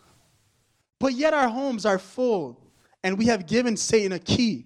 But 0.99 1.13
yet 1.13 1.32
our 1.32 1.47
homes 1.47 1.86
are 1.86 1.99
full 1.99 2.59
and 3.03 3.20
we 3.20 3.28
have 3.28 3.45
given 3.45 3.78
Satan 3.78 4.13
a 4.13 4.18
key 4.18 4.66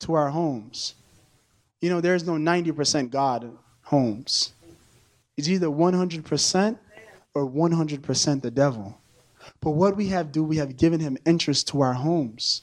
to 0.00 0.14
our 0.14 0.28
homes. 0.28 0.96
You 1.80 1.90
know, 1.90 2.00
there's 2.00 2.26
no 2.26 2.32
90% 2.32 3.10
God 3.10 3.56
homes. 3.82 4.54
It's 5.36 5.48
either 5.48 5.68
100% 5.68 6.78
or 7.32 7.48
100% 7.48 8.42
the 8.42 8.50
devil. 8.50 9.00
But 9.60 9.70
what 9.70 9.96
we 9.96 10.08
have 10.08 10.32
do, 10.32 10.42
we 10.42 10.56
have 10.56 10.76
given 10.76 10.98
him 10.98 11.16
interest 11.24 11.68
to 11.68 11.82
our 11.82 11.94
homes. 11.94 12.62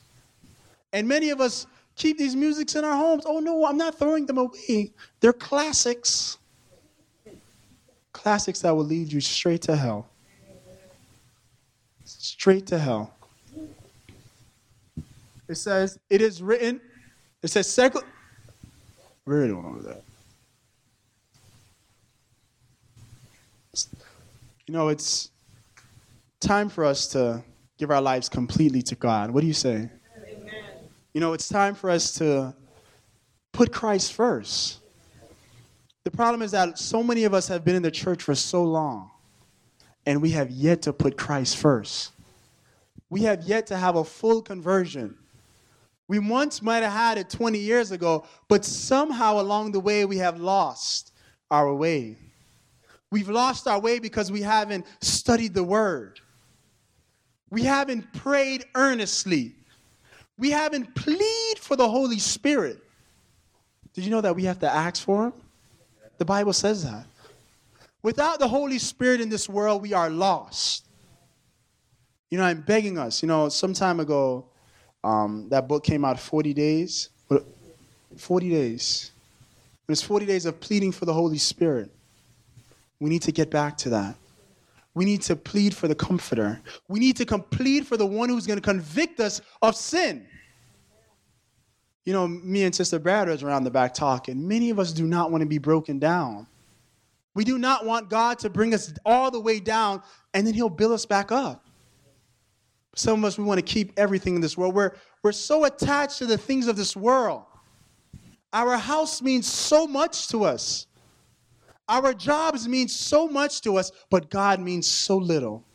And 0.93 1.07
many 1.07 1.31
of 1.31 1.41
us 1.41 1.67
keep 1.95 2.17
these 2.17 2.35
musics 2.35 2.75
in 2.75 2.85
our 2.85 2.95
homes. 2.95 3.23
Oh 3.25 3.39
no, 3.39 3.65
I'm 3.65 3.77
not 3.77 3.97
throwing 3.97 4.25
them 4.25 4.37
away. 4.37 4.91
They're 5.19 5.33
classics. 5.33 6.37
Classics 8.13 8.61
that 8.61 8.75
will 8.75 8.85
lead 8.85 9.11
you 9.11 9.19
straight 9.19 9.63
to 9.63 9.75
hell. 9.75 10.07
Straight 12.05 12.67
to 12.67 12.77
hell. 12.77 13.13
It 15.49 15.55
says, 15.55 15.99
it 16.09 16.21
is 16.21 16.41
written, 16.41 16.79
it 17.41 17.49
says, 17.49 17.69
secular. 17.69 18.05
Really 19.25 19.49
don't 19.49 19.63
know 19.63 19.81
that. 19.81 20.03
You 24.67 24.73
know, 24.73 24.87
it's 24.87 25.31
time 26.39 26.69
for 26.69 26.85
us 26.85 27.07
to 27.07 27.43
give 27.77 27.91
our 27.91 28.01
lives 28.01 28.29
completely 28.29 28.81
to 28.83 28.95
God. 28.95 29.31
What 29.31 29.41
do 29.41 29.47
you 29.47 29.53
say? 29.53 29.89
You 31.13 31.21
know, 31.21 31.33
it's 31.33 31.47
time 31.47 31.75
for 31.75 31.91
us 31.91 32.13
to 32.15 32.55
put 33.51 33.71
Christ 33.71 34.13
first. 34.13 34.79
The 36.03 36.11
problem 36.11 36.41
is 36.41 36.51
that 36.51 36.79
so 36.79 37.03
many 37.03 37.23
of 37.23 37.35
us 37.35 37.47
have 37.49 37.63
been 37.63 37.75
in 37.75 37.83
the 37.83 37.91
church 37.91 38.23
for 38.23 38.33
so 38.33 38.63
long, 38.63 39.11
and 40.07 40.21
we 40.21 40.31
have 40.31 40.49
yet 40.49 40.81
to 40.83 40.93
put 40.93 41.15
Christ 41.17 41.57
first. 41.57 42.11
We 43.09 43.21
have 43.21 43.43
yet 43.43 43.67
to 43.67 43.77
have 43.77 43.95
a 43.95 44.03
full 44.03 44.41
conversion. 44.41 45.15
We 46.07 46.17
once 46.17 46.63
might 46.63 46.81
have 46.81 46.91
had 46.91 47.17
it 47.19 47.29
20 47.29 47.59
years 47.59 47.91
ago, 47.91 48.25
but 48.49 48.65
somehow 48.65 49.39
along 49.39 49.71
the 49.71 49.79
way 49.79 50.05
we 50.05 50.17
have 50.17 50.39
lost 50.39 51.11
our 51.51 51.73
way. 51.73 52.17
We've 53.11 53.29
lost 53.29 53.67
our 53.67 53.79
way 53.79 53.99
because 53.99 54.31
we 54.31 54.41
haven't 54.41 54.87
studied 54.99 55.53
the 55.53 55.63
word. 55.63 56.19
We 57.51 57.61
haven't 57.61 58.11
prayed 58.13 58.65
earnestly. 58.73 59.55
We 60.43 60.51
haven't 60.51 60.93
plead 60.93 61.57
for 61.57 61.77
the 61.77 61.87
Holy 61.87 62.19
Spirit. 62.19 62.77
Did 63.93 64.03
you 64.03 64.11
know 64.11 64.19
that 64.19 64.35
we 64.35 64.43
have 64.43 64.59
to 64.59 64.69
ask 64.69 65.01
for 65.01 65.27
him? 65.27 65.33
The 66.17 66.25
Bible 66.25 66.51
says 66.51 66.83
that. 66.83 67.05
Without 68.01 68.39
the 68.39 68.47
Holy 68.49 68.77
Spirit 68.77 69.21
in 69.21 69.29
this 69.29 69.47
world, 69.47 69.81
we 69.81 69.93
are 69.93 70.09
lost. 70.09 70.85
You 72.29 72.39
know, 72.39 72.43
I'm 72.43 72.59
begging 72.59 72.97
us. 72.97 73.23
You 73.23 73.29
know, 73.29 73.47
some 73.47 73.73
time 73.73 74.01
ago, 74.01 74.43
um, 75.01 75.47
that 75.47 75.69
book 75.69 75.85
came 75.85 76.03
out 76.03 76.19
40 76.19 76.53
days. 76.53 77.07
40 78.17 78.49
days. 78.49 79.11
It's 79.87 80.01
40 80.01 80.25
days 80.25 80.45
of 80.45 80.59
pleading 80.59 80.91
for 80.91 81.05
the 81.05 81.13
Holy 81.13 81.37
Spirit. 81.37 81.89
We 82.99 83.09
need 83.09 83.21
to 83.21 83.31
get 83.31 83.49
back 83.49 83.77
to 83.77 83.91
that. 83.91 84.15
We 84.93 85.05
need 85.05 85.21
to 85.21 85.37
plead 85.37 85.73
for 85.73 85.87
the 85.87 85.95
comforter. 85.95 86.59
We 86.89 86.99
need 86.99 87.15
to 87.15 87.25
plead 87.25 87.87
for 87.87 87.95
the 87.95 88.05
one 88.05 88.27
who's 88.27 88.45
going 88.45 88.59
to 88.59 88.61
convict 88.61 89.21
us 89.21 89.39
of 89.61 89.77
sin. 89.77 90.27
You 92.05 92.13
know, 92.13 92.27
me 92.27 92.63
and 92.63 92.75
Sister 92.75 92.99
Brad 92.99 93.29
was 93.29 93.43
around 93.43 93.63
the 93.63 93.71
back 93.71 93.93
talking. 93.93 94.47
Many 94.47 94.69
of 94.69 94.79
us 94.79 94.91
do 94.91 95.07
not 95.07 95.31
want 95.31 95.41
to 95.41 95.47
be 95.47 95.57
broken 95.57 95.99
down. 95.99 96.47
We 97.33 97.43
do 97.43 97.57
not 97.57 97.85
want 97.85 98.09
God 98.09 98.39
to 98.39 98.49
bring 98.49 98.73
us 98.73 98.93
all 99.05 99.31
the 99.31 99.39
way 99.39 99.59
down 99.59 100.03
and 100.33 100.45
then 100.45 100.53
He'll 100.53 100.69
build 100.69 100.91
us 100.91 101.05
back 101.05 101.31
up. 101.31 101.65
Some 102.95 103.19
of 103.19 103.25
us, 103.25 103.37
we 103.37 103.43
want 103.43 103.57
to 103.57 103.65
keep 103.65 103.93
everything 103.97 104.35
in 104.35 104.41
this 104.41 104.57
world. 104.57 104.75
We're, 104.75 104.91
we're 105.23 105.31
so 105.31 105.63
attached 105.63 106.19
to 106.19 106.25
the 106.25 106.37
things 106.37 106.67
of 106.67 106.75
this 106.75 106.95
world. 106.95 107.43
Our 108.51 108.77
house 108.77 109.21
means 109.21 109.47
so 109.47 109.87
much 109.87 110.27
to 110.27 110.43
us. 110.43 110.85
Our 111.89 112.13
jobs 112.13 112.67
mean 112.67 112.87
so 112.87 113.27
much 113.27 113.61
to 113.61 113.77
us, 113.77 113.91
but 114.11 114.29
God 114.29 114.59
means 114.59 114.87
so 114.87 115.17
little. 115.17 115.65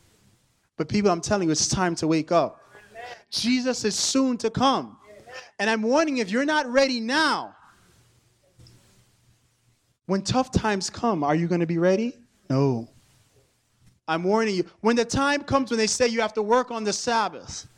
But 0.77 0.89
people, 0.89 1.11
I'm 1.11 1.21
telling 1.21 1.49
you, 1.49 1.53
it's 1.53 1.67
time 1.69 1.97
to 1.97 2.07
wake 2.07 2.31
up. 2.31 2.61
Jesus 3.31 3.85
is 3.85 3.97
soon 3.97 4.37
to 4.39 4.51
come. 4.51 4.98
And 5.59 5.69
I'm 5.69 5.83
warning 5.83 6.19
if 6.19 6.31
you're 6.31 6.45
not 6.45 6.67
ready 6.67 7.01
now, 7.01 7.55
when 10.07 10.23
tough 10.23 10.51
times 10.51 10.89
come, 10.89 11.23
are 11.23 11.35
you 11.35 11.47
going 11.49 11.61
to 11.61 11.67
be 11.67 11.79
ready? 11.79 12.15
No. 12.49 12.89
I'm 14.09 14.25
warning 14.25 14.55
you. 14.55 14.65
When 14.81 14.97
the 14.97 15.05
time 15.05 15.43
comes 15.43 15.71
when 15.71 15.79
they 15.79 15.87
say 15.87 16.09
you 16.09 16.23
have 16.23 16.33
to 16.35 16.43
work 16.43 16.71
on 16.71 16.83
the 16.83 16.95
Sabbath, 16.95 17.69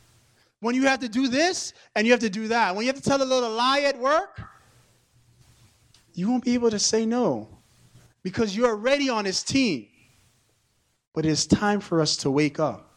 when 0.61 0.75
you 0.75 0.83
have 0.83 0.99
to 0.99 1.09
do 1.09 1.27
this 1.27 1.73
and 1.95 2.07
you 2.07 2.13
have 2.13 2.21
to 2.21 2.29
do 2.29 2.47
that, 2.47 2.73
when 2.73 2.85
you 2.85 2.91
have 2.91 3.01
to 3.01 3.07
tell 3.07 3.21
a 3.21 3.25
little 3.25 3.49
lie 3.49 3.81
at 3.81 3.99
work, 3.99 4.41
you 6.13 6.29
won't 6.29 6.45
be 6.45 6.53
able 6.53 6.69
to 6.69 6.79
say 6.79 7.05
no 7.05 7.49
because 8.23 8.55
you're 8.55 8.69
already 8.69 9.09
on 9.09 9.25
his 9.25 9.43
team. 9.43 9.87
But 11.13 11.25
it's 11.25 11.45
time 11.45 11.81
for 11.81 11.99
us 11.99 12.15
to 12.17 12.31
wake 12.31 12.59
up, 12.59 12.90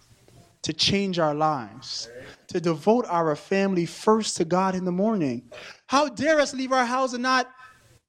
to 0.65 0.73
change 0.73 1.19
our 1.19 1.35
lives, 1.35 2.09
to 2.49 2.59
devote 2.59 3.05
our 3.09 3.37
family 3.37 3.85
first 3.85 4.39
to 4.39 4.47
God 4.47 4.75
in 4.75 4.87
the 4.87 4.93
morning. 4.93 5.43
How 5.87 6.09
dare 6.09 6.41
us 6.41 6.55
leave 6.55 6.73
our 6.73 6.87
house 6.87 7.13
and 7.13 7.23
not 7.23 7.51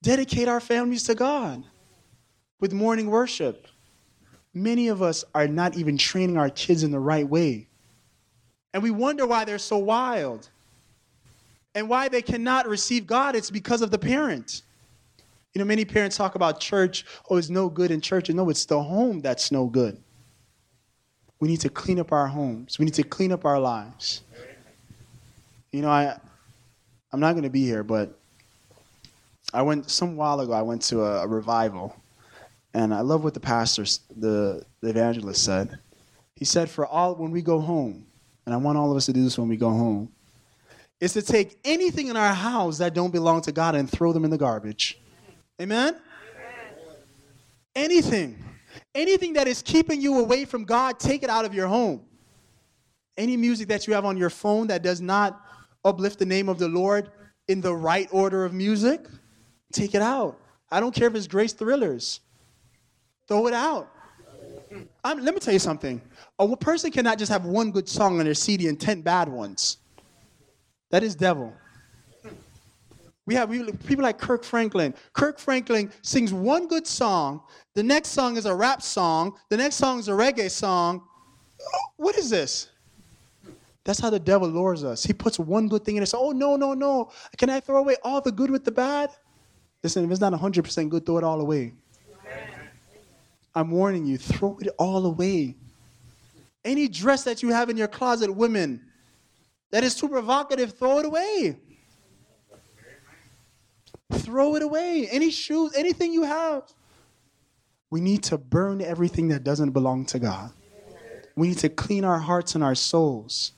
dedicate 0.01 0.47
our 0.47 0.61
families 0.61 1.03
to 1.03 1.15
God 1.15 1.65
with 2.61 2.71
morning 2.71 3.07
worship? 3.07 3.67
Many 4.53 4.87
of 4.87 5.01
us 5.01 5.25
are 5.35 5.49
not 5.49 5.75
even 5.75 5.97
training 5.97 6.37
our 6.37 6.49
kids 6.49 6.83
in 6.83 6.91
the 6.91 6.99
right 6.99 7.27
way. 7.27 7.67
And 8.73 8.81
we 8.81 8.89
wonder 8.89 9.27
why 9.27 9.43
they're 9.43 9.57
so 9.57 9.77
wild 9.77 10.49
and 11.75 11.89
why 11.89 12.07
they 12.07 12.21
cannot 12.21 12.69
receive 12.69 13.05
God. 13.05 13.35
It's 13.35 13.51
because 13.51 13.81
of 13.81 13.91
the 13.91 13.99
parent. 13.99 14.61
You 15.53 15.59
know, 15.59 15.65
many 15.65 15.83
parents 15.83 16.15
talk 16.15 16.35
about 16.35 16.61
church, 16.61 17.05
oh, 17.29 17.35
it's 17.35 17.49
no 17.49 17.67
good 17.67 17.91
in 17.91 17.99
church. 17.99 18.29
And 18.29 18.37
no, 18.37 18.49
it's 18.49 18.63
the 18.63 18.81
home 18.81 19.19
that's 19.19 19.51
no 19.51 19.67
good. 19.67 20.01
We 21.39 21.47
need 21.47 21.61
to 21.61 21.69
clean 21.69 21.99
up 21.99 22.11
our 22.11 22.27
homes. 22.27 22.79
We 22.79 22.85
need 22.85 22.93
to 22.95 23.03
clean 23.03 23.31
up 23.31 23.45
our 23.45 23.59
lives. 23.59 24.21
You 25.71 25.81
know, 25.81 25.89
I 25.89 26.17
I'm 27.11 27.19
not 27.19 27.33
going 27.33 27.43
to 27.43 27.49
be 27.49 27.65
here, 27.65 27.83
but 27.83 28.17
I 29.53 29.61
went 29.61 29.89
some 29.89 30.15
while 30.17 30.39
ago. 30.39 30.51
I 30.51 30.61
went 30.61 30.81
to 30.83 31.01
a, 31.03 31.23
a 31.23 31.27
revival, 31.27 31.95
and 32.73 32.93
I 32.93 33.01
love 33.01 33.23
what 33.23 33.33
the 33.33 33.39
pastor, 33.39 33.83
the, 34.17 34.65
the 34.81 34.89
evangelist, 34.89 35.43
said. 35.43 35.79
He 36.35 36.45
said, 36.45 36.69
"For 36.69 36.85
all 36.85 37.15
when 37.15 37.31
we 37.31 37.41
go 37.41 37.59
home, 37.59 38.05
and 38.45 38.53
I 38.53 38.57
want 38.57 38.77
all 38.77 38.91
of 38.91 38.97
us 38.97 39.05
to 39.05 39.13
do 39.13 39.23
this 39.23 39.37
when 39.37 39.47
we 39.47 39.57
go 39.57 39.69
home, 39.69 40.11
is 40.99 41.13
to 41.13 41.21
take 41.21 41.57
anything 41.63 42.07
in 42.07 42.17
our 42.17 42.33
house 42.33 42.77
that 42.79 42.93
don't 42.93 43.11
belong 43.11 43.41
to 43.41 43.51
God 43.51 43.75
and 43.75 43.89
throw 43.89 44.11
them 44.11 44.25
in 44.25 44.31
the 44.31 44.37
garbage." 44.37 44.99
Amen? 45.61 45.95
Anything. 47.75 48.43
Anything 48.93 49.33
that 49.33 49.47
is 49.47 49.61
keeping 49.61 50.01
you 50.01 50.19
away 50.19 50.45
from 50.45 50.63
God, 50.63 50.99
take 50.99 51.23
it 51.23 51.29
out 51.29 51.45
of 51.45 51.53
your 51.53 51.67
home. 51.67 52.01
Any 53.17 53.37
music 53.37 53.67
that 53.69 53.87
you 53.87 53.93
have 53.93 54.05
on 54.05 54.17
your 54.17 54.29
phone 54.29 54.67
that 54.67 54.81
does 54.81 55.01
not 55.01 55.41
uplift 55.83 56.19
the 56.19 56.25
name 56.25 56.49
of 56.49 56.59
the 56.59 56.67
Lord 56.67 57.11
in 57.47 57.61
the 57.61 57.73
right 57.73 58.09
order 58.11 58.43
of 58.43 58.53
music, 58.53 59.05
take 59.71 59.95
it 59.95 60.01
out. 60.01 60.39
I 60.69 60.79
don't 60.79 60.93
care 60.93 61.07
if 61.07 61.15
it's 61.15 61.27
Grace 61.27 61.53
Thrillers. 61.53 62.19
Throw 63.27 63.47
it 63.47 63.53
out. 63.53 63.91
I'm, 65.03 65.23
let 65.23 65.33
me 65.33 65.39
tell 65.39 65.53
you 65.53 65.59
something. 65.59 66.01
A 66.39 66.57
person 66.57 66.91
cannot 66.91 67.17
just 67.17 67.31
have 67.31 67.45
one 67.45 67.71
good 67.71 67.87
song 67.87 68.19
on 68.19 68.25
their 68.25 68.33
CD 68.33 68.67
and 68.67 68.79
10 68.79 69.01
bad 69.01 69.29
ones. 69.29 69.77
That 70.91 71.03
is 71.03 71.15
devil. 71.15 71.53
We 73.25 73.33
have 73.35 73.49
people 73.49 74.03
like 74.03 74.19
Kirk 74.19 74.43
Franklin. 74.43 74.93
Kirk 75.13 75.39
Franklin 75.39 75.91
sings 76.03 76.31
one 76.31 76.67
good 76.67 76.85
song. 76.85 77.41
The 77.73 77.81
next 77.81 78.09
song 78.09 78.37
is 78.37 78.45
a 78.45 78.53
rap 78.53 78.81
song. 78.81 79.37
The 79.49 79.57
next 79.57 79.75
song 79.75 79.99
is 79.99 80.07
a 80.07 80.11
reggae 80.11 80.51
song. 80.51 81.03
What 81.97 82.17
is 82.17 82.29
this? 82.29 82.69
That's 83.83 83.99
how 83.99 84.09
the 84.09 84.19
devil 84.19 84.47
lures 84.47 84.83
us. 84.83 85.03
He 85.03 85.13
puts 85.13 85.39
one 85.39 85.67
good 85.67 85.83
thing 85.85 85.95
in 85.95 86.03
it. 86.03 86.11
Oh, 86.13 86.31
no, 86.31 86.55
no, 86.55 86.73
no. 86.73 87.11
Can 87.37 87.49
I 87.49 87.59
throw 87.59 87.77
away 87.77 87.95
all 88.03 88.21
the 88.21 88.31
good 88.31 88.51
with 88.51 88.63
the 88.63 88.71
bad? 88.71 89.09
Listen, 89.83 90.03
if 90.03 90.11
it's 90.11 90.19
not 90.19 90.33
100% 90.33 90.89
good, 90.89 91.05
throw 91.05 91.17
it 91.17 91.23
all 91.23 91.41
away. 91.41 91.73
I'm 93.53 93.71
warning 93.71 94.05
you, 94.05 94.17
throw 94.17 94.57
it 94.59 94.69
all 94.77 95.05
away. 95.05 95.55
Any 96.63 96.87
dress 96.87 97.23
that 97.23 97.41
you 97.41 97.49
have 97.49 97.69
in 97.69 97.77
your 97.77 97.87
closet, 97.87 98.35
women, 98.35 98.81
that 99.71 99.83
is 99.83 99.95
too 99.95 100.09
provocative, 100.09 100.77
throw 100.77 100.99
it 100.99 101.05
away. 101.05 101.57
Throw 104.11 104.55
it 104.55 104.63
away. 104.63 105.07
Any 105.11 105.31
shoes, 105.31 105.73
anything 105.75 106.13
you 106.13 106.23
have. 106.23 106.63
We 107.89 108.01
need 108.01 108.23
to 108.23 108.37
burn 108.37 108.81
everything 108.81 109.29
that 109.29 109.43
doesn't 109.43 109.71
belong 109.71 110.05
to 110.07 110.19
God. 110.19 110.51
We 111.35 111.49
need 111.49 111.57
to 111.59 111.69
clean 111.69 112.05
our 112.05 112.19
hearts 112.19 112.55
and 112.55 112.63
our 112.63 112.75
souls. 112.75 113.51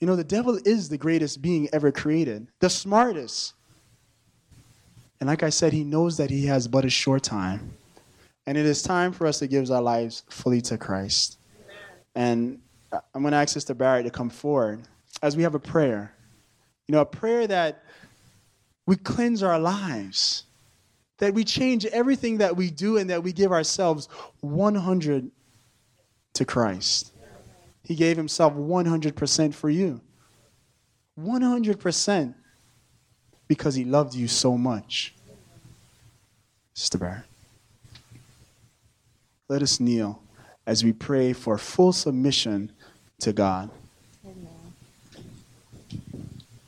You 0.00 0.06
know, 0.06 0.16
the 0.16 0.24
devil 0.24 0.58
is 0.64 0.88
the 0.88 0.98
greatest 0.98 1.42
being 1.42 1.68
ever 1.72 1.92
created, 1.92 2.48
the 2.60 2.70
smartest. 2.70 3.54
And 5.20 5.28
like 5.28 5.42
I 5.42 5.50
said, 5.50 5.72
he 5.72 5.84
knows 5.84 6.16
that 6.16 6.30
he 6.30 6.46
has 6.46 6.66
but 6.66 6.84
a 6.84 6.90
short 6.90 7.22
time. 7.22 7.74
And 8.46 8.56
it 8.56 8.64
is 8.64 8.82
time 8.82 9.12
for 9.12 9.26
us 9.26 9.38
to 9.40 9.46
give 9.46 9.70
our 9.70 9.82
lives 9.82 10.24
fully 10.30 10.62
to 10.62 10.78
Christ. 10.78 11.38
And 12.14 12.60
I'm 13.14 13.22
going 13.22 13.32
to 13.32 13.36
ask 13.36 13.52
Sister 13.52 13.74
Barrett 13.74 14.06
to 14.06 14.10
come 14.10 14.30
forward 14.30 14.82
as 15.22 15.36
we 15.36 15.42
have 15.42 15.54
a 15.54 15.60
prayer. 15.60 16.14
You 16.88 16.94
know, 16.94 17.02
a 17.02 17.06
prayer 17.06 17.46
that 17.46 17.84
we 18.90 18.96
cleanse 18.96 19.40
our 19.44 19.60
lives, 19.60 20.46
that 21.18 21.32
we 21.32 21.44
change 21.44 21.86
everything 21.86 22.38
that 22.38 22.56
we 22.56 22.70
do, 22.70 22.96
and 22.96 23.08
that 23.08 23.22
we 23.22 23.32
give 23.32 23.52
ourselves 23.52 24.08
100 24.40 25.30
to 26.34 26.44
Christ. 26.44 27.12
He 27.84 27.94
gave 27.94 28.16
himself 28.16 28.52
100% 28.54 29.54
for 29.54 29.70
you. 29.70 30.00
100% 31.16 32.34
because 33.46 33.76
he 33.76 33.84
loved 33.84 34.12
you 34.12 34.26
so 34.26 34.58
much. 34.58 35.14
Sister 36.74 36.98
Barrett. 36.98 37.26
Let 39.48 39.62
us 39.62 39.78
kneel 39.78 40.20
as 40.66 40.82
we 40.82 40.92
pray 40.92 41.32
for 41.32 41.58
full 41.58 41.92
submission 41.92 42.72
to 43.20 43.32
God. 43.32 43.70
Amen. 44.26 44.74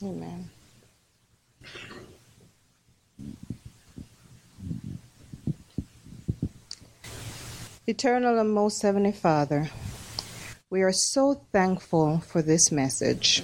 Amen. 0.04 0.50
Eternal 7.84 8.38
and 8.38 8.54
most 8.54 8.80
heavenly 8.82 9.10
Father, 9.10 9.68
we 10.70 10.82
are 10.82 10.92
so 10.92 11.34
thankful 11.50 12.20
for 12.20 12.40
this 12.40 12.70
message. 12.70 13.42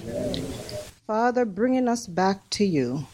Father, 1.05 1.43
bringing 1.43 1.89
us 1.89 2.07
back 2.07 2.49
to 2.51 2.63
you, 2.63 3.05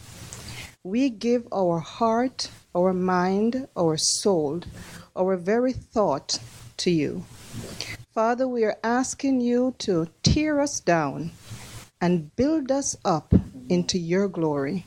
we 0.84 1.09
give 1.09 1.47
our 1.51 1.80
heart, 1.80 2.51
our 2.76 2.93
mind, 2.93 3.67
our 3.76 3.97
soul, 3.97 4.61
our 5.15 5.36
very 5.36 5.73
thought 5.73 6.38
to 6.78 6.91
you. 6.91 7.26
Father, 8.13 8.47
we 8.47 8.63
are 8.63 8.78
asking 8.84 9.41
you 9.41 9.73
to 9.80 10.07
tear 10.21 10.61
us 10.61 10.80
down 10.80 11.32
and 11.99 12.36
build 12.36 12.69
us 12.69 12.95
up 13.03 13.34
into 13.67 13.97
your 13.97 14.28
glory. 14.28 14.86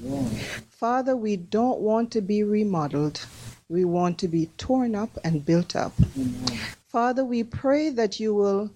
Father, 0.70 1.16
we 1.16 1.34
don't 1.34 1.80
want 1.80 2.12
to 2.12 2.20
be 2.20 2.44
remodeled. 2.44 3.26
We 3.70 3.84
want 3.84 4.18
to 4.20 4.28
be 4.28 4.46
torn 4.56 4.94
up 4.94 5.10
and 5.22 5.44
built 5.44 5.76
up. 5.76 5.92
Amen. 6.16 6.58
Father, 6.86 7.22
we 7.22 7.44
pray 7.44 7.90
that 7.90 8.18
you 8.18 8.34
will 8.34 8.70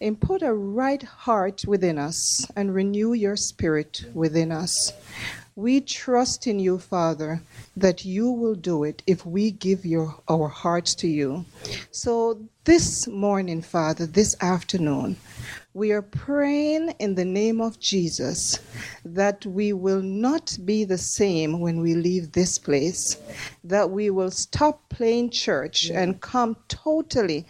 input 0.00 0.42
a 0.42 0.52
right 0.52 1.02
heart 1.02 1.62
within 1.68 1.98
us 1.98 2.44
and 2.56 2.74
renew 2.74 3.12
your 3.12 3.36
spirit 3.36 4.04
within 4.14 4.50
us. 4.50 4.92
We 5.54 5.80
trust 5.80 6.48
in 6.48 6.58
you, 6.58 6.78
Father, 6.78 7.42
that 7.76 8.04
you 8.04 8.30
will 8.30 8.56
do 8.56 8.82
it 8.82 9.02
if 9.06 9.24
we 9.24 9.52
give 9.52 9.86
your, 9.86 10.16
our 10.28 10.48
hearts 10.48 10.96
to 10.96 11.08
you. 11.08 11.44
So 11.92 12.40
this 12.64 13.06
morning, 13.06 13.62
Father, 13.62 14.06
this 14.06 14.36
afternoon, 14.40 15.16
We 15.78 15.92
are 15.92 16.02
praying 16.02 16.96
in 16.98 17.14
the 17.14 17.24
name 17.24 17.60
of 17.60 17.78
Jesus 17.78 18.58
that 19.04 19.46
we 19.46 19.72
will 19.72 20.02
not 20.02 20.58
be 20.64 20.82
the 20.82 20.98
same 20.98 21.60
when 21.60 21.80
we 21.80 21.94
leave 21.94 22.32
this 22.32 22.58
place, 22.58 23.16
that 23.62 23.88
we 23.88 24.10
will 24.10 24.32
stop 24.32 24.88
playing 24.88 25.30
church 25.30 25.88
and 25.88 26.20
come 26.20 26.56
totally 26.66 27.46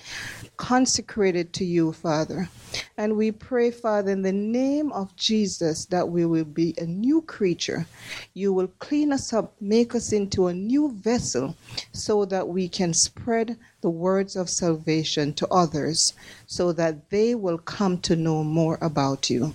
consecrated 0.59 1.55
to 1.55 1.65
you, 1.65 1.95
Father. 1.95 2.51
And 2.99 3.17
we 3.17 3.33
pray, 3.33 3.71
Father, 3.71 4.11
in 4.11 4.21
the 4.21 4.33
name 4.33 4.93
of 4.93 5.17
Jesus, 5.17 5.87
that 5.87 6.11
we 6.11 6.27
will 6.27 6.45
be 6.45 6.75
a 6.77 6.85
new 6.85 7.23
creature. 7.23 7.87
You 8.35 8.53
will 8.53 8.69
clean 8.79 9.11
us 9.11 9.33
up, 9.33 9.55
make 9.59 9.95
us 9.95 10.13
into 10.13 10.49
a 10.49 10.55
new 10.55 10.93
vessel, 10.93 11.57
so 11.93 12.27
that 12.27 12.47
we 12.47 12.69
can 12.69 12.93
spread 12.93 13.57
the 13.81 13.91
words 13.91 14.37
of 14.37 14.51
salvation 14.51 15.33
to 15.35 15.47
others, 15.49 16.13
so 16.47 16.73
that 16.73 17.11
they 17.11 17.35
will 17.35 17.59
come 17.59 17.99
to 17.99 18.17
know 18.17 18.43
more 18.43 18.79
about 18.81 19.31
you. 19.31 19.55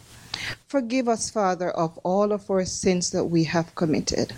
Forgive 0.68 1.08
us, 1.08 1.30
Father, 1.30 1.70
of 1.72 1.98
all 2.00 2.32
of 2.32 2.50
our 2.50 2.66
sins 2.66 3.12
that 3.12 3.26
we 3.26 3.44
have 3.44 3.76
committed. 3.76 4.34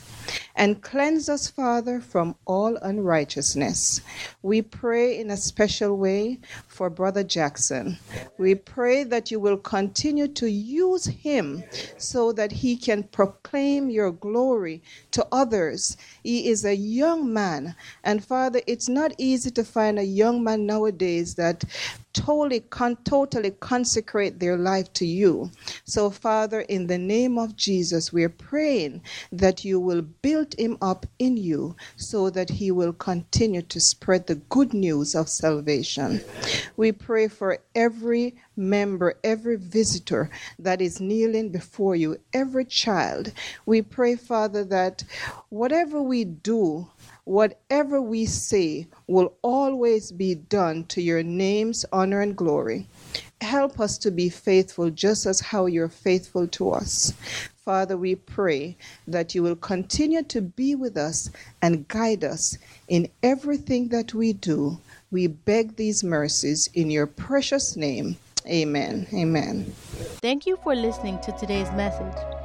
And 0.55 0.81
cleanse 0.81 1.29
us, 1.29 1.47
Father, 1.47 1.99
from 1.99 2.35
all 2.45 2.77
unrighteousness. 2.77 4.01
We 4.41 4.61
pray 4.61 5.19
in 5.19 5.29
a 5.29 5.37
special 5.37 5.97
way 5.97 6.39
for 6.67 6.89
Brother 6.89 7.23
Jackson. 7.23 7.97
We 8.37 8.55
pray 8.55 9.03
that 9.03 9.31
you 9.31 9.39
will 9.39 9.57
continue 9.57 10.27
to 10.29 10.49
use 10.49 11.05
him 11.05 11.63
so 11.97 12.31
that 12.33 12.51
he 12.51 12.75
can 12.75 13.03
proclaim 13.03 13.89
your 13.89 14.11
glory 14.11 14.81
to 15.11 15.27
others. 15.31 15.97
He 16.23 16.49
is 16.49 16.65
a 16.65 16.75
young 16.75 17.31
man. 17.31 17.75
And 18.03 18.23
Father, 18.23 18.61
it's 18.65 18.89
not 18.89 19.13
easy 19.17 19.51
to 19.51 19.63
find 19.63 19.99
a 19.99 20.03
young 20.03 20.43
man 20.43 20.65
nowadays 20.65 21.35
that 21.35 21.63
totally, 22.15 22.61
con- 22.61 22.97
totally 23.03 23.51
consecrate 23.51 24.39
their 24.39 24.57
life 24.57 24.91
to 24.93 25.05
you. 25.05 25.51
So, 25.83 26.09
Father, 26.09 26.61
in 26.61 26.87
the 26.87 26.97
name 26.97 27.37
of 27.37 27.55
Jesus, 27.55 28.13
we're 28.13 28.29
praying 28.29 29.01
that 29.31 29.65
you 29.65 29.79
will 29.79 30.01
build 30.01 30.55
him 30.57 30.77
up 30.81 31.05
in 31.19 31.37
you 31.37 31.75
so 31.97 32.29
that 32.29 32.49
he 32.49 32.71
will 32.71 32.93
continue 32.93 33.61
to 33.63 33.79
spread 33.79 34.27
the 34.27 34.35
good 34.35 34.73
news 34.73 35.13
of 35.13 35.27
salvation. 35.27 36.21
We 36.77 36.93
pray 36.93 37.27
for 37.27 37.59
every 37.75 38.35
member, 38.55 39.15
every 39.23 39.57
visitor 39.57 40.29
that 40.57 40.81
is 40.81 41.01
kneeling 41.01 41.49
before 41.49 41.95
you, 41.95 42.17
every 42.33 42.65
child. 42.65 43.33
We 43.65 43.81
pray, 43.81 44.15
Father, 44.15 44.63
that 44.65 45.03
whatever 45.49 46.01
we 46.01 46.23
do, 46.23 46.87
whatever 47.25 48.01
we 48.01 48.25
say 48.25 48.87
will 49.07 49.33
always 49.41 50.11
be 50.11 50.35
done 50.35 50.85
to 50.85 51.01
your 51.01 51.23
name's 51.23 51.85
honor 51.91 52.21
and 52.21 52.35
glory. 52.35 52.87
Help 53.41 53.79
us 53.79 53.97
to 53.97 54.11
be 54.11 54.29
faithful 54.29 54.89
just 54.89 55.25
as 55.25 55.39
how 55.39 55.65
you're 55.65 55.89
faithful 55.89 56.47
to 56.47 56.71
us. 56.71 57.13
Father, 57.65 57.97
we 57.97 58.15
pray 58.15 58.77
that 59.07 59.33
you 59.33 59.41
will 59.41 59.55
continue 59.55 60.21
to 60.23 60.39
be 60.41 60.75
with 60.75 60.95
us 60.95 61.31
and 61.61 61.87
guide 61.87 62.23
us 62.23 62.57
in 62.87 63.09
everything 63.23 63.87
that 63.89 64.13
we 64.13 64.33
do. 64.33 64.79
We 65.09 65.27
beg 65.27 65.75
these 65.75 66.03
mercies 66.03 66.69
in 66.75 66.91
your 66.91 67.07
precious 67.07 67.75
name. 67.75 68.17
Amen. 68.47 69.07
Amen. 69.11 69.63
Thank 70.21 70.45
you 70.45 70.57
for 70.57 70.75
listening 70.75 71.19
to 71.21 71.31
today's 71.31 71.71
message. 71.71 72.44